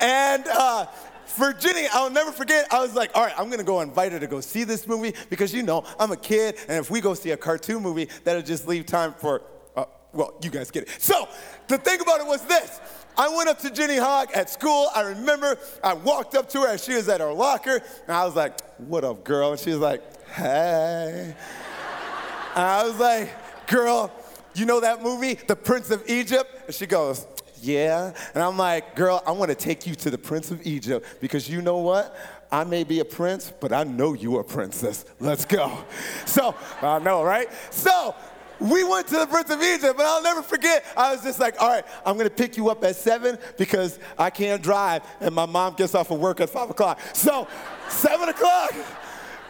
And, 0.00 0.46
uh, 0.46 0.86
for 1.26 1.52
Jenny, 1.52 1.86
I'll 1.92 2.10
never 2.10 2.32
forget. 2.32 2.66
I 2.72 2.80
was 2.80 2.94
like, 2.94 3.10
all 3.14 3.22
right, 3.22 3.34
I'm 3.38 3.50
gonna 3.50 3.62
go 3.62 3.82
invite 3.82 4.12
her 4.12 4.18
to 4.18 4.26
go 4.26 4.40
see 4.40 4.64
this 4.64 4.86
movie 4.86 5.14
because 5.28 5.52
you 5.52 5.62
know 5.62 5.84
I'm 6.00 6.10
a 6.10 6.16
kid, 6.16 6.56
and 6.68 6.78
if 6.78 6.90
we 6.90 7.02
go 7.02 7.12
see 7.12 7.32
a 7.32 7.36
cartoon 7.36 7.82
movie, 7.82 8.08
that'll 8.24 8.42
just 8.42 8.66
leave 8.66 8.86
time 8.86 9.12
for 9.12 9.42
well, 10.18 10.34
you 10.42 10.50
guys 10.50 10.72
get 10.72 10.82
it. 10.82 10.90
So 11.00 11.28
the 11.68 11.78
thing 11.78 12.00
about 12.00 12.20
it 12.20 12.26
was 12.26 12.42
this. 12.42 12.80
I 13.16 13.28
went 13.28 13.48
up 13.48 13.60
to 13.60 13.70
Jenny 13.70 13.96
Hogg 13.96 14.32
at 14.32 14.50
school. 14.50 14.88
I 14.94 15.02
remember 15.02 15.56
I 15.82 15.94
walked 15.94 16.34
up 16.34 16.48
to 16.50 16.62
her 16.62 16.68
as 16.68 16.82
she 16.84 16.94
was 16.94 17.08
at 17.08 17.20
her 17.20 17.32
locker, 17.32 17.80
and 18.06 18.16
I 18.16 18.24
was 18.24 18.34
like, 18.34 18.60
What 18.78 19.04
up, 19.04 19.22
girl? 19.22 19.52
And 19.52 19.60
she 19.60 19.70
was 19.70 19.78
like, 19.78 20.02
Hey. 20.30 21.34
and 22.56 22.64
I 22.64 22.84
was 22.84 22.98
like, 22.98 23.32
Girl, 23.68 24.10
you 24.56 24.66
know 24.66 24.80
that 24.80 25.04
movie, 25.04 25.34
The 25.34 25.54
Prince 25.54 25.92
of 25.92 26.02
Egypt? 26.08 26.50
And 26.66 26.74
she 26.74 26.86
goes, 26.86 27.24
Yeah. 27.62 28.12
And 28.34 28.42
I'm 28.42 28.58
like, 28.58 28.96
Girl, 28.96 29.22
I 29.24 29.30
want 29.30 29.50
to 29.50 29.56
take 29.56 29.86
you 29.86 29.94
to 29.94 30.10
the 30.10 30.18
Prince 30.18 30.50
of 30.50 30.66
Egypt 30.66 31.06
because 31.20 31.48
you 31.48 31.62
know 31.62 31.78
what? 31.78 32.16
I 32.50 32.64
may 32.64 32.82
be 32.82 33.00
a 33.00 33.04
prince, 33.04 33.52
but 33.60 33.72
I 33.72 33.84
know 33.84 34.14
you're 34.14 34.40
a 34.40 34.44
princess. 34.44 35.04
Let's 35.20 35.44
go. 35.44 35.84
So, 36.24 36.54
I 36.80 36.98
know, 36.98 37.22
right? 37.22 37.48
So, 37.70 38.14
we 38.60 38.84
went 38.84 39.06
to 39.08 39.16
the 39.16 39.26
Prince 39.26 39.50
of 39.50 39.62
Egypt, 39.62 39.94
but 39.96 40.06
I'll 40.06 40.22
never 40.22 40.42
forget. 40.42 40.84
I 40.96 41.12
was 41.12 41.22
just 41.22 41.40
like, 41.40 41.60
all 41.60 41.68
right, 41.68 41.84
I'm 42.04 42.16
gonna 42.16 42.30
pick 42.30 42.56
you 42.56 42.68
up 42.70 42.84
at 42.84 42.96
seven 42.96 43.38
because 43.56 43.98
I 44.18 44.30
can't 44.30 44.62
drive, 44.62 45.02
and 45.20 45.34
my 45.34 45.46
mom 45.46 45.74
gets 45.74 45.94
off 45.94 46.10
of 46.10 46.18
work 46.18 46.40
at 46.40 46.50
five 46.50 46.70
o'clock. 46.70 47.00
So, 47.12 47.46
seven 47.88 48.28
o'clock 48.28 48.74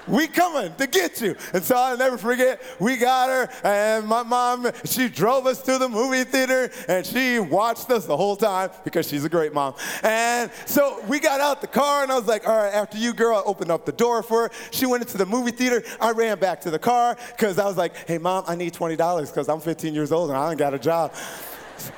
we 0.09 0.27
coming 0.27 0.75
to 0.77 0.87
get 0.87 1.21
you. 1.21 1.37
And 1.53 1.62
so 1.62 1.77
I'll 1.77 1.97
never 1.97 2.18
forget, 2.18 2.61
we 2.79 2.97
got 2.97 3.29
her, 3.29 3.49
and 3.64 4.07
my 4.07 4.23
mom, 4.23 4.71
she 4.85 5.09
drove 5.09 5.47
us 5.47 5.62
to 5.62 5.79
the 5.79 5.88
movie 5.88 6.25
theater, 6.25 6.71
and 6.88 7.05
she 7.05 7.38
watched 7.38 7.90
us 7.90 8.07
the 8.07 8.16
whole 8.16 8.37
time 8.37 8.71
because 8.85 9.09
she's 9.09 9.25
a 9.25 9.29
great 9.29 9.53
mom. 9.53 9.75
And 10.03 10.51
so 10.66 11.03
we 11.07 11.21
got 11.21 11.40
out 11.40 11.61
the 11.61 11.66
car, 11.66 12.03
and 12.03 12.12
I 12.12 12.16
was 12.16 12.27
like, 12.27 12.49
all 12.49 12.57
right, 12.57 12.73
after 12.73 12.99
you, 12.99 13.12
girl, 13.12 13.37
I 13.37 13.42
opened 13.42 13.71
up 13.71 13.85
the 13.85 13.92
door 13.92 14.23
for 14.23 14.44
her. 14.44 14.51
She 14.71 14.87
went 14.87 15.03
into 15.03 15.18
the 15.18 15.27
movie 15.27 15.51
theater. 15.51 15.83
I 16.01 16.12
ran 16.12 16.38
back 16.38 16.61
to 16.62 16.71
the 16.71 16.79
car 16.79 17.16
because 17.29 17.59
I 17.59 17.66
was 17.66 17.77
like, 17.77 17.94
hey, 18.07 18.18
mom, 18.18 18.44
I 18.47 18.55
need 18.55 18.73
$20 18.73 19.27
because 19.27 19.49
I'm 19.49 19.61
15 19.61 19.94
years 19.94 20.12
old 20.12 20.31
and 20.31 20.38
I 20.38 20.51
ain't 20.51 20.59
got 20.59 20.75
a 20.75 20.79
job. 20.79 21.12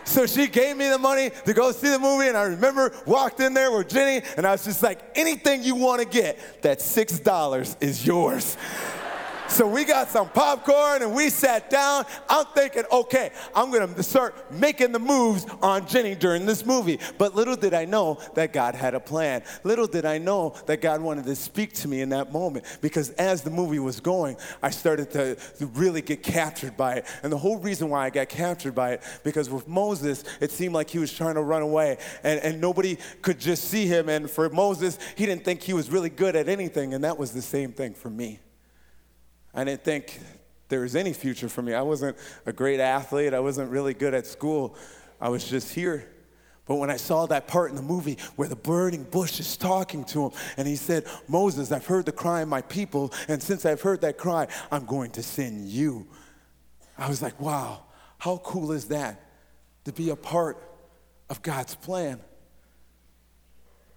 So 0.04 0.26
she 0.26 0.46
gave 0.48 0.76
me 0.76 0.88
the 0.88 0.98
money 0.98 1.30
to 1.44 1.54
go 1.54 1.72
see 1.72 1.90
the 1.90 1.98
movie, 1.98 2.28
and 2.28 2.36
I 2.36 2.42
remember 2.44 2.92
walked 3.06 3.40
in 3.40 3.54
there 3.54 3.70
with 3.70 3.88
Jenny, 3.88 4.24
and 4.36 4.46
I 4.46 4.52
was 4.52 4.64
just 4.64 4.82
like, 4.82 5.00
anything 5.14 5.62
you 5.62 5.74
want 5.74 6.02
to 6.02 6.08
get, 6.08 6.38
that 6.62 6.78
$6 6.78 7.76
is 7.80 8.06
yours. 8.06 8.56
So 9.50 9.66
we 9.66 9.84
got 9.84 10.08
some 10.08 10.28
popcorn 10.28 11.02
and 11.02 11.12
we 11.12 11.28
sat 11.28 11.70
down. 11.70 12.06
I'm 12.28 12.46
thinking, 12.54 12.84
okay, 12.90 13.32
I'm 13.54 13.72
gonna 13.72 14.00
start 14.02 14.52
making 14.52 14.92
the 14.92 14.98
moves 15.00 15.44
on 15.60 15.88
Jenny 15.88 16.14
during 16.14 16.46
this 16.46 16.64
movie. 16.64 17.00
But 17.18 17.34
little 17.34 17.56
did 17.56 17.74
I 17.74 17.84
know 17.84 18.20
that 18.34 18.52
God 18.52 18.76
had 18.76 18.94
a 18.94 19.00
plan. 19.00 19.42
Little 19.64 19.88
did 19.88 20.04
I 20.04 20.18
know 20.18 20.54
that 20.66 20.80
God 20.80 21.00
wanted 21.00 21.24
to 21.24 21.34
speak 21.34 21.72
to 21.74 21.88
me 21.88 22.00
in 22.00 22.10
that 22.10 22.32
moment. 22.32 22.64
Because 22.80 23.10
as 23.10 23.42
the 23.42 23.50
movie 23.50 23.80
was 23.80 23.98
going, 23.98 24.36
I 24.62 24.70
started 24.70 25.10
to, 25.10 25.34
to 25.34 25.66
really 25.66 26.00
get 26.00 26.22
captured 26.22 26.76
by 26.76 26.94
it. 26.94 27.06
And 27.24 27.32
the 27.32 27.38
whole 27.38 27.58
reason 27.58 27.90
why 27.90 28.06
I 28.06 28.10
got 28.10 28.28
captured 28.28 28.74
by 28.76 28.92
it, 28.92 29.02
because 29.24 29.50
with 29.50 29.66
Moses, 29.66 30.22
it 30.40 30.52
seemed 30.52 30.74
like 30.74 30.88
he 30.88 31.00
was 31.00 31.12
trying 31.12 31.34
to 31.34 31.42
run 31.42 31.62
away 31.62 31.98
and, 32.22 32.38
and 32.40 32.60
nobody 32.60 32.96
could 33.20 33.40
just 33.40 33.64
see 33.64 33.86
him. 33.86 34.08
And 34.08 34.30
for 34.30 34.48
Moses, 34.48 34.96
he 35.16 35.26
didn't 35.26 35.44
think 35.44 35.62
he 35.62 35.72
was 35.72 35.90
really 35.90 36.10
good 36.10 36.36
at 36.36 36.48
anything. 36.48 36.94
And 36.94 37.02
that 37.02 37.18
was 37.18 37.32
the 37.32 37.42
same 37.42 37.72
thing 37.72 37.94
for 37.94 38.10
me. 38.10 38.38
I 39.54 39.64
didn't 39.64 39.84
think 39.84 40.20
there 40.68 40.80
was 40.80 40.94
any 40.94 41.12
future 41.12 41.48
for 41.48 41.62
me. 41.62 41.74
I 41.74 41.82
wasn't 41.82 42.16
a 42.46 42.52
great 42.52 42.80
athlete, 42.80 43.34
I 43.34 43.40
wasn't 43.40 43.70
really 43.70 43.94
good 43.94 44.14
at 44.14 44.26
school. 44.26 44.76
I 45.20 45.28
was 45.28 45.46
just 45.48 45.74
here. 45.74 46.08
But 46.66 46.76
when 46.76 46.88
I 46.88 46.96
saw 46.96 47.26
that 47.26 47.48
part 47.48 47.70
in 47.70 47.76
the 47.76 47.82
movie 47.82 48.16
where 48.36 48.46
the 48.46 48.54
burning 48.54 49.02
bush 49.02 49.40
is 49.40 49.56
talking 49.56 50.04
to 50.04 50.26
him, 50.26 50.30
and 50.56 50.68
he 50.68 50.76
said, 50.76 51.04
Moses, 51.26 51.72
I've 51.72 51.86
heard 51.86 52.06
the 52.06 52.12
cry 52.12 52.42
of 52.42 52.48
my 52.48 52.62
people, 52.62 53.12
and 53.26 53.42
since 53.42 53.66
I've 53.66 53.82
heard 53.82 54.02
that 54.02 54.18
cry, 54.18 54.46
I'm 54.70 54.86
going 54.86 55.10
to 55.12 55.22
send 55.22 55.68
you. 55.68 56.06
I 56.96 57.08
was 57.08 57.22
like, 57.22 57.40
wow, 57.40 57.84
how 58.18 58.36
cool 58.44 58.70
is 58.70 58.86
that 58.86 59.20
to 59.84 59.92
be 59.92 60.10
a 60.10 60.16
part 60.16 60.58
of 61.28 61.42
God's 61.42 61.74
plan? 61.74 62.20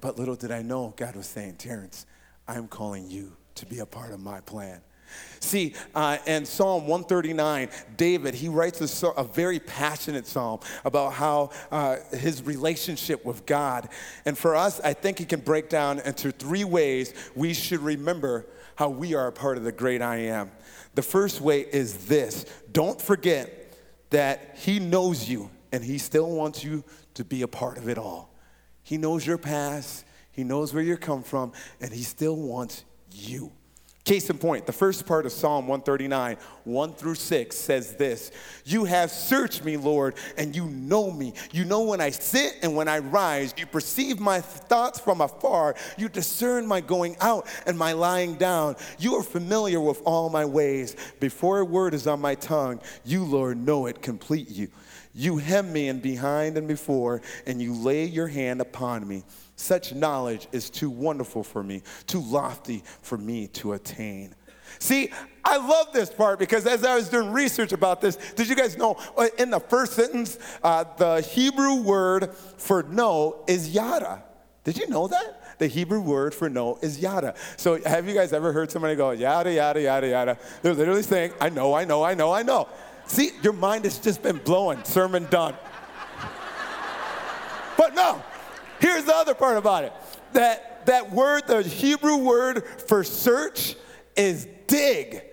But 0.01 0.17
little 0.17 0.35
did 0.35 0.51
I 0.51 0.63
know, 0.63 0.95
God 0.97 1.15
was 1.15 1.27
saying, 1.27 1.57
Terrence, 1.57 2.07
I'm 2.47 2.67
calling 2.67 3.09
you 3.09 3.37
to 3.55 3.65
be 3.67 3.79
a 3.79 3.85
part 3.85 4.11
of 4.11 4.19
my 4.19 4.41
plan. 4.41 4.81
See, 5.39 5.73
uh, 5.93 6.17
in 6.25 6.45
Psalm 6.45 6.87
139, 6.87 7.69
David, 7.97 8.33
he 8.33 8.47
writes 8.47 9.03
a, 9.03 9.07
a 9.09 9.23
very 9.25 9.59
passionate 9.59 10.25
psalm 10.25 10.61
about 10.85 11.13
how 11.13 11.49
uh, 11.69 11.97
his 12.11 12.43
relationship 12.43 13.25
with 13.25 13.45
God. 13.45 13.89
And 14.25 14.37
for 14.37 14.55
us, 14.55 14.79
I 14.79 14.93
think 14.93 15.19
he 15.19 15.25
can 15.25 15.41
break 15.41 15.69
down 15.69 15.99
into 15.99 16.31
three 16.31 16.63
ways 16.63 17.13
we 17.35 17.53
should 17.53 17.81
remember 17.81 18.45
how 18.75 18.89
we 18.89 19.15
are 19.15 19.27
a 19.27 19.31
part 19.31 19.57
of 19.57 19.63
the 19.63 19.71
great 19.71 20.01
I 20.01 20.17
am. 20.17 20.51
The 20.95 21.01
first 21.01 21.41
way 21.41 21.61
is 21.61 22.05
this 22.05 22.45
don't 22.71 23.01
forget 23.01 23.75
that 24.11 24.55
he 24.59 24.79
knows 24.79 25.27
you 25.27 25.49
and 25.71 25.83
he 25.83 25.97
still 25.97 26.29
wants 26.29 26.63
you 26.63 26.83
to 27.15 27.25
be 27.25 27.41
a 27.41 27.47
part 27.47 27.77
of 27.77 27.89
it 27.89 27.97
all. 27.97 28.33
He 28.83 28.97
knows 28.97 29.25
your 29.25 29.37
past, 29.37 30.05
he 30.31 30.43
knows 30.43 30.73
where 30.73 30.83
you 30.83 30.97
come 30.97 31.23
from, 31.23 31.51
and 31.81 31.91
he 31.91 32.03
still 32.03 32.35
wants 32.35 32.85
you. 33.11 33.51
Case 34.03 34.29
in 34.29 34.37
point, 34.37 34.65
the 34.65 34.73
first 34.73 35.05
part 35.05 35.25
of 35.25 35.31
Psalm 35.31 35.65
139, 35.65 36.35
1 36.65 36.93
through 36.93 37.15
6 37.15 37.55
says 37.55 37.95
this 37.95 38.31
You 38.65 38.83
have 38.83 39.09
searched 39.09 39.63
me, 39.63 39.77
Lord, 39.77 40.15
and 40.37 40.53
you 40.53 40.65
know 40.65 41.09
me. 41.09 41.33
You 41.53 41.63
know 41.63 41.83
when 41.83 42.01
I 42.01 42.09
sit 42.09 42.57
and 42.61 42.75
when 42.75 42.89
I 42.89 42.99
rise. 42.99 43.53
You 43.55 43.65
perceive 43.65 44.19
my 44.19 44.41
thoughts 44.41 44.99
from 44.99 45.21
afar. 45.21 45.75
You 45.97 46.09
discern 46.09 46.67
my 46.67 46.81
going 46.81 47.15
out 47.21 47.47
and 47.65 47.77
my 47.77 47.93
lying 47.93 48.35
down. 48.35 48.75
You 48.99 49.15
are 49.15 49.23
familiar 49.23 49.79
with 49.79 50.01
all 50.03 50.29
my 50.29 50.43
ways. 50.43 50.97
Before 51.21 51.59
a 51.59 51.65
word 51.65 51.93
is 51.93 52.05
on 52.05 52.19
my 52.19 52.35
tongue, 52.35 52.81
you, 53.05 53.23
Lord, 53.23 53.57
know 53.57 53.85
it 53.85 54.01
complete 54.01 54.49
you. 54.49 54.67
You 55.15 55.37
hem 55.37 55.71
me 55.71 55.87
in 55.87 55.99
behind 56.01 56.57
and 56.57 56.67
before, 56.67 57.21
and 57.45 57.61
you 57.61 57.73
lay 57.73 58.03
your 58.03 58.27
hand 58.27 58.59
upon 58.59 59.07
me. 59.07 59.23
Such 59.55 59.93
knowledge 59.93 60.47
is 60.51 60.69
too 60.69 60.89
wonderful 60.89 61.43
for 61.43 61.63
me, 61.63 61.83
too 62.07 62.21
lofty 62.21 62.83
for 63.01 63.17
me 63.17 63.47
to 63.47 63.73
attain. 63.73 64.35
See, 64.79 65.11
I 65.45 65.57
love 65.57 65.93
this 65.93 66.09
part 66.09 66.39
because 66.39 66.65
as 66.65 66.83
I 66.83 66.95
was 66.95 67.09
doing 67.09 67.31
research 67.31 67.73
about 67.73 68.01
this, 68.01 68.15
did 68.15 68.47
you 68.47 68.55
guys 68.55 68.77
know 68.77 68.97
uh, 69.17 69.27
in 69.37 69.49
the 69.49 69.59
first 69.59 69.93
sentence, 69.93 70.39
uh, 70.63 70.85
the 70.97 71.21
Hebrew 71.21 71.81
word 71.83 72.33
for 72.57 72.83
know 72.83 73.43
is 73.47 73.69
yada? 73.69 74.23
Did 74.63 74.77
you 74.77 74.87
know 74.87 75.07
that? 75.07 75.59
The 75.59 75.67
Hebrew 75.67 76.01
word 76.01 76.33
for 76.33 76.49
know 76.49 76.79
is 76.81 76.99
yada. 76.99 77.35
So 77.57 77.81
have 77.83 78.07
you 78.07 78.13
guys 78.13 78.33
ever 78.33 78.51
heard 78.51 78.71
somebody 78.71 78.95
go 78.95 79.11
yada, 79.11 79.53
yada, 79.53 79.81
yada, 79.81 80.07
yada? 80.07 80.37
They're 80.61 80.73
literally 80.73 81.03
saying, 81.03 81.33
I 81.39 81.49
know, 81.49 81.73
I 81.73 81.85
know, 81.85 82.03
I 82.03 82.13
know, 82.13 82.31
I 82.31 82.41
know. 82.41 82.67
See, 83.05 83.31
your 83.41 83.53
mind 83.53 83.83
has 83.83 83.99
just 83.99 84.23
been 84.23 84.37
blowing. 84.37 84.83
Sermon 84.83 85.27
done. 85.29 85.55
but 87.77 87.93
no, 87.93 88.23
Here's 88.83 89.05
the 89.05 89.15
other 89.15 89.33
part 89.33 89.55
about 89.55 89.85
it 89.85 89.93
that, 90.33 90.85
that 90.87 91.09
word, 91.13 91.47
the 91.47 91.63
Hebrew 91.63 92.17
word 92.17 92.65
for 92.65 93.05
search, 93.05 93.77
is 94.17 94.45
dig. 94.67 95.23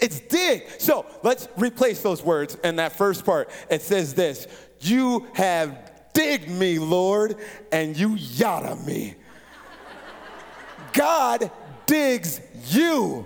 It's 0.00 0.18
dig. 0.18 0.64
So 0.78 1.06
let's 1.22 1.46
replace 1.56 2.02
those 2.02 2.20
words 2.20 2.56
in 2.64 2.74
that 2.76 2.96
first 2.96 3.24
part. 3.24 3.48
It 3.70 3.82
says 3.82 4.14
this 4.14 4.48
You 4.80 5.28
have 5.34 5.92
digged 6.14 6.50
me, 6.50 6.80
Lord, 6.80 7.36
and 7.70 7.96
you 7.96 8.16
yada 8.16 8.74
me. 8.74 9.14
God 10.92 11.48
digs 11.86 12.40
you. 12.66 13.24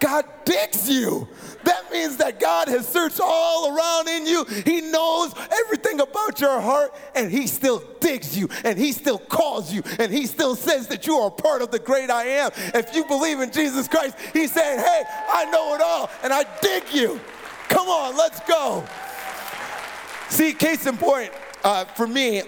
God 0.00 0.24
digs 0.44 0.88
you. 0.88 1.28
That 1.64 1.90
means 1.90 2.18
that 2.18 2.38
God 2.38 2.68
has 2.68 2.86
searched 2.86 3.20
all 3.22 3.74
around 3.74 4.08
in 4.08 4.26
you. 4.26 4.44
He 4.44 4.82
knows 4.82 5.32
everything 5.64 6.00
about 6.00 6.40
your 6.40 6.60
heart, 6.60 6.94
and 7.14 7.30
He 7.30 7.46
still 7.46 7.82
digs 8.00 8.36
you, 8.36 8.48
and 8.64 8.78
He 8.78 8.92
still 8.92 9.18
calls 9.18 9.72
you, 9.72 9.82
and 9.98 10.12
He 10.12 10.26
still 10.26 10.56
says 10.56 10.88
that 10.88 11.06
you 11.06 11.16
are 11.16 11.30
part 11.30 11.62
of 11.62 11.70
the 11.70 11.78
great 11.78 12.10
I 12.10 12.24
am. 12.24 12.50
If 12.74 12.94
you 12.94 13.04
believe 13.06 13.40
in 13.40 13.50
Jesus 13.50 13.88
Christ, 13.88 14.16
He's 14.32 14.52
saying, 14.52 14.78
Hey, 14.78 15.02
I 15.30 15.44
know 15.46 15.74
it 15.74 15.80
all, 15.80 16.10
and 16.22 16.32
I 16.32 16.44
dig 16.60 16.84
you. 16.92 17.20
Come 17.68 17.88
on, 17.88 18.16
let's 18.16 18.40
go. 18.40 18.84
See, 20.28 20.52
case 20.52 20.86
in 20.86 20.96
point, 20.96 21.32
uh, 21.62 21.84
for 21.84 22.06
me, 22.06 22.42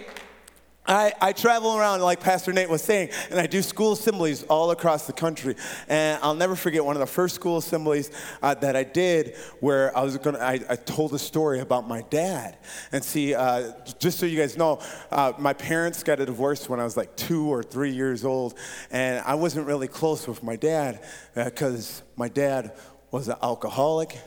I, 0.86 1.12
I, 1.20 1.32
travel 1.32 1.76
around, 1.76 2.00
like 2.00 2.20
Pastor 2.20 2.52
Nate 2.52 2.68
was 2.68 2.82
saying, 2.82 3.10
and 3.30 3.40
I 3.40 3.46
do 3.46 3.60
school 3.62 3.92
assemblies 3.92 4.44
all 4.44 4.70
across 4.70 5.06
the 5.06 5.12
country. 5.12 5.56
And 5.88 6.20
I'll 6.22 6.34
never 6.34 6.54
forget 6.54 6.84
one 6.84 6.94
of 6.94 7.00
the 7.00 7.06
first 7.06 7.34
school 7.34 7.58
assemblies 7.58 8.10
uh, 8.42 8.54
that 8.54 8.76
I 8.76 8.84
did 8.84 9.36
where 9.60 9.96
I 9.96 10.02
was 10.02 10.16
gonna, 10.18 10.38
I, 10.38 10.60
I, 10.68 10.76
told 10.76 11.12
a 11.14 11.18
story 11.18 11.60
about 11.60 11.88
my 11.88 12.02
dad. 12.02 12.58
And 12.92 13.02
see, 13.02 13.34
uh, 13.34 13.72
just 13.98 14.18
so 14.18 14.26
you 14.26 14.38
guys 14.38 14.56
know, 14.56 14.80
uh, 15.10 15.32
my 15.38 15.52
parents 15.52 16.02
got 16.02 16.20
a 16.20 16.26
divorce 16.26 16.68
when 16.68 16.78
I 16.78 16.84
was 16.84 16.96
like 16.96 17.16
two 17.16 17.46
or 17.46 17.62
three 17.62 17.92
years 17.92 18.24
old. 18.24 18.54
And 18.90 19.22
I 19.26 19.34
wasn't 19.34 19.66
really 19.66 19.88
close 19.88 20.28
with 20.28 20.42
my 20.42 20.56
dad 20.56 21.04
because 21.34 22.00
uh, 22.00 22.04
my 22.16 22.28
dad 22.28 22.76
was 23.10 23.28
an 23.28 23.36
alcoholic 23.42 24.18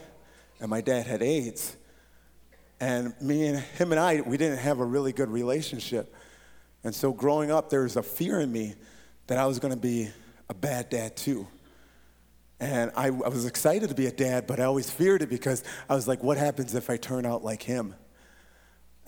and 0.60 0.70
my 0.70 0.82
dad 0.82 1.06
had 1.06 1.22
AIDS. 1.22 1.78
And 2.82 3.14
me 3.22 3.48
and 3.48 3.60
him 3.60 3.92
and 3.92 4.00
I, 4.00 4.22
we 4.22 4.38
didn't 4.38 4.60
have 4.60 4.80
a 4.80 4.86
really 4.86 5.12
good 5.12 5.30
relationship. 5.30 6.16
And 6.84 6.94
so 6.96 7.12
growing 7.12 7.52
up, 7.52 7.70
there 7.70 7.84
was 7.84 7.98
a 7.98 8.04
fear 8.04 8.40
in 8.40 8.52
me 8.52 8.76
that 9.28 9.38
I 9.38 9.46
was 9.46 9.60
going 9.60 9.74
to 9.74 9.80
be 9.80 10.10
a 10.50 10.54
bad 10.54 10.90
dad 10.90 11.16
too. 11.16 11.48
And 12.60 12.92
I, 12.96 13.08
I, 13.08 13.10
was 13.10 13.46
excited 13.46 13.88
to 13.90 13.96
be 13.96 14.08
a 14.08 14.12
dad, 14.12 14.46
but 14.46 14.60
I 14.60 14.64
always 14.64 14.90
feared 14.90 15.22
it 15.22 15.30
because 15.30 15.64
I 15.88 15.96
was 15.96 16.08
like, 16.08 16.22
what 16.24 16.38
happens 16.38 16.76
if 16.76 16.90
I 16.90 16.98
turn 16.98 17.26
out 17.26 17.44
like 17.44 17.64
him? 17.64 17.96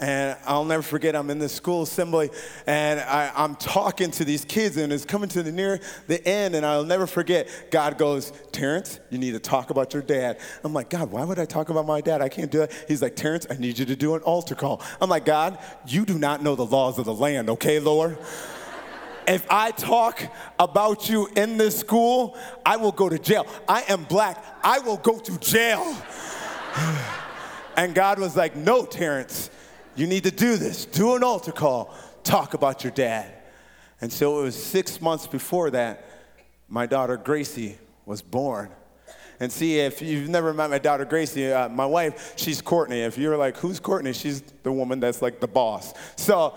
And 0.02 0.36
I'll 0.48 0.66
never 0.66 0.82
forget, 0.82 1.16
I'm 1.16 1.30
in 1.30 1.38
the 1.38 1.48
school 1.48 1.84
assembly 1.84 2.32
and 2.66 3.00
I, 3.00 3.32
am 3.36 3.56
talking 3.56 4.10
to 4.12 4.26
these 4.26 4.44
kids, 4.44 4.76
and 4.78 4.92
it's 4.92 5.06
coming 5.06 5.30
to 5.30 5.44
the 5.44 5.52
near 5.52 5.80
the 6.08 6.28
end. 6.28 6.56
And 6.56 6.66
I'll 6.66 6.84
never 6.84 7.06
forget, 7.06 7.48
God 7.70 8.00
goes, 8.00 8.34
Terrence, 8.52 9.00
you 9.12 9.20
need 9.20 9.34
to 9.34 9.40
talk 9.40 9.70
about 9.70 9.94
your 9.94 10.02
dad. 10.02 10.40
I'm 10.64 10.74
like, 10.74 10.90
God, 10.90 11.12
why 11.12 11.24
would 11.24 11.38
I 11.38 11.46
talk 11.46 11.70
about 11.70 11.86
my 11.86 12.02
dad? 12.02 12.20
I 12.20 12.30
can't 12.30 12.50
do 12.50 12.58
that. 12.58 12.72
He's 12.88 13.04
like, 13.04 13.16
Terrence, 13.16 13.46
I 13.48 13.54
need 13.58 13.78
you 13.78 13.86
to 13.86 13.96
do 13.96 14.16
an 14.16 14.22
altar 14.24 14.56
call. 14.56 14.82
I'm 15.00 15.10
like, 15.10 15.24
God, 15.24 15.60
you 15.86 16.04
do 16.04 16.18
not 16.18 16.42
know 16.42 16.56
the 16.56 16.66
laws 16.66 16.98
of 16.98 17.06
the 17.06 17.14
land, 17.14 17.52
okay, 17.52 17.80
Lord? 17.80 18.18
if 19.28 19.46
I 19.52 19.70
talk 19.70 20.20
about 20.58 21.08
you 21.08 21.30
in 21.36 21.58
this 21.58 21.78
school, 21.78 22.36
I 22.66 22.78
will 22.78 22.92
go 22.92 23.08
to 23.08 23.20
jail. 23.20 23.46
I 23.68 23.84
am 23.88 24.04
black, 24.06 24.44
I 24.64 24.80
will 24.80 24.98
go 24.98 25.20
to 25.20 25.38
jail. 25.38 25.96
and 27.78 27.94
God 27.94 28.18
was 28.18 28.36
like, 28.36 28.56
No, 28.56 28.84
Terrence 28.84 29.52
you 29.96 30.08
need 30.08 30.24
to 30.24 30.32
do 30.32 30.58
this. 30.58 30.86
Do 30.86 31.16
an 31.16 31.24
altar 31.24 31.52
call. 31.52 31.94
Talk 32.24 32.54
about 32.54 32.84
your 32.84 32.92
dad. 32.92 33.32
And 34.00 34.12
so 34.12 34.40
it 34.40 34.44
was 34.44 34.62
six 34.62 35.00
months 35.00 35.28
before 35.28 35.70
that, 35.72 36.06
my 36.68 36.86
daughter 36.86 37.18
Gracie 37.18 37.78
was 38.06 38.22
born. 38.22 38.70
And 39.40 39.52
see, 39.52 39.80
if 39.80 40.02
you've 40.02 40.30
never 40.30 40.54
met 40.54 40.70
my 40.70 40.78
daughter 40.78 41.04
Gracie, 41.04 41.52
uh, 41.52 41.68
my 41.68 41.86
wife, 41.86 42.34
she's 42.36 42.62
Courtney. 42.62 43.02
If 43.02 43.18
you're 43.18 43.38
like, 43.38 43.58
who's 43.58 43.80
Courtney? 43.80 44.14
She's 44.14 44.42
the 44.64 44.72
woman 44.72 45.00
that's 45.00 45.22
like 45.22 45.40
the 45.40 45.48
boss. 45.48 45.94
So 46.16 46.56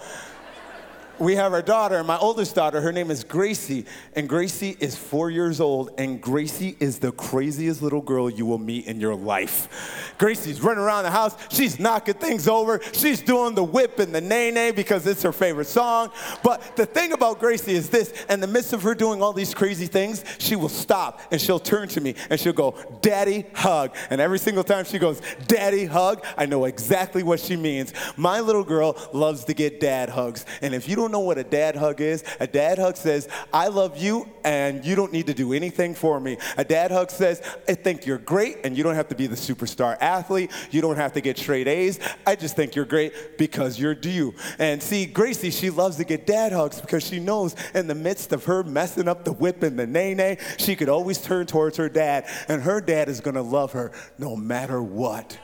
we 1.18 1.36
have 1.36 1.52
our 1.52 1.62
daughter, 1.62 2.02
my 2.02 2.18
oldest 2.18 2.54
daughter. 2.54 2.80
Her 2.80 2.92
name 2.92 3.10
is 3.10 3.24
Gracie, 3.24 3.84
and 4.14 4.28
Gracie 4.28 4.76
is 4.80 4.96
four 4.96 5.30
years 5.30 5.60
old, 5.60 5.90
and 5.98 6.20
Gracie 6.20 6.76
is 6.80 6.98
the 6.98 7.12
craziest 7.12 7.82
little 7.82 8.00
girl 8.00 8.28
you 8.28 8.46
will 8.46 8.58
meet 8.58 8.86
in 8.86 9.00
your 9.00 9.14
life. 9.14 10.14
Gracie's 10.18 10.60
running 10.60 10.82
around 10.82 11.04
the 11.04 11.10
house. 11.10 11.36
She's 11.50 11.78
knocking 11.78 12.14
things 12.14 12.48
over. 12.48 12.80
She's 12.92 13.20
doing 13.20 13.54
the 13.54 13.64
whip 13.64 13.98
and 13.98 14.14
the 14.14 14.20
nae 14.20 14.50
nae 14.50 14.70
because 14.70 15.06
it's 15.06 15.22
her 15.22 15.32
favorite 15.32 15.66
song. 15.66 16.10
But 16.42 16.76
the 16.76 16.86
thing 16.86 17.12
about 17.12 17.40
Gracie 17.40 17.74
is 17.74 17.90
this: 17.90 18.12
in 18.28 18.40
the 18.40 18.46
midst 18.46 18.72
of 18.72 18.82
her 18.82 18.94
doing 18.94 19.22
all 19.22 19.32
these 19.32 19.54
crazy 19.54 19.86
things, 19.86 20.24
she 20.38 20.56
will 20.56 20.68
stop 20.68 21.20
and 21.30 21.40
she'll 21.40 21.58
turn 21.58 21.88
to 21.88 22.00
me 22.00 22.14
and 22.30 22.38
she'll 22.38 22.52
go, 22.52 22.74
"Daddy, 23.00 23.44
hug." 23.54 23.94
And 24.10 24.20
every 24.20 24.38
single 24.38 24.64
time 24.64 24.84
she 24.84 24.98
goes, 24.98 25.20
"Daddy, 25.46 25.84
hug," 25.84 26.24
I 26.36 26.46
know 26.46 26.64
exactly 26.64 27.22
what 27.22 27.40
she 27.40 27.56
means. 27.56 27.92
My 28.16 28.40
little 28.40 28.64
girl 28.64 28.96
loves 29.12 29.44
to 29.44 29.54
get 29.54 29.80
dad 29.80 30.10
hugs, 30.10 30.46
and 30.62 30.74
if 30.74 30.88
you 30.88 30.96
don't 30.96 31.03
don't 31.04 31.12
know 31.12 31.20
what 31.20 31.36
a 31.36 31.44
dad 31.44 31.76
hug 31.76 32.00
is, 32.00 32.24
a 32.40 32.46
dad 32.46 32.78
hug 32.78 32.96
says, 32.96 33.28
I 33.52 33.68
love 33.68 33.98
you 33.98 34.26
and 34.42 34.82
you 34.82 34.96
don't 34.96 35.12
need 35.12 35.26
to 35.26 35.34
do 35.34 35.52
anything 35.52 35.94
for 35.94 36.18
me. 36.18 36.38
A 36.56 36.64
dad 36.64 36.90
hug 36.90 37.10
says, 37.10 37.42
I 37.68 37.74
think 37.74 38.06
you're 38.06 38.16
great 38.16 38.64
and 38.64 38.74
you 38.74 38.82
don't 38.82 38.94
have 38.94 39.08
to 39.08 39.14
be 39.14 39.26
the 39.26 39.36
superstar 39.36 39.98
athlete. 40.00 40.50
You 40.70 40.80
don't 40.80 40.96
have 40.96 41.12
to 41.12 41.20
get 41.20 41.36
straight 41.36 41.68
A's. 41.68 41.98
I 42.26 42.36
just 42.36 42.56
think 42.56 42.74
you're 42.74 42.86
great 42.86 43.36
because 43.36 43.78
you're 43.78 43.94
due. 43.94 44.34
And 44.58 44.82
see, 44.82 45.04
Gracie, 45.04 45.50
she 45.50 45.68
loves 45.68 45.98
to 45.98 46.04
get 46.04 46.26
dad 46.26 46.52
hugs 46.52 46.80
because 46.80 47.06
she 47.06 47.20
knows 47.20 47.54
in 47.74 47.86
the 47.86 47.94
midst 47.94 48.32
of 48.32 48.46
her 48.46 48.62
messing 48.62 49.06
up 49.06 49.26
the 49.26 49.32
whip 49.32 49.62
and 49.62 49.78
the 49.78 49.86
nae 49.86 50.14
nae, 50.14 50.38
she 50.56 50.74
could 50.74 50.88
always 50.88 51.20
turn 51.20 51.44
towards 51.44 51.76
her 51.76 51.90
dad 51.90 52.24
and 52.48 52.62
her 52.62 52.80
dad 52.80 53.10
is 53.10 53.20
going 53.20 53.36
to 53.36 53.42
love 53.42 53.72
her 53.72 53.92
no 54.16 54.36
matter 54.36 54.82
what. 54.82 55.38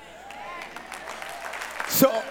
So, 1.88 2.22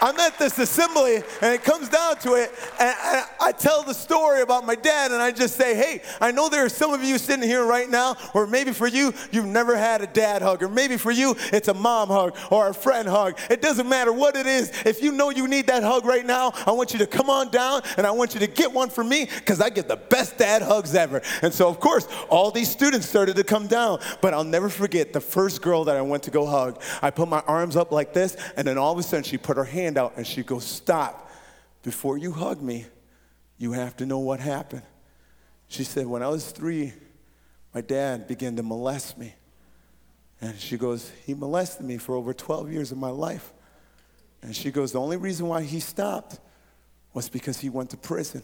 I'm 0.00 0.18
at 0.18 0.38
this 0.38 0.58
assembly 0.58 1.16
and 1.16 1.54
it 1.54 1.64
comes 1.64 1.88
down 1.88 2.16
to 2.18 2.34
it, 2.34 2.52
and 2.78 2.94
I, 3.40 3.52
tell 3.56 3.82
the 3.82 3.94
story 3.94 4.42
about 4.42 4.66
my 4.66 4.74
dad, 4.74 5.12
and 5.12 5.22
I 5.22 5.30
just 5.30 5.56
say, 5.56 5.74
hey, 5.74 6.02
I 6.20 6.30
know 6.30 6.48
there 6.48 6.64
are 6.64 6.68
some 6.68 6.92
of 6.92 7.02
you 7.02 7.16
sitting 7.16 7.48
here 7.48 7.64
right 7.64 7.88
now, 7.88 8.16
or 8.34 8.46
maybe 8.46 8.72
for 8.72 8.86
you, 8.86 9.14
you've 9.32 9.46
never 9.46 9.76
had 9.76 10.02
a 10.02 10.06
dad 10.06 10.42
hug, 10.42 10.62
or 10.62 10.68
maybe 10.68 10.96
for 10.96 11.10
you, 11.10 11.34
it's 11.52 11.68
a 11.68 11.74
mom 11.74 12.08
hug 12.08 12.36
or 12.50 12.68
a 12.68 12.74
friend 12.74 13.08
hug. 13.08 13.38
It 13.48 13.62
doesn't 13.62 13.88
matter 13.88 14.12
what 14.12 14.36
it 14.36 14.46
is. 14.46 14.72
If 14.84 15.02
you 15.02 15.12
know 15.12 15.30
you 15.30 15.48
need 15.48 15.68
that 15.68 15.82
hug 15.82 16.04
right 16.04 16.26
now, 16.26 16.52
I 16.66 16.72
want 16.72 16.92
you 16.92 16.98
to 16.98 17.06
come 17.06 17.30
on 17.30 17.50
down 17.50 17.82
and 17.96 18.06
I 18.06 18.10
want 18.10 18.34
you 18.34 18.40
to 18.40 18.46
get 18.46 18.72
one 18.72 18.90
for 18.90 19.04
me 19.04 19.24
because 19.24 19.60
I 19.60 19.70
get 19.70 19.88
the 19.88 19.96
best 19.96 20.36
dad 20.36 20.62
hugs 20.62 20.94
ever. 20.94 21.22
And 21.42 21.52
so, 21.52 21.68
of 21.68 21.80
course, 21.80 22.06
all 22.28 22.50
these 22.50 22.70
students 22.70 23.08
started 23.08 23.36
to 23.36 23.44
come 23.44 23.66
down, 23.66 24.00
but 24.20 24.34
I'll 24.34 24.44
never 24.44 24.68
forget 24.68 25.12
the 25.12 25.20
first 25.20 25.62
girl 25.62 25.84
that 25.84 25.96
I 25.96 26.02
went 26.02 26.24
to 26.24 26.30
go 26.30 26.46
hug. 26.46 26.82
I 27.00 27.10
put 27.10 27.28
my 27.28 27.40
arms 27.46 27.76
up 27.76 27.90
like 27.92 28.12
this, 28.12 28.36
and 28.56 28.66
then 28.66 28.76
all 28.76 28.92
of 28.92 28.98
a 28.98 29.02
sudden 29.02 29.24
she 29.24 29.38
put 29.38 29.56
her 29.56 29.64
hand 29.64 29.85
hand 29.86 29.98
out 29.98 30.14
and 30.16 30.26
she 30.26 30.42
goes, 30.42 30.64
Stop. 30.64 31.30
Before 31.82 32.18
you 32.18 32.32
hug 32.32 32.60
me, 32.60 32.86
you 33.58 33.72
have 33.72 33.96
to 33.98 34.06
know 34.06 34.18
what 34.18 34.40
happened. 34.40 34.82
She 35.68 35.84
said, 35.84 36.06
When 36.06 36.22
I 36.22 36.28
was 36.28 36.50
three, 36.50 36.92
my 37.72 37.80
dad 37.80 38.26
began 38.26 38.56
to 38.56 38.62
molest 38.62 39.16
me. 39.16 39.34
And 40.40 40.58
she 40.58 40.76
goes, 40.76 41.10
He 41.24 41.34
molested 41.34 41.86
me 41.86 41.98
for 41.98 42.16
over 42.16 42.34
12 42.34 42.72
years 42.72 42.92
of 42.92 42.98
my 42.98 43.10
life. 43.10 43.52
And 44.42 44.54
she 44.54 44.70
goes, 44.70 44.92
The 44.92 45.00
only 45.00 45.16
reason 45.16 45.46
why 45.46 45.62
he 45.62 45.78
stopped 45.78 46.40
was 47.14 47.28
because 47.28 47.60
he 47.60 47.68
went 47.68 47.90
to 47.90 47.96
prison. 47.96 48.42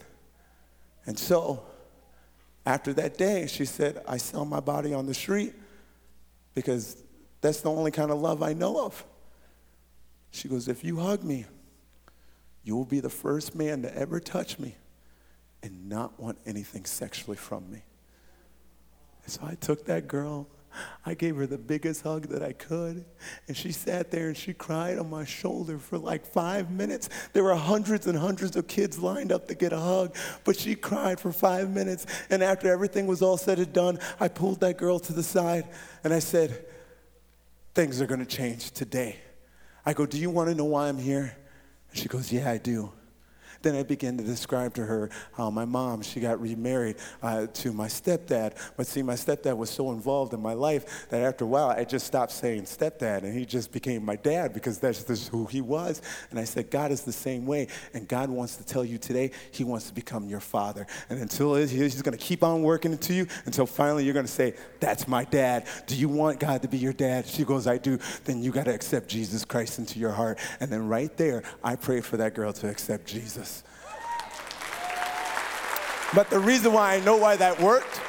And 1.05 1.18
so, 1.18 1.64
after 2.64 2.92
that 2.92 3.18
day, 3.18 3.48
she 3.48 3.64
said, 3.64 4.02
I 4.07 4.18
sell 4.18 4.44
my 4.44 4.61
body 4.61 4.94
on 4.94 5.07
the 5.07 5.14
street 5.14 5.52
because 6.55 7.02
that's 7.40 7.61
the 7.61 7.70
only 7.70 7.90
kind 7.90 8.12
of 8.12 8.20
love 8.20 8.40
I 8.40 8.52
know 8.52 8.87
of. 8.87 9.05
She 10.33 10.49
goes, 10.49 10.66
If 10.66 10.83
you 10.83 10.97
hug 10.97 11.23
me, 11.23 11.45
you 12.64 12.75
will 12.75 12.85
be 12.85 13.01
the 13.01 13.11
first 13.11 13.55
man 13.55 13.83
to 13.83 13.97
ever 13.97 14.18
touch 14.18 14.59
me 14.59 14.75
and 15.62 15.88
not 15.88 16.18
want 16.18 16.38
anything 16.45 16.85
sexually 16.85 17.37
from 17.37 17.71
me. 17.71 17.83
And 19.25 19.33
so 19.33 19.42
I 19.45 19.55
took 19.55 19.87
that 19.87 20.09
girl. 20.09 20.49
I 21.05 21.12
gave 21.12 21.37
her 21.37 21.47
the 21.47 21.59
biggest 21.59 22.03
hug 22.03 22.29
that 22.29 22.42
I 22.42 22.53
could. 22.53 23.05
And 23.47 23.55
she 23.55 23.73
sat 23.73 24.11
there 24.11 24.29
and 24.29 24.37
she 24.37 24.55
cried 24.55 24.99
on 24.99 25.11
my 25.11 25.25
shoulder 25.27 25.79
for 25.79 25.99
like 25.99 26.25
five 26.25 26.71
minutes. 26.71 27.11
There 27.35 27.45
were 27.45 27.55
hundreds 27.55 28.07
and 28.07 28.16
hundreds 28.16 28.57
of 28.57 28.66
kids 28.66 28.99
lined 28.99 29.33
up 29.33 29.49
to 29.49 29.55
get 29.55 29.75
a 29.75 29.79
hug, 29.79 30.16
but 30.45 30.57
she 30.57 30.75
cried 30.75 31.21
for 31.21 31.31
five 31.31 31.68
minutes. 31.68 32.07
And 32.31 32.42
after 32.42 32.73
everything 32.73 33.07
was 33.07 33.21
all 33.21 33.37
said 33.37 33.59
and 33.59 33.73
done, 33.73 33.99
I 34.18 34.29
pulled 34.29 34.61
that 34.61 34.79
girl 34.79 34.99
to 35.01 35.12
the 35.12 35.23
side 35.23 35.68
and 36.03 36.12
I 36.12 36.21
said, 36.21 36.64
Things 37.75 38.01
are 38.01 38.07
going 38.07 38.21
to 38.21 38.27
change 38.27 38.71
today. 38.71 39.18
I 39.85 39.92
go, 39.92 40.07
Do 40.07 40.18
you 40.18 40.31
want 40.31 40.49
to 40.49 40.55
know 40.55 40.64
why 40.64 40.88
I'm 40.88 40.99
here? 40.99 41.37
And 41.90 41.99
she 41.99 42.09
goes, 42.09 42.33
Yeah, 42.33 42.51
I 42.51 42.59
do. 42.59 42.92
Then 43.62 43.77
I 43.77 43.83
began 43.83 44.16
to 44.18 44.25
describe 44.25 44.75
to 44.75 44.85
her 44.85 45.11
how 45.33 45.51
my 45.51 45.64
mom, 45.64 46.03
she 46.03 46.20
got 46.20 46.40
remarried 46.40 46.96
uh, 47.22 47.46
to 47.55 47.72
my 47.72 47.87
stepdad. 47.87 48.57
But 48.77 48.87
see, 48.87 49.03
my 49.03 49.14
stepdad 49.14 49.57
was 49.57 49.70
so 49.70 49.92
involved 49.92 50.35
in 50.35 50.40
my 50.40 50.55
life 50.55 51.09
that 51.11 51.22
after 51.22 51.44
a 51.44 51.48
while, 51.48 51.70
I 51.70 51.85
just 51.85 52.07
stopped 52.07 52.33
saying 52.33 52.62
stepdad 52.62 53.22
and 53.22 53.37
he 53.37 53.44
just 53.44 53.72
became 53.72 54.05
my 54.05 54.16
dad 54.16 54.53
because 54.53 54.79
that's 54.79 55.05
just 55.05 55.29
who 55.29 55.46
he 55.46 55.61
was. 55.61 56.03
And 56.31 56.38
I 56.38 56.44
said, 56.44 56.70
God 56.70 56.90
is 56.90 57.03
the 57.03 57.12
same 57.12 57.46
way. 57.46 57.68
And 57.94 58.09
God 58.09 58.31
wants 58.31 58.57
to 58.57 58.64
tell 58.64 58.85
you 58.85 58.98
today, 58.98 59.31
he 59.51 59.64
wants 59.64 59.87
to 59.88 59.94
become 59.94 60.29
your 60.29 60.40
father. 60.40 60.87
And 61.09 61.20
until 61.20 61.55
he's 61.55 62.03
going 62.03 62.16
to 62.16 62.25
keep 62.25 62.42
on 62.42 62.62
working 62.62 62.96
to 62.96 63.14
you 63.14 63.27
until 63.46 63.66
finally 63.66 64.05
you're 64.05 64.14
going 64.14 64.27
to 64.27 64.33
say, 64.33 64.55
That's 64.81 65.07
my 65.07 65.25
dad. 65.25 65.66
Do 65.87 65.96
you 65.96 66.09
want 66.09 66.40
God 66.40 66.62
to 66.62 66.68
be 66.68 66.79
your 66.79 66.92
dad? 66.92 67.27
She 67.27 67.44
goes, 67.44 67.66
I 67.66 67.79
do. 67.79 67.98
Then 68.25 68.42
you 68.42 68.51
got 68.51 68.64
to 68.64 68.75
accept 68.75 69.09
Jesus 69.09 69.44
Christ 69.44 69.79
into 69.79 69.98
your 69.98 70.12
heart. 70.12 70.38
And 70.61 70.70
then 70.70 70.88
right 70.88 71.14
there, 71.16 71.42
I 71.62 71.77
pray 71.77 72.01
for 72.01 72.16
that 72.18 72.35
girl 72.35 72.53
to 72.55 72.68
accept 72.68 73.07
Jesus. 73.07 73.51
But 76.14 76.31
the 76.31 76.38
reason 76.38 76.72
why 76.72 76.94
I 76.94 77.01
know 77.01 77.16
why 77.16 77.37
that 77.37 77.61
worked 77.61 78.01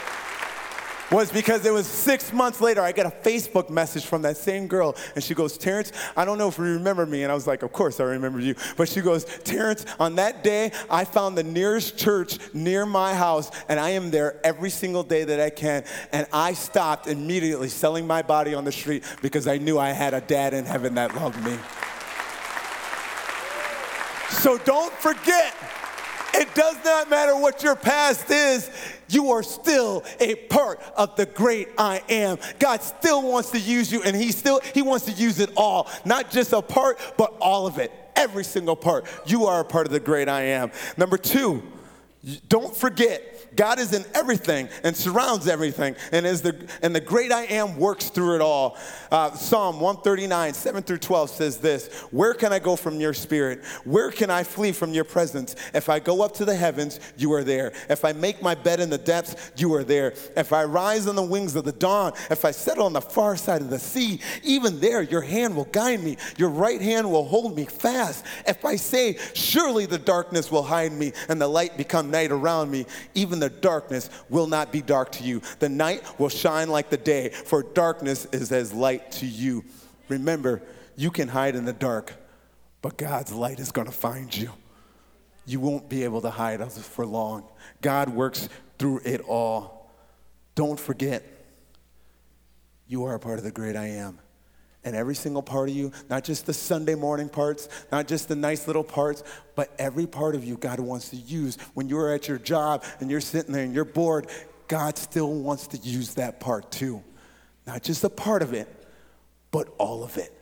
was 1.13 1.31
because 1.31 1.63
it 1.65 1.71
was 1.71 1.85
six 1.85 2.33
months 2.33 2.59
later, 2.59 2.81
I 2.81 2.91
get 2.91 3.05
a 3.05 3.11
Facebook 3.11 3.69
message 3.69 4.05
from 4.05 4.23
that 4.23 4.35
same 4.35 4.67
girl, 4.67 4.95
and 5.13 5.23
she 5.23 5.35
goes, 5.35 5.57
Terrence, 5.57 5.91
I 6.17 6.25
don't 6.25 6.39
know 6.39 6.47
if 6.47 6.57
you 6.57 6.63
remember 6.63 7.05
me. 7.05 7.21
And 7.21 7.31
I 7.31 7.35
was 7.35 7.45
like, 7.45 7.61
Of 7.61 7.71
course 7.71 7.99
I 7.99 8.05
remember 8.05 8.39
you. 8.39 8.55
But 8.77 8.89
she 8.89 9.01
goes, 9.01 9.25
Terrence, 9.43 9.85
on 9.99 10.15
that 10.15 10.43
day, 10.43 10.71
I 10.89 11.05
found 11.05 11.37
the 11.37 11.43
nearest 11.43 11.97
church 11.97 12.39
near 12.53 12.85
my 12.85 13.13
house, 13.13 13.51
and 13.69 13.79
I 13.79 13.91
am 13.91 14.09
there 14.09 14.39
every 14.43 14.71
single 14.71 15.03
day 15.03 15.23
that 15.23 15.39
I 15.39 15.51
can. 15.51 15.83
And 16.11 16.25
I 16.33 16.53
stopped 16.53 17.07
immediately 17.07 17.69
selling 17.69 18.07
my 18.07 18.21
body 18.21 18.55
on 18.55 18.63
the 18.63 18.71
street 18.71 19.03
because 19.21 19.47
I 19.47 19.57
knew 19.57 19.77
I 19.77 19.91
had 19.91 20.13
a 20.13 20.21
dad 20.21 20.53
in 20.53 20.65
heaven 20.65 20.95
that 20.95 21.15
loved 21.15 21.43
me. 21.43 21.57
So 24.29 24.57
don't 24.57 24.93
forget 24.93 25.55
it 26.33 26.53
does 26.55 26.77
not 26.83 27.09
matter 27.09 27.35
what 27.35 27.63
your 27.63 27.75
past 27.75 28.29
is, 28.29 28.69
you 29.09 29.31
are 29.31 29.43
still 29.43 30.03
a 30.19 30.35
part 30.35 30.81
of 30.97 31.15
the 31.15 31.25
great 31.25 31.69
I 31.77 32.01
am. 32.09 32.37
God 32.59 32.81
still 32.81 33.21
wants 33.21 33.51
to 33.51 33.59
use 33.59 33.91
you 33.91 34.01
and 34.03 34.15
he 34.15 34.31
still 34.31 34.59
he 34.73 34.81
wants 34.81 35.05
to 35.05 35.11
use 35.11 35.39
it 35.39 35.51
all, 35.55 35.89
not 36.05 36.31
just 36.31 36.53
a 36.53 36.61
part, 36.61 36.99
but 37.17 37.33
all 37.39 37.67
of 37.67 37.77
it. 37.77 37.91
Every 38.15 38.43
single 38.43 38.75
part. 38.75 39.05
You 39.25 39.45
are 39.45 39.61
a 39.61 39.65
part 39.65 39.87
of 39.87 39.91
the 39.91 39.99
great 39.99 40.29
I 40.29 40.41
am. 40.41 40.71
Number 40.97 41.17
2, 41.17 41.61
don't 42.47 42.75
forget 42.75 43.32
God 43.55 43.79
is 43.79 43.93
in 43.93 44.05
everything 44.13 44.69
and 44.83 44.95
surrounds 44.95 45.47
everything, 45.47 45.95
and 46.11 46.25
is 46.25 46.41
the 46.41 46.55
and 46.81 46.95
the 46.95 47.01
great 47.01 47.31
I 47.31 47.43
am 47.45 47.77
works 47.77 48.09
through 48.09 48.35
it 48.35 48.41
all. 48.41 48.77
Uh, 49.11 49.31
Psalm 49.33 49.79
139, 49.79 50.53
7 50.53 50.83
through 50.83 50.97
12 50.97 51.29
says 51.29 51.57
this: 51.57 51.87
Where 52.11 52.33
can 52.33 52.53
I 52.53 52.59
go 52.59 52.75
from 52.75 52.99
your 52.99 53.13
spirit? 53.13 53.63
Where 53.83 54.11
can 54.11 54.29
I 54.29 54.43
flee 54.43 54.71
from 54.71 54.93
your 54.93 55.03
presence? 55.03 55.55
If 55.73 55.89
I 55.89 55.99
go 55.99 56.21
up 56.21 56.33
to 56.35 56.45
the 56.45 56.55
heavens, 56.55 56.99
you 57.17 57.33
are 57.33 57.43
there. 57.43 57.73
If 57.89 58.05
I 58.05 58.13
make 58.13 58.41
my 58.41 58.55
bed 58.55 58.79
in 58.79 58.89
the 58.89 58.97
depths, 58.97 59.51
you 59.57 59.73
are 59.73 59.83
there. 59.83 60.13
If 60.35 60.53
I 60.53 60.63
rise 60.63 61.07
on 61.07 61.15
the 61.15 61.23
wings 61.23 61.55
of 61.55 61.65
the 61.65 61.71
dawn, 61.71 62.13
if 62.29 62.45
I 62.45 62.51
settle 62.51 62.85
on 62.85 62.93
the 62.93 63.01
far 63.01 63.35
side 63.35 63.61
of 63.61 63.69
the 63.69 63.79
sea, 63.79 64.19
even 64.43 64.79
there 64.79 65.01
your 65.01 65.21
hand 65.21 65.55
will 65.55 65.65
guide 65.65 66.01
me. 66.01 66.17
Your 66.37 66.49
right 66.49 66.81
hand 66.81 67.11
will 67.11 67.25
hold 67.25 67.55
me 67.55 67.65
fast. 67.65 68.25
If 68.47 68.65
I 68.65 68.75
say, 68.75 69.17
Surely 69.33 69.85
the 69.85 69.97
darkness 69.97 70.51
will 70.51 70.63
hide 70.63 70.93
me, 70.93 71.13
and 71.29 71.39
the 71.41 71.47
light 71.47 71.77
become 71.77 72.09
night 72.09 72.31
around 72.31 72.71
me, 72.71 72.85
even 73.13 73.39
the 73.43 73.49
darkness 73.49 74.09
will 74.29 74.47
not 74.47 74.71
be 74.71 74.81
dark 74.81 75.11
to 75.13 75.23
you. 75.23 75.41
The 75.59 75.67
night 75.67 76.17
will 76.17 76.29
shine 76.29 76.69
like 76.69 76.89
the 76.89 76.97
day, 76.97 77.29
for 77.29 77.61
darkness 77.61 78.25
is 78.31 78.53
as 78.53 78.71
light 78.71 79.11
to 79.13 79.25
you. 79.25 79.65
Remember, 80.07 80.61
you 80.95 81.11
can 81.11 81.27
hide 81.27 81.55
in 81.55 81.65
the 81.65 81.73
dark, 81.73 82.13
but 82.81 82.97
God's 82.97 83.33
light 83.33 83.59
is 83.59 83.73
going 83.73 83.87
to 83.87 83.93
find 83.93 84.35
you. 84.35 84.49
You 85.45 85.59
won't 85.59 85.89
be 85.89 86.05
able 86.05 86.21
to 86.21 86.29
hide 86.29 86.63
for 86.71 87.05
long. 87.05 87.43
God 87.81 88.07
works 88.07 88.47
through 88.79 89.01
it 89.03 89.19
all. 89.27 89.91
Don't 90.55 90.79
forget, 90.79 91.23
you 92.87 93.03
are 93.03 93.15
a 93.15 93.19
part 93.19 93.39
of 93.39 93.43
the 93.43 93.51
great 93.51 93.75
I 93.75 93.87
am 93.87 94.19
and 94.85 94.95
every 94.95 95.15
single 95.15 95.41
part 95.41 95.69
of 95.69 95.75
you, 95.75 95.91
not 96.09 96.23
just 96.23 96.45
the 96.45 96.53
Sunday 96.53 96.95
morning 96.95 97.29
parts, 97.29 97.69
not 97.91 98.07
just 98.07 98.27
the 98.27 98.35
nice 98.35 98.67
little 98.67 98.83
parts, 98.83 99.23
but 99.55 99.73
every 99.79 100.07
part 100.07 100.35
of 100.35 100.43
you 100.43 100.57
God 100.57 100.79
wants 100.79 101.09
to 101.09 101.15
use. 101.15 101.57
When 101.73 101.87
you're 101.87 102.13
at 102.13 102.27
your 102.27 102.37
job 102.37 102.83
and 102.99 103.09
you're 103.09 103.21
sitting 103.21 103.53
there 103.53 103.63
and 103.63 103.73
you're 103.73 103.85
bored, 103.85 104.27
God 104.67 104.97
still 104.97 105.33
wants 105.33 105.67
to 105.67 105.77
use 105.77 106.15
that 106.15 106.39
part 106.39 106.71
too. 106.71 107.03
Not 107.65 107.83
just 107.83 108.03
a 108.03 108.09
part 108.09 108.41
of 108.41 108.53
it, 108.53 108.67
but 109.51 109.69
all 109.77 110.03
of 110.03 110.17
it. 110.17 110.33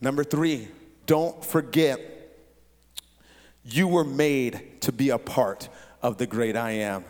Number 0.00 0.24
three, 0.24 0.68
don't 1.06 1.44
forget 1.44 2.00
You 3.70 3.86
were 3.86 4.04
made 4.04 4.80
to 4.82 4.92
be 4.92 5.10
a 5.10 5.18
part 5.18 5.68
of 6.00 6.16
the 6.16 6.26
great 6.26 6.56
I 6.56 6.70
am. 6.70 7.04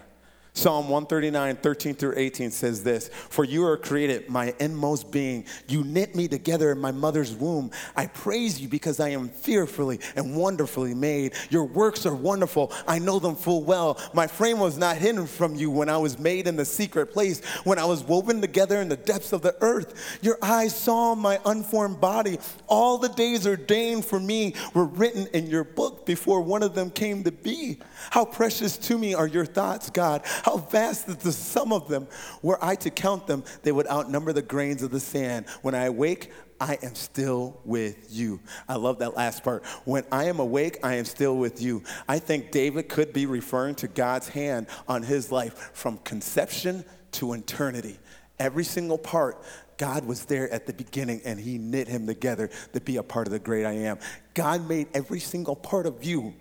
Psalm 0.58 0.88
139, 0.88 1.54
13 1.54 1.94
through 1.94 2.14
18 2.16 2.50
says 2.50 2.82
this 2.82 3.10
For 3.30 3.44
you 3.44 3.64
are 3.64 3.76
created, 3.76 4.28
my 4.28 4.52
inmost 4.58 5.12
being. 5.12 5.44
You 5.68 5.84
knit 5.84 6.16
me 6.16 6.26
together 6.26 6.72
in 6.72 6.80
my 6.80 6.90
mother's 6.90 7.32
womb. 7.32 7.70
I 7.94 8.06
praise 8.06 8.60
you 8.60 8.66
because 8.66 8.98
I 8.98 9.10
am 9.10 9.28
fearfully 9.28 10.00
and 10.16 10.36
wonderfully 10.36 10.94
made. 10.94 11.34
Your 11.50 11.62
works 11.64 12.06
are 12.06 12.14
wonderful. 12.14 12.72
I 12.88 12.98
know 12.98 13.20
them 13.20 13.36
full 13.36 13.62
well. 13.62 14.00
My 14.12 14.26
frame 14.26 14.58
was 14.58 14.76
not 14.76 14.96
hidden 14.96 15.28
from 15.28 15.54
you 15.54 15.70
when 15.70 15.88
I 15.88 15.96
was 15.96 16.18
made 16.18 16.48
in 16.48 16.56
the 16.56 16.64
secret 16.64 17.12
place, 17.12 17.40
when 17.62 17.78
I 17.78 17.84
was 17.84 18.02
woven 18.02 18.40
together 18.40 18.80
in 18.80 18.88
the 18.88 18.96
depths 18.96 19.32
of 19.32 19.42
the 19.42 19.54
earth. 19.60 20.18
Your 20.22 20.38
eyes 20.42 20.74
saw 20.74 21.14
my 21.14 21.38
unformed 21.44 22.00
body. 22.00 22.40
All 22.66 22.98
the 22.98 23.10
days 23.10 23.46
ordained 23.46 24.04
for 24.04 24.18
me 24.18 24.56
were 24.74 24.86
written 24.86 25.28
in 25.28 25.46
your 25.46 25.62
book 25.62 26.04
before 26.04 26.40
one 26.40 26.64
of 26.64 26.74
them 26.74 26.90
came 26.90 27.22
to 27.22 27.30
be. 27.30 27.78
How 28.10 28.24
precious 28.24 28.76
to 28.78 28.98
me 28.98 29.14
are 29.14 29.28
your 29.28 29.46
thoughts, 29.46 29.88
God. 29.88 30.24
How 30.48 30.56
vast 30.56 31.10
is 31.10 31.16
the 31.16 31.30
sum 31.30 31.74
of 31.74 31.88
them. 31.88 32.08
Were 32.40 32.58
I 32.64 32.74
to 32.76 32.88
count 32.88 33.26
them, 33.26 33.44
they 33.64 33.70
would 33.70 33.86
outnumber 33.86 34.32
the 34.32 34.40
grains 34.40 34.82
of 34.82 34.90
the 34.90 34.98
sand. 34.98 35.44
When 35.60 35.74
I 35.74 35.84
awake, 35.84 36.32
I 36.58 36.78
am 36.82 36.94
still 36.94 37.60
with 37.66 38.06
you. 38.08 38.40
I 38.66 38.76
love 38.76 39.00
that 39.00 39.14
last 39.14 39.44
part. 39.44 39.62
When 39.84 40.04
I 40.10 40.24
am 40.24 40.40
awake, 40.40 40.78
I 40.82 40.94
am 40.94 41.04
still 41.04 41.36
with 41.36 41.60
you. 41.60 41.82
I 42.08 42.18
think 42.18 42.50
David 42.50 42.88
could 42.88 43.12
be 43.12 43.26
referring 43.26 43.74
to 43.74 43.88
God's 43.88 44.30
hand 44.30 44.68
on 44.88 45.02
his 45.02 45.30
life 45.30 45.72
from 45.74 45.98
conception 45.98 46.82
to 47.12 47.34
eternity. 47.34 47.98
Every 48.38 48.64
single 48.64 48.96
part, 48.96 49.42
God 49.76 50.06
was 50.06 50.24
there 50.24 50.50
at 50.50 50.66
the 50.66 50.72
beginning 50.72 51.20
and 51.26 51.38
he 51.38 51.58
knit 51.58 51.88
him 51.88 52.06
together 52.06 52.48
to 52.72 52.80
be 52.80 52.96
a 52.96 53.02
part 53.02 53.26
of 53.26 53.34
the 53.34 53.38
great 53.38 53.66
I 53.66 53.72
am. 53.72 53.98
God 54.32 54.66
made 54.66 54.88
every 54.94 55.20
single 55.20 55.56
part 55.56 55.84
of 55.84 56.02
you 56.04 56.32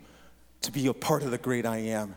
to 0.62 0.72
be 0.72 0.86
a 0.86 0.94
part 0.94 1.24
of 1.24 1.30
the 1.30 1.36
great 1.36 1.66
I 1.66 1.76
am. 1.76 2.16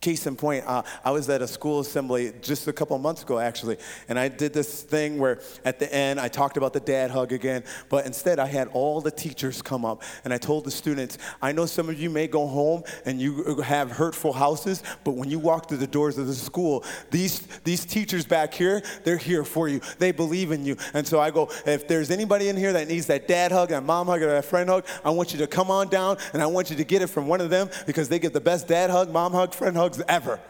Case 0.00 0.28
in 0.28 0.36
point, 0.36 0.64
uh, 0.64 0.84
I 1.04 1.10
was 1.10 1.28
at 1.28 1.42
a 1.42 1.48
school 1.48 1.80
assembly 1.80 2.32
just 2.40 2.68
a 2.68 2.72
couple 2.72 2.96
months 2.98 3.24
ago, 3.24 3.40
actually, 3.40 3.78
and 4.08 4.16
I 4.16 4.28
did 4.28 4.52
this 4.52 4.84
thing 4.84 5.18
where 5.18 5.40
at 5.64 5.80
the 5.80 5.92
end 5.92 6.20
I 6.20 6.28
talked 6.28 6.56
about 6.56 6.72
the 6.72 6.78
dad 6.78 7.10
hug 7.10 7.32
again, 7.32 7.64
but 7.88 8.06
instead 8.06 8.38
I 8.38 8.46
had 8.46 8.68
all 8.68 9.00
the 9.00 9.10
teachers 9.10 9.60
come 9.60 9.84
up 9.84 10.04
and 10.22 10.32
I 10.32 10.38
told 10.38 10.64
the 10.64 10.70
students, 10.70 11.18
I 11.42 11.50
know 11.50 11.66
some 11.66 11.88
of 11.88 12.00
you 12.00 12.10
may 12.10 12.28
go 12.28 12.46
home 12.46 12.84
and 13.06 13.20
you 13.20 13.60
have 13.62 13.90
hurtful 13.90 14.32
houses, 14.32 14.84
but 15.02 15.16
when 15.16 15.30
you 15.30 15.40
walk 15.40 15.68
through 15.68 15.78
the 15.78 15.88
doors 15.88 16.16
of 16.16 16.28
the 16.28 16.34
school, 16.34 16.84
these, 17.10 17.40
these 17.64 17.84
teachers 17.84 18.24
back 18.24 18.54
here, 18.54 18.80
they're 19.02 19.16
here 19.16 19.42
for 19.42 19.66
you. 19.66 19.80
They 19.98 20.12
believe 20.12 20.52
in 20.52 20.64
you. 20.64 20.76
And 20.94 21.08
so 21.08 21.18
I 21.18 21.32
go, 21.32 21.50
if 21.66 21.88
there's 21.88 22.12
anybody 22.12 22.48
in 22.48 22.56
here 22.56 22.72
that 22.74 22.86
needs 22.86 23.06
that 23.06 23.26
dad 23.26 23.50
hug, 23.50 23.70
that 23.70 23.82
mom 23.82 24.06
hug, 24.06 24.22
or 24.22 24.28
that 24.28 24.44
friend 24.44 24.70
hug, 24.70 24.86
I 25.04 25.10
want 25.10 25.32
you 25.32 25.40
to 25.40 25.48
come 25.48 25.72
on 25.72 25.88
down 25.88 26.18
and 26.32 26.40
I 26.40 26.46
want 26.46 26.70
you 26.70 26.76
to 26.76 26.84
get 26.84 27.02
it 27.02 27.08
from 27.08 27.26
one 27.26 27.40
of 27.40 27.50
them 27.50 27.68
because 27.84 28.08
they 28.08 28.20
get 28.20 28.32
the 28.32 28.40
best 28.40 28.68
dad 28.68 28.90
hug, 28.90 29.10
mom 29.10 29.32
hug, 29.32 29.52
friend 29.52 29.76
hug 29.76 29.87
hugs 29.88 30.02
ever. 30.08 30.40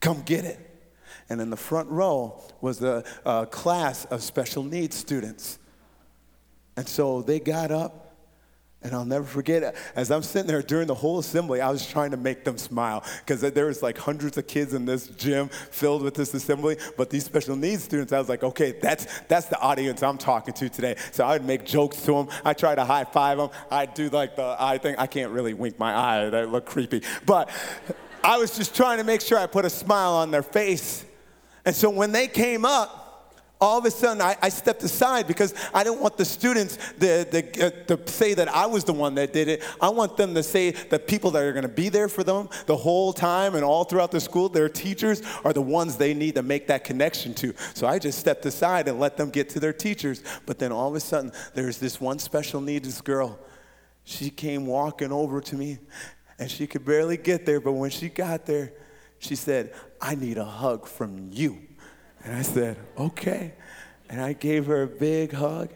Come 0.00 0.22
get 0.22 0.44
it. 0.44 0.58
And 1.28 1.40
in 1.40 1.50
the 1.50 1.56
front 1.56 1.88
row 1.90 2.42
was 2.60 2.82
a, 2.82 3.04
a 3.24 3.28
uh, 3.28 3.44
class 3.46 4.04
of 4.06 4.22
special 4.22 4.62
needs 4.62 4.96
students. 4.96 5.58
And 6.76 6.88
so 6.88 7.22
they 7.22 7.38
got 7.38 7.70
up 7.70 8.02
and 8.84 8.92
I'll 8.94 9.04
never 9.04 9.24
forget, 9.24 9.76
as 9.94 10.10
I'm 10.10 10.22
sitting 10.22 10.48
there 10.48 10.60
during 10.60 10.88
the 10.88 10.94
whole 10.94 11.20
assembly, 11.20 11.60
I 11.60 11.70
was 11.70 11.86
trying 11.86 12.10
to 12.10 12.16
make 12.16 12.42
them 12.42 12.58
smile 12.58 13.04
because 13.20 13.40
there 13.40 13.66
was 13.66 13.80
like 13.80 13.96
hundreds 13.96 14.36
of 14.38 14.48
kids 14.48 14.74
in 14.74 14.84
this 14.84 15.06
gym 15.06 15.48
filled 15.48 16.02
with 16.02 16.14
this 16.14 16.34
assembly. 16.34 16.76
But 16.96 17.08
these 17.08 17.24
special 17.24 17.54
needs 17.54 17.84
students, 17.84 18.12
I 18.12 18.18
was 18.18 18.28
like, 18.28 18.42
okay, 18.42 18.72
that's, 18.72 19.20
that's 19.28 19.46
the 19.46 19.60
audience 19.60 20.02
I'm 20.02 20.18
talking 20.18 20.52
to 20.54 20.68
today. 20.68 20.96
So 21.12 21.24
I 21.24 21.34
would 21.34 21.44
make 21.44 21.64
jokes 21.64 22.02
to 22.02 22.12
them. 22.12 22.28
I 22.44 22.54
try 22.54 22.74
to 22.74 22.84
high 22.84 23.04
five 23.04 23.38
them. 23.38 23.50
I'd 23.70 23.94
do 23.94 24.08
like 24.08 24.34
the 24.34 24.56
eye 24.58 24.78
thing. 24.78 24.96
I 24.98 25.06
can't 25.06 25.30
really 25.30 25.54
wink 25.54 25.78
my 25.78 25.94
eye, 25.94 26.30
that 26.30 26.50
look 26.50 26.66
creepy. 26.66 27.02
But 27.24 27.50
I 28.24 28.38
was 28.38 28.56
just 28.56 28.74
trying 28.74 28.98
to 28.98 29.04
make 29.04 29.20
sure 29.20 29.38
I 29.38 29.46
put 29.46 29.64
a 29.64 29.70
smile 29.70 30.12
on 30.12 30.30
their 30.30 30.42
face. 30.42 31.04
And 31.64 31.74
so 31.74 31.90
when 31.90 32.12
they 32.12 32.28
came 32.28 32.64
up, 32.64 33.02
all 33.62 33.78
of 33.78 33.84
a 33.84 33.90
sudden 33.92 34.20
I, 34.20 34.36
I 34.42 34.48
stepped 34.48 34.82
aside 34.82 35.28
because 35.28 35.54
I 35.72 35.84
didn't 35.84 36.00
want 36.00 36.16
the 36.16 36.24
students 36.24 36.76
to, 36.98 37.24
to, 37.24 37.66
uh, 37.66 37.70
to, 37.96 38.08
say 38.10 38.34
that 38.34 38.48
I 38.48 38.66
was 38.66 38.82
the 38.82 38.92
one 38.92 39.14
that 39.14 39.32
did 39.32 39.46
it. 39.46 39.62
I 39.80 39.88
want 39.88 40.16
them 40.16 40.34
to 40.34 40.42
say 40.42 40.72
the 40.72 40.98
people 40.98 41.30
that 41.30 41.42
are 41.44 41.52
going 41.52 41.62
to 41.62 41.68
be 41.68 41.88
there 41.88 42.08
for 42.08 42.24
them 42.24 42.48
the 42.66 42.76
whole 42.76 43.12
time 43.12 43.54
and 43.54 43.64
all 43.64 43.84
throughout 43.84 44.10
the 44.10 44.20
school, 44.20 44.48
their 44.48 44.68
teachers 44.68 45.22
are 45.44 45.52
the 45.52 45.62
ones 45.62 45.96
they 45.96 46.12
need 46.12 46.34
to 46.34 46.42
make 46.42 46.66
that 46.66 46.82
connection 46.82 47.34
to. 47.34 47.54
So 47.74 47.86
I 47.86 48.00
just 48.00 48.18
stepped 48.18 48.44
aside 48.46 48.88
and 48.88 48.98
let 48.98 49.16
them 49.16 49.30
get 49.30 49.48
to 49.50 49.60
their 49.60 49.72
teachers. 49.72 50.24
But 50.44 50.58
then 50.58 50.72
all 50.72 50.88
of 50.88 50.96
a 50.96 51.00
sudden, 51.00 51.30
there's 51.54 51.78
this 51.78 52.00
one 52.00 52.18
special 52.18 52.60
needs 52.60 53.00
girl. 53.00 53.38
She 54.02 54.28
came 54.28 54.66
walking 54.66 55.12
over 55.12 55.40
to 55.40 55.54
me 55.54 55.78
and 56.42 56.50
she 56.50 56.66
could 56.66 56.84
barely 56.84 57.16
get 57.16 57.46
there, 57.46 57.60
but 57.60 57.70
when 57.70 57.90
she 57.90 58.08
got 58.08 58.46
there, 58.46 58.72
she 59.20 59.36
said, 59.36 59.72
I 60.00 60.16
need 60.16 60.38
a 60.38 60.44
hug 60.44 60.88
from 60.88 61.30
you. 61.30 61.62
And 62.24 62.34
I 62.34 62.42
said, 62.42 62.78
okay. 62.98 63.54
And 64.10 64.20
I 64.20 64.32
gave 64.32 64.66
her 64.66 64.82
a 64.82 64.88
big 64.88 65.32
hug. 65.32 65.70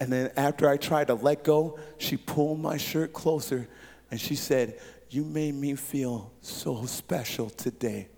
And 0.00 0.10
then 0.10 0.32
after 0.34 0.66
I 0.66 0.78
tried 0.78 1.08
to 1.08 1.14
let 1.14 1.44
go, 1.44 1.78
she 1.98 2.16
pulled 2.16 2.58
my 2.58 2.78
shirt 2.78 3.12
closer 3.12 3.68
and 4.10 4.18
she 4.18 4.34
said, 4.34 4.80
You 5.10 5.24
made 5.24 5.54
me 5.54 5.74
feel 5.74 6.32
so 6.40 6.86
special 6.86 7.50
today. 7.50 8.08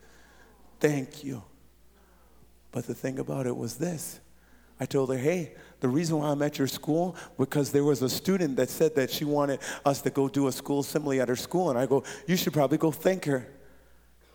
Thank 0.78 1.24
you. 1.24 1.42
But 2.70 2.86
the 2.86 2.94
thing 2.94 3.18
about 3.18 3.48
it 3.48 3.56
was 3.56 3.78
this 3.78 4.20
I 4.78 4.86
told 4.86 5.10
her, 5.10 5.18
Hey, 5.18 5.56
the 5.84 5.88
reason 5.90 6.18
why 6.18 6.30
I'm 6.30 6.40
at 6.40 6.56
your 6.56 6.66
school, 6.66 7.14
because 7.36 7.70
there 7.70 7.84
was 7.84 8.00
a 8.00 8.08
student 8.08 8.56
that 8.56 8.70
said 8.70 8.94
that 8.94 9.10
she 9.10 9.26
wanted 9.26 9.58
us 9.84 10.00
to 10.00 10.08
go 10.08 10.30
do 10.30 10.46
a 10.46 10.52
school 10.52 10.80
assembly 10.80 11.20
at 11.20 11.28
her 11.28 11.36
school. 11.36 11.68
And 11.68 11.78
I 11.78 11.84
go, 11.84 12.04
you 12.26 12.36
should 12.36 12.54
probably 12.54 12.78
go 12.78 12.90
thank 12.90 13.26
her. 13.26 13.46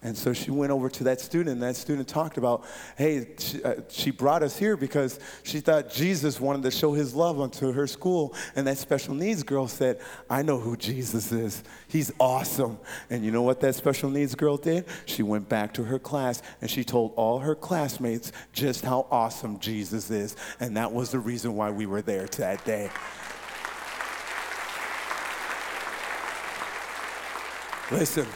And 0.01 0.17
so 0.17 0.31
she 0.31 0.49
went 0.49 0.71
over 0.71 0.89
to 0.89 1.03
that 1.05 1.19
student, 1.19 1.49
and 1.49 1.61
that 1.61 1.75
student 1.75 2.07
talked 2.07 2.37
about, 2.37 2.63
hey, 2.97 3.27
she, 3.37 3.61
uh, 3.63 3.75
she, 3.89 4.11
brought 4.11 4.43
us 4.43 4.57
here 4.57 4.77
because 4.77 5.19
she 5.43 5.59
thought 5.59 5.91
Jesus 5.91 6.39
wanted 6.39 6.63
to 6.63 6.71
show 6.71 6.93
his 6.93 7.13
love 7.13 7.41
unto 7.41 7.73
her 7.73 7.85
school. 7.85 8.33
And 8.55 8.65
that 8.67 8.77
special 8.77 9.13
needs 9.13 9.43
girl 9.43 9.67
said, 9.67 9.99
I 10.29 10.41
know 10.41 10.57
who 10.57 10.77
Jesus 10.77 11.33
is. 11.33 11.63
He's 11.89 12.13
awesome. 12.17 12.79
And 13.09 13.25
you 13.25 13.31
know 13.31 13.41
what 13.41 13.59
that 13.59 13.75
special 13.75 14.09
needs 14.09 14.35
girl 14.35 14.55
did? 14.55 14.85
She 15.05 15.21
went 15.21 15.49
back 15.49 15.73
to 15.73 15.83
her 15.83 15.99
class 15.99 16.41
and 16.61 16.69
she 16.69 16.85
told 16.85 17.13
all 17.15 17.39
her 17.39 17.55
classmates 17.55 18.31
just 18.53 18.85
how 18.85 19.05
awesome 19.11 19.59
Jesus 19.59 20.09
is. 20.09 20.37
And 20.61 20.77
that 20.77 20.91
was 20.93 21.11
the 21.11 21.19
reason 21.19 21.55
why 21.55 21.71
we 21.71 21.85
were 21.85 22.01
there 22.01 22.27
that 22.27 22.63
day. 22.63 22.89
Listen. 27.91 28.27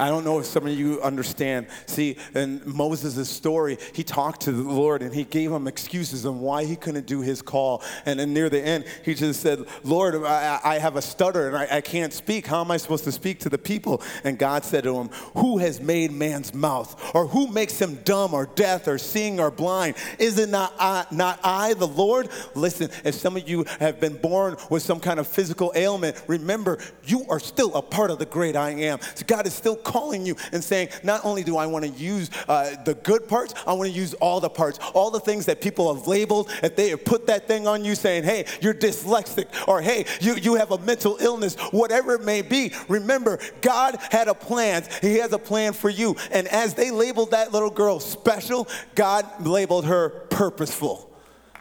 I 0.00 0.08
don't 0.08 0.24
know 0.24 0.38
if 0.38 0.46
some 0.46 0.66
of 0.66 0.72
you 0.72 1.00
understand. 1.02 1.66
See, 1.84 2.16
in 2.34 2.62
Moses' 2.64 3.28
story, 3.28 3.76
he 3.92 4.02
talked 4.02 4.40
to 4.42 4.52
the 4.52 4.62
Lord 4.62 5.02
and 5.02 5.14
he 5.14 5.24
gave 5.24 5.52
him 5.52 5.68
excuses 5.68 6.24
on 6.24 6.40
why 6.40 6.64
he 6.64 6.74
couldn't 6.74 7.04
do 7.04 7.20
his 7.20 7.42
call. 7.42 7.82
And 8.06 8.18
then 8.18 8.32
near 8.32 8.48
the 8.48 8.60
end, 8.60 8.86
he 9.04 9.12
just 9.12 9.40
said, 9.40 9.66
Lord, 9.84 10.14
I, 10.24 10.58
I 10.64 10.78
have 10.78 10.96
a 10.96 11.02
stutter 11.02 11.48
and 11.48 11.56
I, 11.56 11.76
I 11.76 11.80
can't 11.82 12.14
speak. 12.14 12.46
How 12.46 12.62
am 12.62 12.70
I 12.70 12.78
supposed 12.78 13.04
to 13.04 13.12
speak 13.12 13.40
to 13.40 13.50
the 13.50 13.58
people? 13.58 14.00
And 14.24 14.38
God 14.38 14.64
said 14.64 14.84
to 14.84 14.96
him, 14.96 15.08
Who 15.34 15.58
has 15.58 15.82
made 15.82 16.12
man's 16.12 16.54
mouth? 16.54 16.98
Or 17.14 17.26
who 17.26 17.48
makes 17.48 17.78
him 17.78 17.96
dumb 18.04 18.32
or 18.32 18.46
deaf 18.46 18.86
or 18.86 18.96
seeing 18.96 19.38
or 19.38 19.50
blind? 19.50 19.96
Is 20.18 20.38
it 20.38 20.48
not 20.48 20.72
I, 20.78 21.04
not 21.10 21.40
I, 21.44 21.74
the 21.74 21.86
Lord? 21.86 22.30
Listen, 22.54 22.88
if 23.04 23.16
some 23.16 23.36
of 23.36 23.46
you 23.46 23.66
have 23.78 24.00
been 24.00 24.16
born 24.16 24.56
with 24.70 24.82
some 24.82 24.98
kind 24.98 25.20
of 25.20 25.28
physical 25.28 25.72
ailment, 25.74 26.22
remember, 26.26 26.78
you 27.04 27.26
are 27.28 27.40
still 27.40 27.74
a 27.74 27.82
part 27.82 28.10
of 28.10 28.18
the 28.18 28.24
great 28.24 28.56
I 28.56 28.70
am. 28.70 28.98
So 29.14 29.26
God 29.26 29.46
is 29.46 29.52
still 29.52 29.76
calling 29.90 30.24
you 30.24 30.36
and 30.52 30.62
saying, 30.62 30.88
not 31.02 31.24
only 31.24 31.42
do 31.42 31.56
I 31.56 31.66
want 31.66 31.84
to 31.84 31.90
use 31.90 32.30
uh, 32.46 32.76
the 32.84 32.94
good 32.94 33.28
parts, 33.28 33.54
I 33.66 33.72
want 33.72 33.90
to 33.90 33.96
use 33.96 34.14
all 34.14 34.40
the 34.40 34.48
parts, 34.48 34.78
all 34.94 35.10
the 35.10 35.20
things 35.20 35.46
that 35.46 35.60
people 35.60 35.92
have 35.92 36.06
labeled. 36.06 36.50
If 36.62 36.76
they 36.76 36.90
have 36.90 37.04
put 37.04 37.26
that 37.26 37.48
thing 37.48 37.66
on 37.66 37.84
you 37.84 37.94
saying, 37.94 38.24
hey, 38.24 38.46
you're 38.60 38.74
dyslexic, 38.74 39.46
or 39.66 39.80
hey, 39.82 40.06
you, 40.20 40.36
you 40.36 40.54
have 40.54 40.70
a 40.70 40.78
mental 40.78 41.16
illness, 41.20 41.56
whatever 41.72 42.14
it 42.14 42.22
may 42.22 42.42
be, 42.42 42.72
remember, 42.88 43.38
God 43.60 43.96
had 44.10 44.28
a 44.28 44.34
plan. 44.34 44.84
He 45.00 45.16
has 45.16 45.32
a 45.32 45.38
plan 45.38 45.72
for 45.72 45.90
you. 45.90 46.16
And 46.30 46.46
as 46.48 46.74
they 46.74 46.90
labeled 46.90 47.32
that 47.32 47.52
little 47.52 47.70
girl 47.70 47.98
special, 47.98 48.68
God 48.94 49.26
labeled 49.44 49.86
her 49.86 50.10
purposeful. 50.30 51.10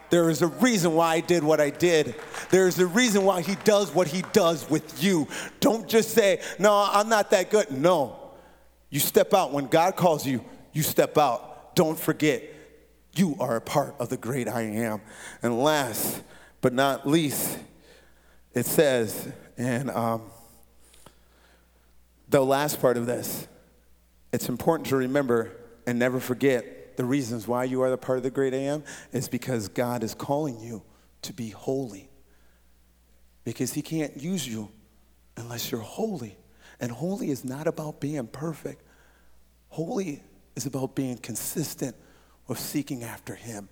There 0.10 0.30
is 0.30 0.42
a 0.42 0.48
reason 0.48 0.94
why 0.94 1.16
I 1.16 1.20
did 1.20 1.44
what 1.44 1.60
I 1.60 1.70
did. 1.70 2.16
There 2.50 2.68
is 2.68 2.80
a 2.80 2.88
reason 2.88 3.24
why 3.24 3.42
he 3.42 3.56
does 3.64 3.94
what 3.94 4.08
he 4.08 4.24
does 4.34 4.70
with 4.70 5.04
you. 5.04 5.28
Don't 5.60 5.88
just 5.88 6.12
say, 6.12 6.42
No, 6.58 6.88
I'm 6.92 7.10
not 7.10 7.30
that 7.32 7.52
good. 7.52 7.72
No. 7.72 8.19
You 8.90 9.00
step 9.00 9.34
out. 9.34 9.52
When 9.52 9.68
God 9.68 9.96
calls 9.96 10.26
you, 10.26 10.44
you 10.74 10.84
step 10.84 11.18
out. 11.18 11.76
Don't 11.76 12.00
forget, 12.00 12.44
you 13.16 13.36
are 13.40 13.56
a 13.56 13.62
part 13.62 13.96
of 14.00 14.10
the 14.10 14.18
great 14.18 14.48
I 14.48 14.62
am. 14.62 15.02
And 15.42 15.60
last 15.60 16.22
but 16.62 16.74
not 16.74 17.08
least, 17.08 17.58
it 18.54 18.66
says, 18.66 19.32
and 19.58 19.90
um, 19.92 20.24
the 22.30 22.44
last 22.44 22.82
part 22.82 22.98
of 22.98 23.06
this, 23.06 23.48
it's 24.32 24.50
important 24.50 24.90
to 24.90 24.96
remember 24.96 25.52
and 25.88 25.98
never 25.98 26.20
forget 26.20 26.98
the 26.98 27.06
reasons 27.06 27.48
why 27.48 27.64
you 27.64 27.82
are 27.82 27.90
the 27.90 27.98
part 27.98 28.18
of 28.18 28.24
the 28.24 28.30
great 28.30 28.54
I 28.54 28.58
am 28.58 28.84
is 29.12 29.30
because 29.30 29.70
God 29.70 30.04
is 30.04 30.14
calling 30.14 30.60
you 30.60 30.84
to 31.24 31.34
be 31.34 31.50
holy. 31.50 32.10
Because 33.44 33.74
He 33.74 33.82
can't 33.82 34.18
use 34.18 34.48
you 34.48 34.70
unless 35.38 35.72
you're 35.72 35.82
holy. 35.82 36.38
And 36.80 36.92
holy 36.92 37.30
is 37.30 37.44
not 37.44 37.68
about 37.68 38.00
being 38.00 38.28
perfect, 38.28 38.84
holy 39.70 40.24
is 40.56 40.66
about 40.66 40.96
being 40.96 41.18
consistent 41.18 41.96
with 42.48 42.60
seeking 42.60 43.04
after 43.04 43.36
Him. 43.36 43.70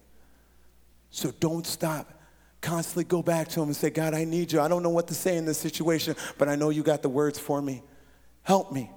So 1.09 1.31
don't 1.39 1.65
stop. 1.65 2.13
Constantly 2.59 3.03
go 3.03 3.21
back 3.21 3.47
to 3.49 3.61
Him 3.61 3.67
and 3.67 3.75
say, 3.75 3.89
God, 3.89 4.13
I 4.13 4.23
need 4.23 4.51
you. 4.51 4.59
I 4.61 4.67
don't 4.67 4.83
know 4.83 4.89
what 4.89 5.07
to 5.07 5.13
say 5.13 5.37
in 5.37 5.45
this 5.45 5.57
situation, 5.57 6.15
but 6.37 6.47
I 6.47 6.55
know 6.55 6.69
you 6.69 6.83
got 6.83 7.01
the 7.01 7.09
words 7.09 7.39
for 7.39 7.61
me. 7.61 7.83
Help 8.43 8.71
me. 8.71 8.89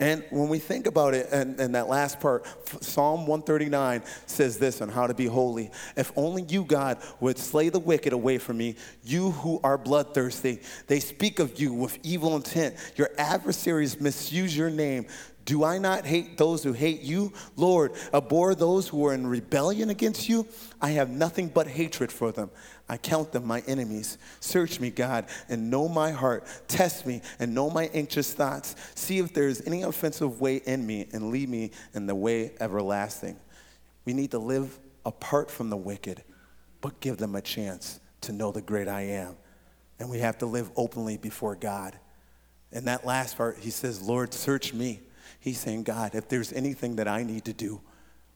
And 0.00 0.24
when 0.30 0.48
we 0.48 0.58
think 0.58 0.86
about 0.86 1.14
it, 1.14 1.28
and, 1.30 1.60
and, 1.60 1.74
that 1.76 1.88
last 1.88 2.18
part, 2.18 2.44
Psalm 2.82 3.20
139 3.26 4.02
says 4.26 4.58
this 4.58 4.80
on 4.80 4.88
how 4.88 5.06
to 5.06 5.14
be 5.14 5.26
holy. 5.26 5.70
If 5.96 6.10
only 6.16 6.42
you, 6.42 6.64
God, 6.64 6.98
would 7.20 7.38
slay 7.38 7.68
the 7.68 7.78
wicked 7.78 8.12
away 8.12 8.38
from 8.38 8.56
me, 8.56 8.74
you 9.04 9.30
who 9.30 9.60
are 9.62 9.78
bloodthirsty. 9.78 10.60
They 10.88 10.98
speak 10.98 11.38
of 11.38 11.60
you 11.60 11.72
with 11.72 11.98
evil 12.02 12.34
intent. 12.34 12.74
Your 12.96 13.10
adversaries 13.16 14.00
misuse 14.00 14.56
your 14.56 14.70
name. 14.70 15.06
Do 15.44 15.64
I 15.64 15.78
not 15.78 16.04
hate 16.04 16.36
those 16.36 16.62
who 16.62 16.72
hate 16.72 17.00
you? 17.00 17.32
Lord, 17.56 17.92
abhor 18.14 18.54
those 18.54 18.88
who 18.88 19.06
are 19.06 19.14
in 19.14 19.26
rebellion 19.26 19.90
against 19.90 20.28
you? 20.28 20.46
I 20.80 20.90
have 20.90 21.10
nothing 21.10 21.48
but 21.48 21.66
hatred 21.66 22.12
for 22.12 22.30
them. 22.30 22.50
I 22.88 22.96
count 22.96 23.32
them 23.32 23.46
my 23.46 23.62
enemies. 23.66 24.18
Search 24.40 24.78
me, 24.78 24.90
God, 24.90 25.26
and 25.48 25.70
know 25.70 25.88
my 25.88 26.10
heart. 26.10 26.46
Test 26.68 27.06
me 27.06 27.22
and 27.40 27.54
know 27.54 27.70
my 27.70 27.90
anxious 27.94 28.32
thoughts. 28.32 28.76
See 28.94 29.18
if 29.18 29.32
there 29.32 29.48
is 29.48 29.62
any 29.66 29.82
offensive 29.82 30.40
way 30.40 30.56
in 30.56 30.86
me 30.86 31.08
and 31.12 31.30
lead 31.30 31.48
me 31.48 31.72
in 31.94 32.06
the 32.06 32.14
way 32.14 32.52
everlasting. 32.60 33.36
We 34.04 34.12
need 34.12 34.30
to 34.32 34.38
live 34.38 34.78
apart 35.04 35.50
from 35.50 35.70
the 35.70 35.76
wicked, 35.76 36.22
but 36.80 37.00
give 37.00 37.16
them 37.16 37.34
a 37.34 37.40
chance 37.40 37.98
to 38.22 38.32
know 38.32 38.52
the 38.52 38.62
great 38.62 38.88
I 38.88 39.02
am. 39.02 39.36
And 39.98 40.08
we 40.10 40.18
have 40.18 40.38
to 40.38 40.46
live 40.46 40.70
openly 40.76 41.16
before 41.16 41.56
God. 41.56 41.98
In 42.70 42.84
that 42.84 43.04
last 43.04 43.36
part, 43.36 43.58
he 43.58 43.70
says, 43.70 44.02
Lord, 44.02 44.32
search 44.32 44.72
me 44.72 45.00
He's 45.40 45.58
saying, 45.58 45.84
God, 45.84 46.14
if 46.14 46.28
there's 46.28 46.52
anything 46.52 46.96
that 46.96 47.08
I 47.08 47.22
need 47.22 47.44
to 47.46 47.52
do, 47.52 47.80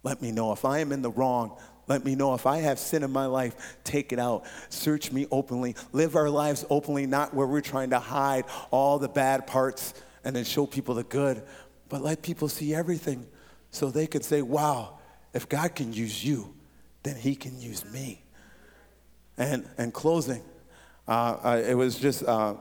let 0.02 0.22
me 0.22 0.32
know. 0.32 0.52
If 0.52 0.64
I 0.64 0.78
am 0.78 0.92
in 0.92 1.02
the 1.02 1.10
wrong, 1.10 1.56
let 1.88 2.04
me 2.04 2.14
know. 2.14 2.34
If 2.34 2.46
I 2.46 2.58
have 2.58 2.78
sin 2.78 3.02
in 3.02 3.12
my 3.12 3.26
life, 3.26 3.76
take 3.84 4.12
it 4.12 4.18
out. 4.18 4.44
Search 4.68 5.12
me 5.12 5.26
openly. 5.30 5.76
Live 5.92 6.16
our 6.16 6.30
lives 6.30 6.64
openly, 6.68 7.06
not 7.06 7.34
where 7.34 7.46
we're 7.46 7.60
trying 7.60 7.90
to 7.90 7.98
hide 7.98 8.44
all 8.70 8.98
the 8.98 9.08
bad 9.08 9.46
parts 9.46 9.94
and 10.24 10.34
then 10.34 10.44
show 10.44 10.66
people 10.66 10.96
the 10.96 11.04
good, 11.04 11.42
but 11.88 12.02
let 12.02 12.22
people 12.22 12.48
see 12.48 12.74
everything 12.74 13.26
so 13.70 13.90
they 13.90 14.08
could 14.08 14.24
say, 14.24 14.42
wow, 14.42 14.98
if 15.32 15.48
God 15.48 15.74
can 15.74 15.92
use 15.92 16.24
you, 16.24 16.52
then 17.04 17.14
he 17.14 17.36
can 17.36 17.60
use 17.60 17.84
me. 17.84 18.22
And, 19.38 19.68
and 19.78 19.94
closing, 19.94 20.42
uh, 21.08 21.62
it 21.64 21.74
was 21.74 21.98
just, 21.98 22.24
uh, 22.24 22.54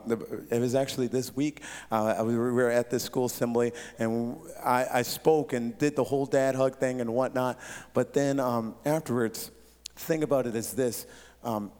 it 0.52 0.60
was 0.60 0.76
actually 0.76 1.08
this 1.08 1.36
week. 1.36 1.62
Uh, 1.92 2.24
we 2.26 2.38
were 2.38 2.70
at 2.70 2.90
this 2.90 3.04
school 3.04 3.26
assembly, 3.26 3.72
and 3.98 4.38
I, 4.64 4.86
I, 4.94 5.02
spoke 5.02 5.54
and 5.54 5.76
did 5.80 5.96
the 5.96 6.04
whole 6.04 6.28
dad 6.28 6.54
hug 6.54 6.78
thing 6.78 7.02
and 7.02 7.14
whatnot. 7.14 7.60
But 7.94 8.14
then 8.14 8.40
um, 8.40 8.76
afterwards, 8.86 9.50
the 9.96 10.02
thing 10.02 10.22
about 10.22 10.46
it 10.46 10.56
is 10.56 10.74
this 10.74 11.08
um, 11.44 11.72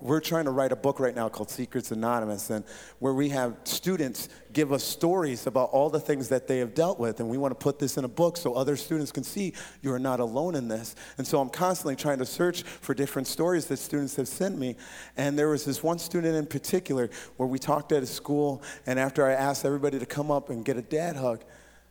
we're 0.00 0.20
trying 0.20 0.44
to 0.44 0.50
write 0.50 0.72
a 0.72 0.76
book 0.76 1.00
right 1.00 1.14
now 1.14 1.28
called 1.28 1.50
Secrets 1.50 1.90
Anonymous, 1.90 2.50
and 2.50 2.64
where 2.98 3.12
we 3.12 3.28
have 3.30 3.56
students 3.64 4.28
give 4.52 4.72
us 4.72 4.84
stories 4.84 5.46
about 5.46 5.70
all 5.70 5.90
the 5.90 6.00
things 6.00 6.28
that 6.28 6.46
they 6.46 6.58
have 6.58 6.74
dealt 6.74 6.98
with. 6.98 7.20
And 7.20 7.28
we 7.28 7.38
want 7.38 7.52
to 7.52 7.62
put 7.62 7.78
this 7.78 7.96
in 7.96 8.04
a 8.04 8.08
book 8.08 8.36
so 8.36 8.54
other 8.54 8.76
students 8.76 9.12
can 9.12 9.24
see 9.24 9.54
you 9.82 9.92
are 9.92 9.98
not 9.98 10.20
alone 10.20 10.54
in 10.54 10.68
this. 10.68 10.94
And 11.18 11.26
so 11.26 11.40
I'm 11.40 11.50
constantly 11.50 11.96
trying 11.96 12.18
to 12.18 12.26
search 12.26 12.62
for 12.62 12.94
different 12.94 13.28
stories 13.28 13.66
that 13.66 13.78
students 13.78 14.16
have 14.16 14.28
sent 14.28 14.58
me. 14.58 14.76
And 15.16 15.38
there 15.38 15.48
was 15.48 15.64
this 15.64 15.82
one 15.82 15.98
student 15.98 16.36
in 16.36 16.46
particular 16.46 17.10
where 17.36 17.48
we 17.48 17.58
talked 17.58 17.92
at 17.92 18.02
a 18.02 18.06
school, 18.06 18.62
and 18.86 18.98
after 18.98 19.26
I 19.26 19.32
asked 19.32 19.64
everybody 19.64 19.98
to 19.98 20.06
come 20.06 20.30
up 20.30 20.50
and 20.50 20.64
get 20.64 20.76
a 20.76 20.82
dad 20.82 21.16
hug, 21.16 21.42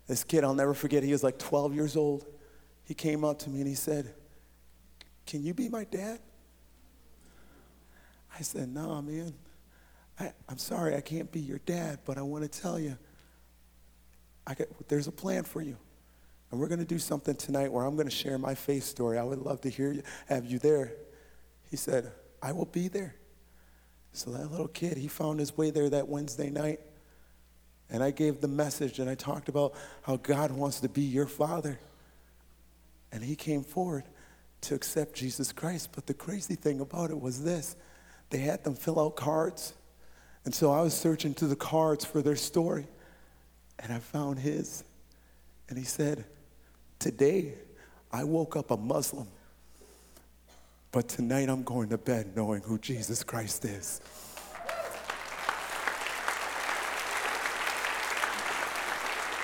this 0.07 0.23
kid, 0.23 0.43
I'll 0.43 0.53
never 0.53 0.73
forget, 0.73 1.03
he 1.03 1.11
was 1.11 1.23
like 1.23 1.37
12 1.37 1.75
years 1.75 1.97
old. 1.97 2.25
He 2.85 2.93
came 2.93 3.25
up 3.25 3.39
to 3.39 3.49
me 3.49 3.59
and 3.59 3.67
he 3.67 3.75
said, 3.75 4.13
Can 5.25 5.43
you 5.43 5.53
be 5.53 5.67
my 5.67 5.83
dad? 5.83 6.19
I 8.37 8.41
said, 8.41 8.73
nah, 8.73 9.01
man. 9.01 9.33
I, 10.19 10.31
am 10.49 10.57
sorry 10.57 10.95
I 10.95 11.01
can't 11.01 11.31
be 11.31 11.39
your 11.39 11.59
dad, 11.59 11.99
but 12.05 12.17
I 12.17 12.21
want 12.21 12.43
to 12.51 12.61
tell 12.61 12.79
you, 12.79 12.97
I 14.45 14.53
got, 14.53 14.67
there's 14.87 15.07
a 15.07 15.11
plan 15.11 15.43
for 15.43 15.61
you. 15.61 15.77
And 16.51 16.59
we're 16.59 16.67
going 16.67 16.79
to 16.79 16.85
do 16.85 16.99
something 16.99 17.35
tonight 17.35 17.71
where 17.71 17.83
I'm 17.83 17.95
going 17.95 18.07
to 18.07 18.15
share 18.15 18.37
my 18.37 18.55
faith 18.55 18.83
story. 18.83 19.17
I 19.17 19.23
would 19.23 19.39
love 19.39 19.61
to 19.61 19.69
hear 19.69 19.91
you, 19.91 20.03
have 20.27 20.45
you 20.45 20.59
there. 20.59 20.93
He 21.69 21.75
said, 21.75 22.11
I 22.41 22.51
will 22.53 22.65
be 22.65 22.87
there. 22.87 23.15
So 24.13 24.31
that 24.31 24.51
little 24.51 24.69
kid, 24.69 24.97
he 24.97 25.07
found 25.07 25.39
his 25.39 25.57
way 25.57 25.69
there 25.69 25.89
that 25.89 26.07
Wednesday 26.07 26.49
night. 26.49 26.79
And 27.89 28.03
I 28.03 28.11
gave 28.11 28.41
the 28.41 28.47
message 28.47 28.99
and 28.99 29.09
I 29.09 29.15
talked 29.15 29.49
about 29.49 29.73
how 30.01 30.17
God 30.17 30.51
wants 30.51 30.79
to 30.81 30.89
be 30.89 31.01
your 31.01 31.27
father. 31.27 31.79
And 33.11 33.23
he 33.23 33.35
came 33.35 33.63
forward 33.63 34.05
to 34.61 34.75
accept 34.75 35.15
Jesus 35.15 35.51
Christ. 35.51 35.89
But 35.93 36.07
the 36.07 36.13
crazy 36.13 36.55
thing 36.55 36.79
about 36.79 37.09
it 37.09 37.19
was 37.19 37.43
this 37.43 37.75
they 38.29 38.39
had 38.39 38.63
them 38.63 38.75
fill 38.75 38.99
out 38.99 39.15
cards. 39.15 39.73
And 40.45 40.53
so 40.53 40.71
I 40.71 40.81
was 40.81 40.93
searching 40.93 41.33
through 41.33 41.49
the 41.49 41.55
cards 41.55 42.05
for 42.05 42.21
their 42.21 42.35
story, 42.35 42.87
and 43.79 43.91
I 43.91 43.99
found 43.99 44.39
his. 44.39 44.83
And 45.69 45.77
he 45.77 45.83
said, 45.83 46.25
Today, 46.99 47.53
I 48.11 48.23
woke 48.23 48.55
up 48.55 48.71
a 48.71 48.77
Muslim, 48.77 49.27
but 50.91 51.07
tonight 51.07 51.49
I'm 51.49 51.63
going 51.63 51.89
to 51.89 51.97
bed 51.97 52.31
knowing 52.35 52.61
who 52.61 52.77
Jesus 52.77 53.23
Christ 53.23 53.65
is. 53.65 54.01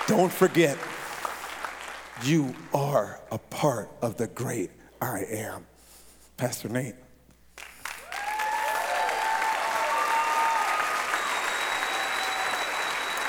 Don't 0.08 0.32
forget, 0.32 0.78
you 2.24 2.54
are 2.74 3.20
a 3.32 3.38
part 3.38 3.90
of 4.02 4.18
the 4.18 4.28
great 4.28 4.72
I 5.02 5.24
am. 5.30 5.66
Pastor 6.38 6.70
Nate. 6.70 7.03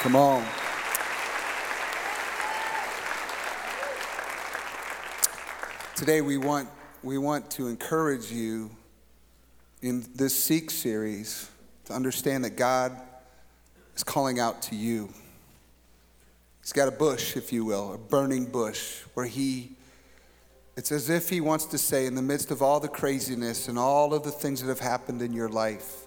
Come 0.05 0.17
on. 0.17 0.45
Today 5.97 6.21
we 6.21 6.37
want, 6.37 6.69
we 7.03 7.17
want 7.17 7.51
to 7.53 7.69
encourage 7.69 8.31
you 8.31 8.71
in 9.81 10.05
this 10.15 10.39
Seek 10.39 10.71
series 10.71 11.51
to 11.87 11.95
understand 11.95 12.45
that 12.45 12.51
God 12.51 13.01
is 13.97 14.05
calling 14.05 14.39
out 14.39 14.61
to 14.65 14.77
you. 14.77 15.09
He's 16.61 16.75
got 16.75 16.87
a 16.87 16.91
bush, 16.91 17.35
if 17.35 17.51
you 17.51 17.65
will, 17.65 17.95
a 17.95 17.97
burning 17.97 18.45
bush, 18.45 19.01
where 19.15 19.25
he, 19.25 19.71
it's 20.77 20.93
as 20.93 21.09
if 21.09 21.31
he 21.31 21.41
wants 21.41 21.65
to 21.65 21.79
say, 21.79 22.05
in 22.05 22.15
the 22.15 22.21
midst 22.21 22.51
of 22.51 22.61
all 22.61 22.79
the 22.79 22.89
craziness 22.89 23.69
and 23.69 23.79
all 23.79 24.13
of 24.13 24.23
the 24.23 24.31
things 24.31 24.61
that 24.61 24.69
have 24.69 24.81
happened 24.81 25.23
in 25.23 25.33
your 25.33 25.49
life, 25.49 26.05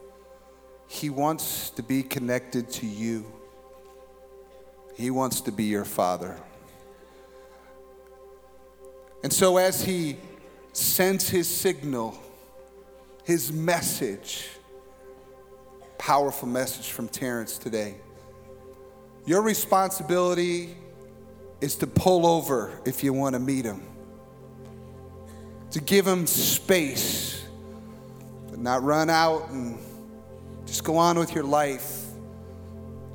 he 0.88 1.10
wants 1.10 1.72
to 1.72 1.82
be 1.82 2.04
connected 2.04 2.70
to 2.74 2.86
you. 2.86 3.26
He 4.98 5.12
wants 5.12 5.42
to 5.42 5.52
be 5.52 5.66
your 5.66 5.86
father. 5.86 6.36
And 9.22 9.32
so, 9.32 9.58
as 9.58 9.84
he 9.84 10.18
sends 10.74 11.30
his 11.30 11.48
signal, 11.48 12.18
his 13.24 13.54
message, 13.54 14.48
powerful 16.00 16.48
message 16.48 16.90
from 16.90 17.08
Terrence 17.10 17.60
today, 17.60 17.98
your 19.28 19.44
responsibility 19.44 20.76
is 21.62 21.76
to 21.76 21.86
pull 21.86 22.26
over 22.26 22.82
if 22.84 23.04
you 23.04 23.14
want 23.14 23.34
to 23.34 23.40
meet 23.40 23.66
him, 23.66 23.84
to 25.72 25.80
give 25.80 26.08
him 26.08 26.26
space, 26.26 27.46
but 28.50 28.58
not 28.58 28.82
run 28.82 29.12
out 29.12 29.50
and 29.50 29.78
just 30.66 30.84
go 30.84 30.98
on 30.98 31.20
with 31.20 31.36
your 31.36 31.44
life 31.44 32.07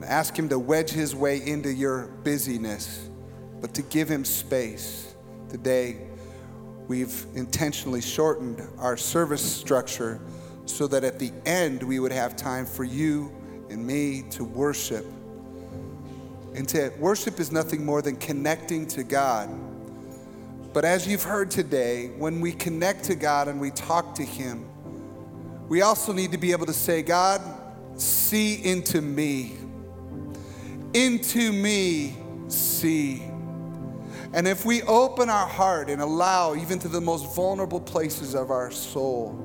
ask 0.04 0.36
Him 0.36 0.48
to 0.48 0.58
wedge 0.58 0.90
His 0.90 1.14
way 1.14 1.44
into 1.44 1.72
your 1.72 2.06
busyness, 2.24 3.08
but 3.60 3.74
to 3.74 3.82
give 3.82 4.08
Him 4.08 4.24
space. 4.24 5.14
Today, 5.48 6.06
we've 6.88 7.26
intentionally 7.34 8.00
shortened 8.00 8.62
our 8.78 8.96
service 8.96 9.42
structure 9.42 10.20
so 10.66 10.86
that 10.86 11.04
at 11.04 11.18
the 11.18 11.32
end 11.46 11.82
we 11.82 11.98
would 11.98 12.12
have 12.12 12.36
time 12.36 12.66
for 12.66 12.84
you 12.84 13.32
and 13.70 13.86
me 13.86 14.24
to 14.30 14.44
worship. 14.44 15.06
And 16.54 16.68
to 16.68 16.92
worship 16.98 17.40
is 17.40 17.50
nothing 17.50 17.84
more 17.84 18.02
than 18.02 18.16
connecting 18.16 18.86
to 18.88 19.02
God. 19.02 19.48
But 20.72 20.84
as 20.84 21.06
you've 21.06 21.22
heard 21.22 21.50
today, 21.50 22.08
when 22.16 22.40
we 22.40 22.52
connect 22.52 23.04
to 23.04 23.14
God 23.14 23.48
and 23.48 23.60
we 23.60 23.70
talk 23.70 24.14
to 24.16 24.22
Him, 24.22 24.68
we 25.68 25.82
also 25.82 26.12
need 26.12 26.32
to 26.32 26.38
be 26.38 26.52
able 26.52 26.66
to 26.66 26.72
say, 26.72 27.02
God, 27.02 27.40
see 27.94 28.62
into 28.64 29.00
me 29.00 29.56
into 30.94 31.52
me 31.52 32.16
see. 32.48 33.22
And 34.34 34.48
if 34.48 34.64
we 34.64 34.82
open 34.82 35.28
our 35.28 35.46
heart 35.46 35.90
and 35.90 36.00
allow, 36.00 36.54
even 36.54 36.78
to 36.80 36.88
the 36.88 37.00
most 37.00 37.34
vulnerable 37.34 37.80
places 37.80 38.34
of 38.34 38.50
our 38.50 38.70
soul, 38.70 39.38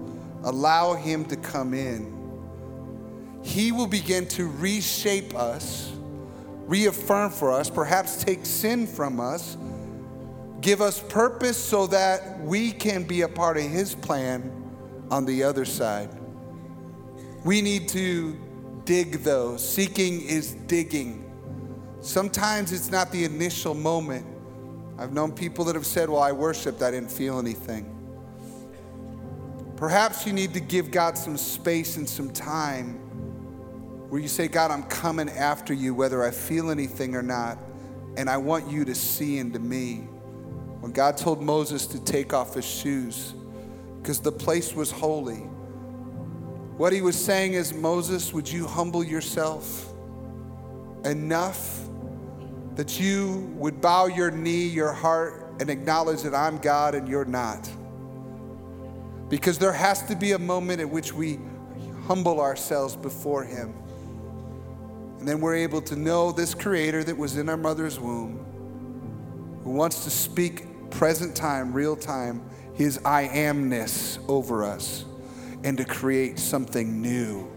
allow 0.43 0.93
Him 0.93 1.26
to 1.26 1.36
come 1.36 1.74
in, 1.74 2.14
He 3.43 3.72
will 3.72 3.88
begin 3.88 4.28
to 4.30 4.48
reshape 4.48 5.36
us, 5.36 5.91
reaffirm 6.68 7.32
for 7.32 7.52
us, 7.52 7.70
perhaps 7.70 8.24
take 8.24 8.45
sin 8.45 8.88
from 8.88 9.20
us, 9.20 9.58
give 10.62 10.82
us 10.82 11.02
purpose 11.10 11.58
so 11.58 11.88
that 11.88 12.39
we 12.41 12.72
can 12.72 13.04
be 13.04 13.22
a 13.22 13.28
part 13.28 13.58
of 13.58 13.64
His 13.64 13.93
plan 13.93 14.54
on 15.12 15.26
the 15.26 15.43
other 15.43 15.66
side. 15.66 16.10
We 17.43 17.62
need 17.62 17.89
to 17.89 18.38
dig 18.86 19.24
though. 19.24 19.58
Seeking 19.58 20.22
is 20.22 20.54
digging. 20.54 21.26
Sometimes 22.02 22.72
it's 22.72 22.91
not 22.91 23.12
the 23.12 23.26
initial 23.26 23.74
moment. 23.74 24.26
I've 24.98 25.14
known 25.14 25.32
people 25.32 25.66
that 25.66 25.76
have 25.76 25.86
said, 25.86 26.10
Well, 26.10 26.22
I 26.22 26.32
worshiped, 26.32 26.82
I 26.82 26.91
didn't 26.91 27.12
feel 27.12 27.39
anything. 27.39 27.93
Perhaps 29.76 30.26
you 30.26 30.34
need 30.34 30.54
to 30.56 30.60
give 30.60 30.89
God 30.89 31.18
some 31.18 31.38
space 31.38 31.98
and 31.98 32.10
some 32.10 32.32
time 32.32 32.95
where 34.10 34.20
you 34.22 34.28
say, 34.28 34.48
God, 34.48 34.72
I'm 34.72 34.84
coming 34.84 35.30
after 35.30 35.74
you, 35.74 35.93
whether 35.93 36.24
I 36.24 36.32
feel 36.32 36.72
anything 36.72 37.14
or 37.14 37.22
not, 37.22 37.60
and 38.16 38.30
I 38.30 38.38
want 38.38 38.72
you 38.72 38.86
to 38.86 38.95
see 38.95 39.38
into 39.38 39.60
me. 39.60 40.08
When 40.80 40.91
God 40.91 41.18
told 41.18 41.41
Moses 41.41 41.86
to 41.88 42.04
take 42.04 42.34
off 42.34 42.54
his 42.56 42.66
shoes, 42.66 43.34
because 44.02 44.20
the 44.20 44.32
place 44.32 44.74
was 44.74 44.89
holy, 44.89 45.50
what 46.78 46.93
he 46.93 47.02
was 47.02 47.16
saying 47.16 47.54
is, 47.54 47.74
Moses, 47.74 48.34
would 48.34 48.50
you 48.50 48.66
humble 48.66 49.04
yourself 49.04 49.87
enough 51.08 51.82
that 52.76 52.99
you 52.99 53.51
would 53.55 53.82
bow 53.82 54.05
your 54.05 54.30
knee, 54.30 54.68
your 54.68 54.93
heart, 54.93 55.55
and 55.60 55.70
acknowledge 55.70 56.22
that 56.22 56.36
I'm 56.36 56.60
God 56.60 56.93
and 56.93 57.08
you're 57.08 57.26
not? 57.26 57.70
Because 59.30 59.58
there 59.58 59.74
has 59.74 60.03
to 60.03 60.16
be 60.16 60.34
a 60.34 60.39
moment 60.39 60.80
at 60.80 60.89
which 60.89 61.14
we 61.14 61.39
humble 62.05 62.39
ourselves 62.39 62.95
before 62.95 63.43
him. 63.43 63.74
And 65.20 65.28
then 65.28 65.41
we're 65.41 65.55
able 65.55 65.82
to 65.82 65.95
know 65.95 66.32
this 66.32 66.53
creator 66.53 67.03
that 67.03 67.18
was 67.18 67.38
in 67.38 67.49
our 67.49 67.58
mother's 67.58 67.99
womb, 67.99 68.45
who 69.64 69.72
wants 69.72 70.03
to 70.03 70.10
speak 70.10 70.89
present 70.91 71.36
time, 71.36 71.74
real 71.74 71.95
time, 71.95 72.47
his 72.76 72.99
I 73.03 73.28
amness 73.28 74.20
over 74.30 74.64
us 74.64 75.03
and 75.64 75.78
to 75.78 75.84
create 75.84 76.38
something 76.38 77.01
new, 77.01 77.51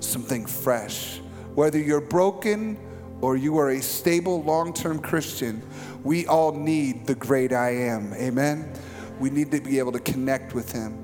something 0.00 0.44
fresh. 0.44 1.20
Whether 1.54 1.78
you're 1.78 2.00
broken 2.00 2.78
or 3.20 3.36
you 3.36 3.58
are 3.58 3.70
a 3.70 3.80
stable 3.80 4.42
long 4.42 4.72
term 4.72 4.98
Christian, 4.98 5.62
we 6.04 6.26
all 6.26 6.52
need 6.52 7.06
the 7.06 7.14
great 7.14 7.52
I 7.52 7.70
am. 7.70 8.14
Amen? 8.14 8.72
We 9.18 9.30
need 9.30 9.50
to 9.50 9.60
be 9.60 9.78
able 9.78 9.92
to 9.92 10.00
connect 10.00 10.54
with 10.54 10.72
Him. 10.72 10.96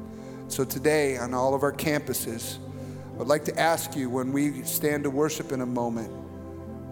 So 0.48 0.64
today, 0.64 1.16
on 1.16 1.34
all 1.34 1.54
of 1.54 1.62
our 1.62 1.72
campuses, 1.72 2.58
I'd 3.20 3.26
like 3.26 3.44
to 3.46 3.58
ask 3.58 3.96
you 3.96 4.10
when 4.10 4.32
we 4.32 4.62
stand 4.62 5.04
to 5.04 5.10
worship 5.10 5.52
in 5.52 5.60
a 5.60 5.66
moment 5.66 6.10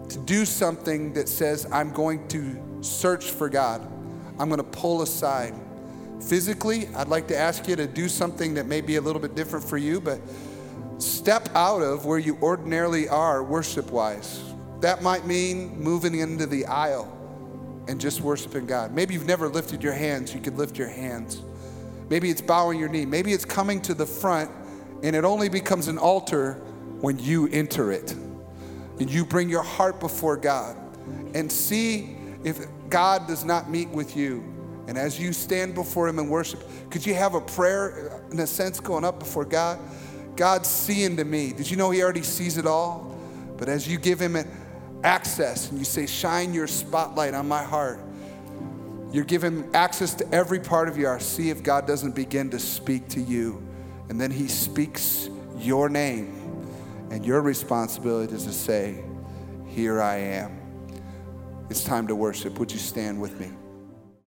to 0.09 0.19
do 0.19 0.45
something 0.45 1.13
that 1.13 1.29
says, 1.29 1.67
I'm 1.71 1.91
going 1.91 2.27
to 2.29 2.61
search 2.81 3.31
for 3.31 3.49
God. 3.49 3.81
I'm 4.39 4.49
going 4.49 4.57
to 4.57 4.63
pull 4.63 5.01
aside 5.01 5.53
physically, 6.23 6.87
I'd 6.95 7.07
like 7.07 7.27
to 7.27 7.37
ask 7.37 7.67
you 7.67 7.75
to 7.75 7.87
do 7.87 8.07
something 8.07 8.53
that 8.55 8.65
may 8.65 8.81
be 8.81 8.95
a 8.95 9.01
little 9.01 9.21
bit 9.21 9.35
different 9.35 9.65
for 9.65 9.77
you, 9.77 9.99
but 9.99 10.19
step 10.97 11.49
out 11.53 11.81
of 11.81 12.05
where 12.05 12.19
you 12.19 12.37
ordinarily 12.41 13.09
are 13.09 13.43
worship 13.43 13.91
wise. 13.91 14.52
That 14.83 15.01
might 15.01 15.25
mean 15.25 15.79
moving 15.79 16.15
into 16.15 16.45
the 16.45 16.65
aisle 16.65 17.09
and 17.87 18.01
just 18.01 18.19
worshiping 18.19 18.65
God. 18.65 18.93
Maybe 18.93 19.13
you've 19.13 19.25
never 19.25 19.47
lifted 19.47 19.81
your 19.81 19.93
hands, 19.93 20.35
you 20.35 20.41
could 20.41 20.57
lift 20.57 20.77
your 20.77 20.89
hands. 20.89 21.41
Maybe 22.09 22.29
it's 22.29 22.41
bowing 22.41 22.77
your 22.77 22.89
knee. 22.89 23.05
Maybe 23.05 23.31
it's 23.31 23.45
coming 23.45 23.81
to 23.83 23.93
the 23.93 24.05
front 24.05 24.51
and 25.01 25.15
it 25.15 25.23
only 25.23 25.47
becomes 25.47 25.87
an 25.87 25.97
altar 25.97 26.55
when 26.99 27.17
you 27.17 27.47
enter 27.53 27.93
it. 27.93 28.11
And 28.11 29.09
you 29.09 29.23
bring 29.23 29.47
your 29.47 29.63
heart 29.63 30.01
before 30.01 30.35
God 30.35 30.75
and 31.33 31.49
see 31.49 32.17
if 32.43 32.67
God 32.89 33.25
does 33.25 33.45
not 33.45 33.69
meet 33.69 33.87
with 33.87 34.17
you 34.17 34.43
and 34.89 34.97
as 34.97 35.17
you 35.17 35.31
stand 35.31 35.75
before 35.75 36.09
Him 36.09 36.19
and 36.19 36.29
worship, 36.29 36.61
could 36.89 37.05
you 37.05 37.13
have 37.13 37.35
a 37.35 37.41
prayer, 37.41 38.21
in 38.33 38.39
a 38.41 38.45
sense, 38.45 38.81
going 38.81 39.05
up 39.05 39.17
before 39.17 39.45
God? 39.45 39.79
God's 40.35 40.67
seeing 40.67 41.15
to 41.15 41.23
me. 41.23 41.53
Did 41.53 41.71
you 41.71 41.77
know 41.77 41.89
He 41.89 42.03
already 42.03 42.21
sees 42.21 42.57
it 42.57 42.67
all? 42.67 43.17
But 43.57 43.69
as 43.69 43.87
you 43.87 43.97
give 43.97 44.19
Him 44.19 44.35
access 45.03 45.69
and 45.69 45.79
you 45.79 45.85
say, 45.85 46.05
Shine 46.05 46.53
your 46.53 46.67
spotlight 46.67 47.33
on 47.33 47.47
my 47.47 47.63
heart, 47.63 47.99
you're 49.11 49.25
giving 49.25 49.69
access 49.75 50.13
to 50.15 50.33
every 50.33 50.59
part 50.59 50.87
of 50.87 50.97
your 50.97 51.19
See 51.19 51.49
if 51.49 51.61
God 51.61 51.85
doesn't 51.85 52.15
begin 52.15 52.49
to 52.49 52.59
speak 52.59 53.07
to 53.09 53.21
you. 53.21 53.65
And 54.09 54.19
then 54.19 54.31
He 54.31 54.47
speaks 54.47 55.29
your 55.57 55.89
name. 55.89 56.39
And 57.11 57.25
your 57.25 57.41
responsibility 57.41 58.33
is 58.33 58.45
to 58.45 58.53
say, 58.53 59.03
Here 59.67 60.01
I 60.01 60.15
am. 60.15 60.59
It's 61.69 61.83
time 61.83 62.07
to 62.07 62.15
worship. 62.15 62.59
Would 62.59 62.71
you 62.71 62.79
stand 62.79 63.21
with 63.21 63.39
me? 63.39 63.51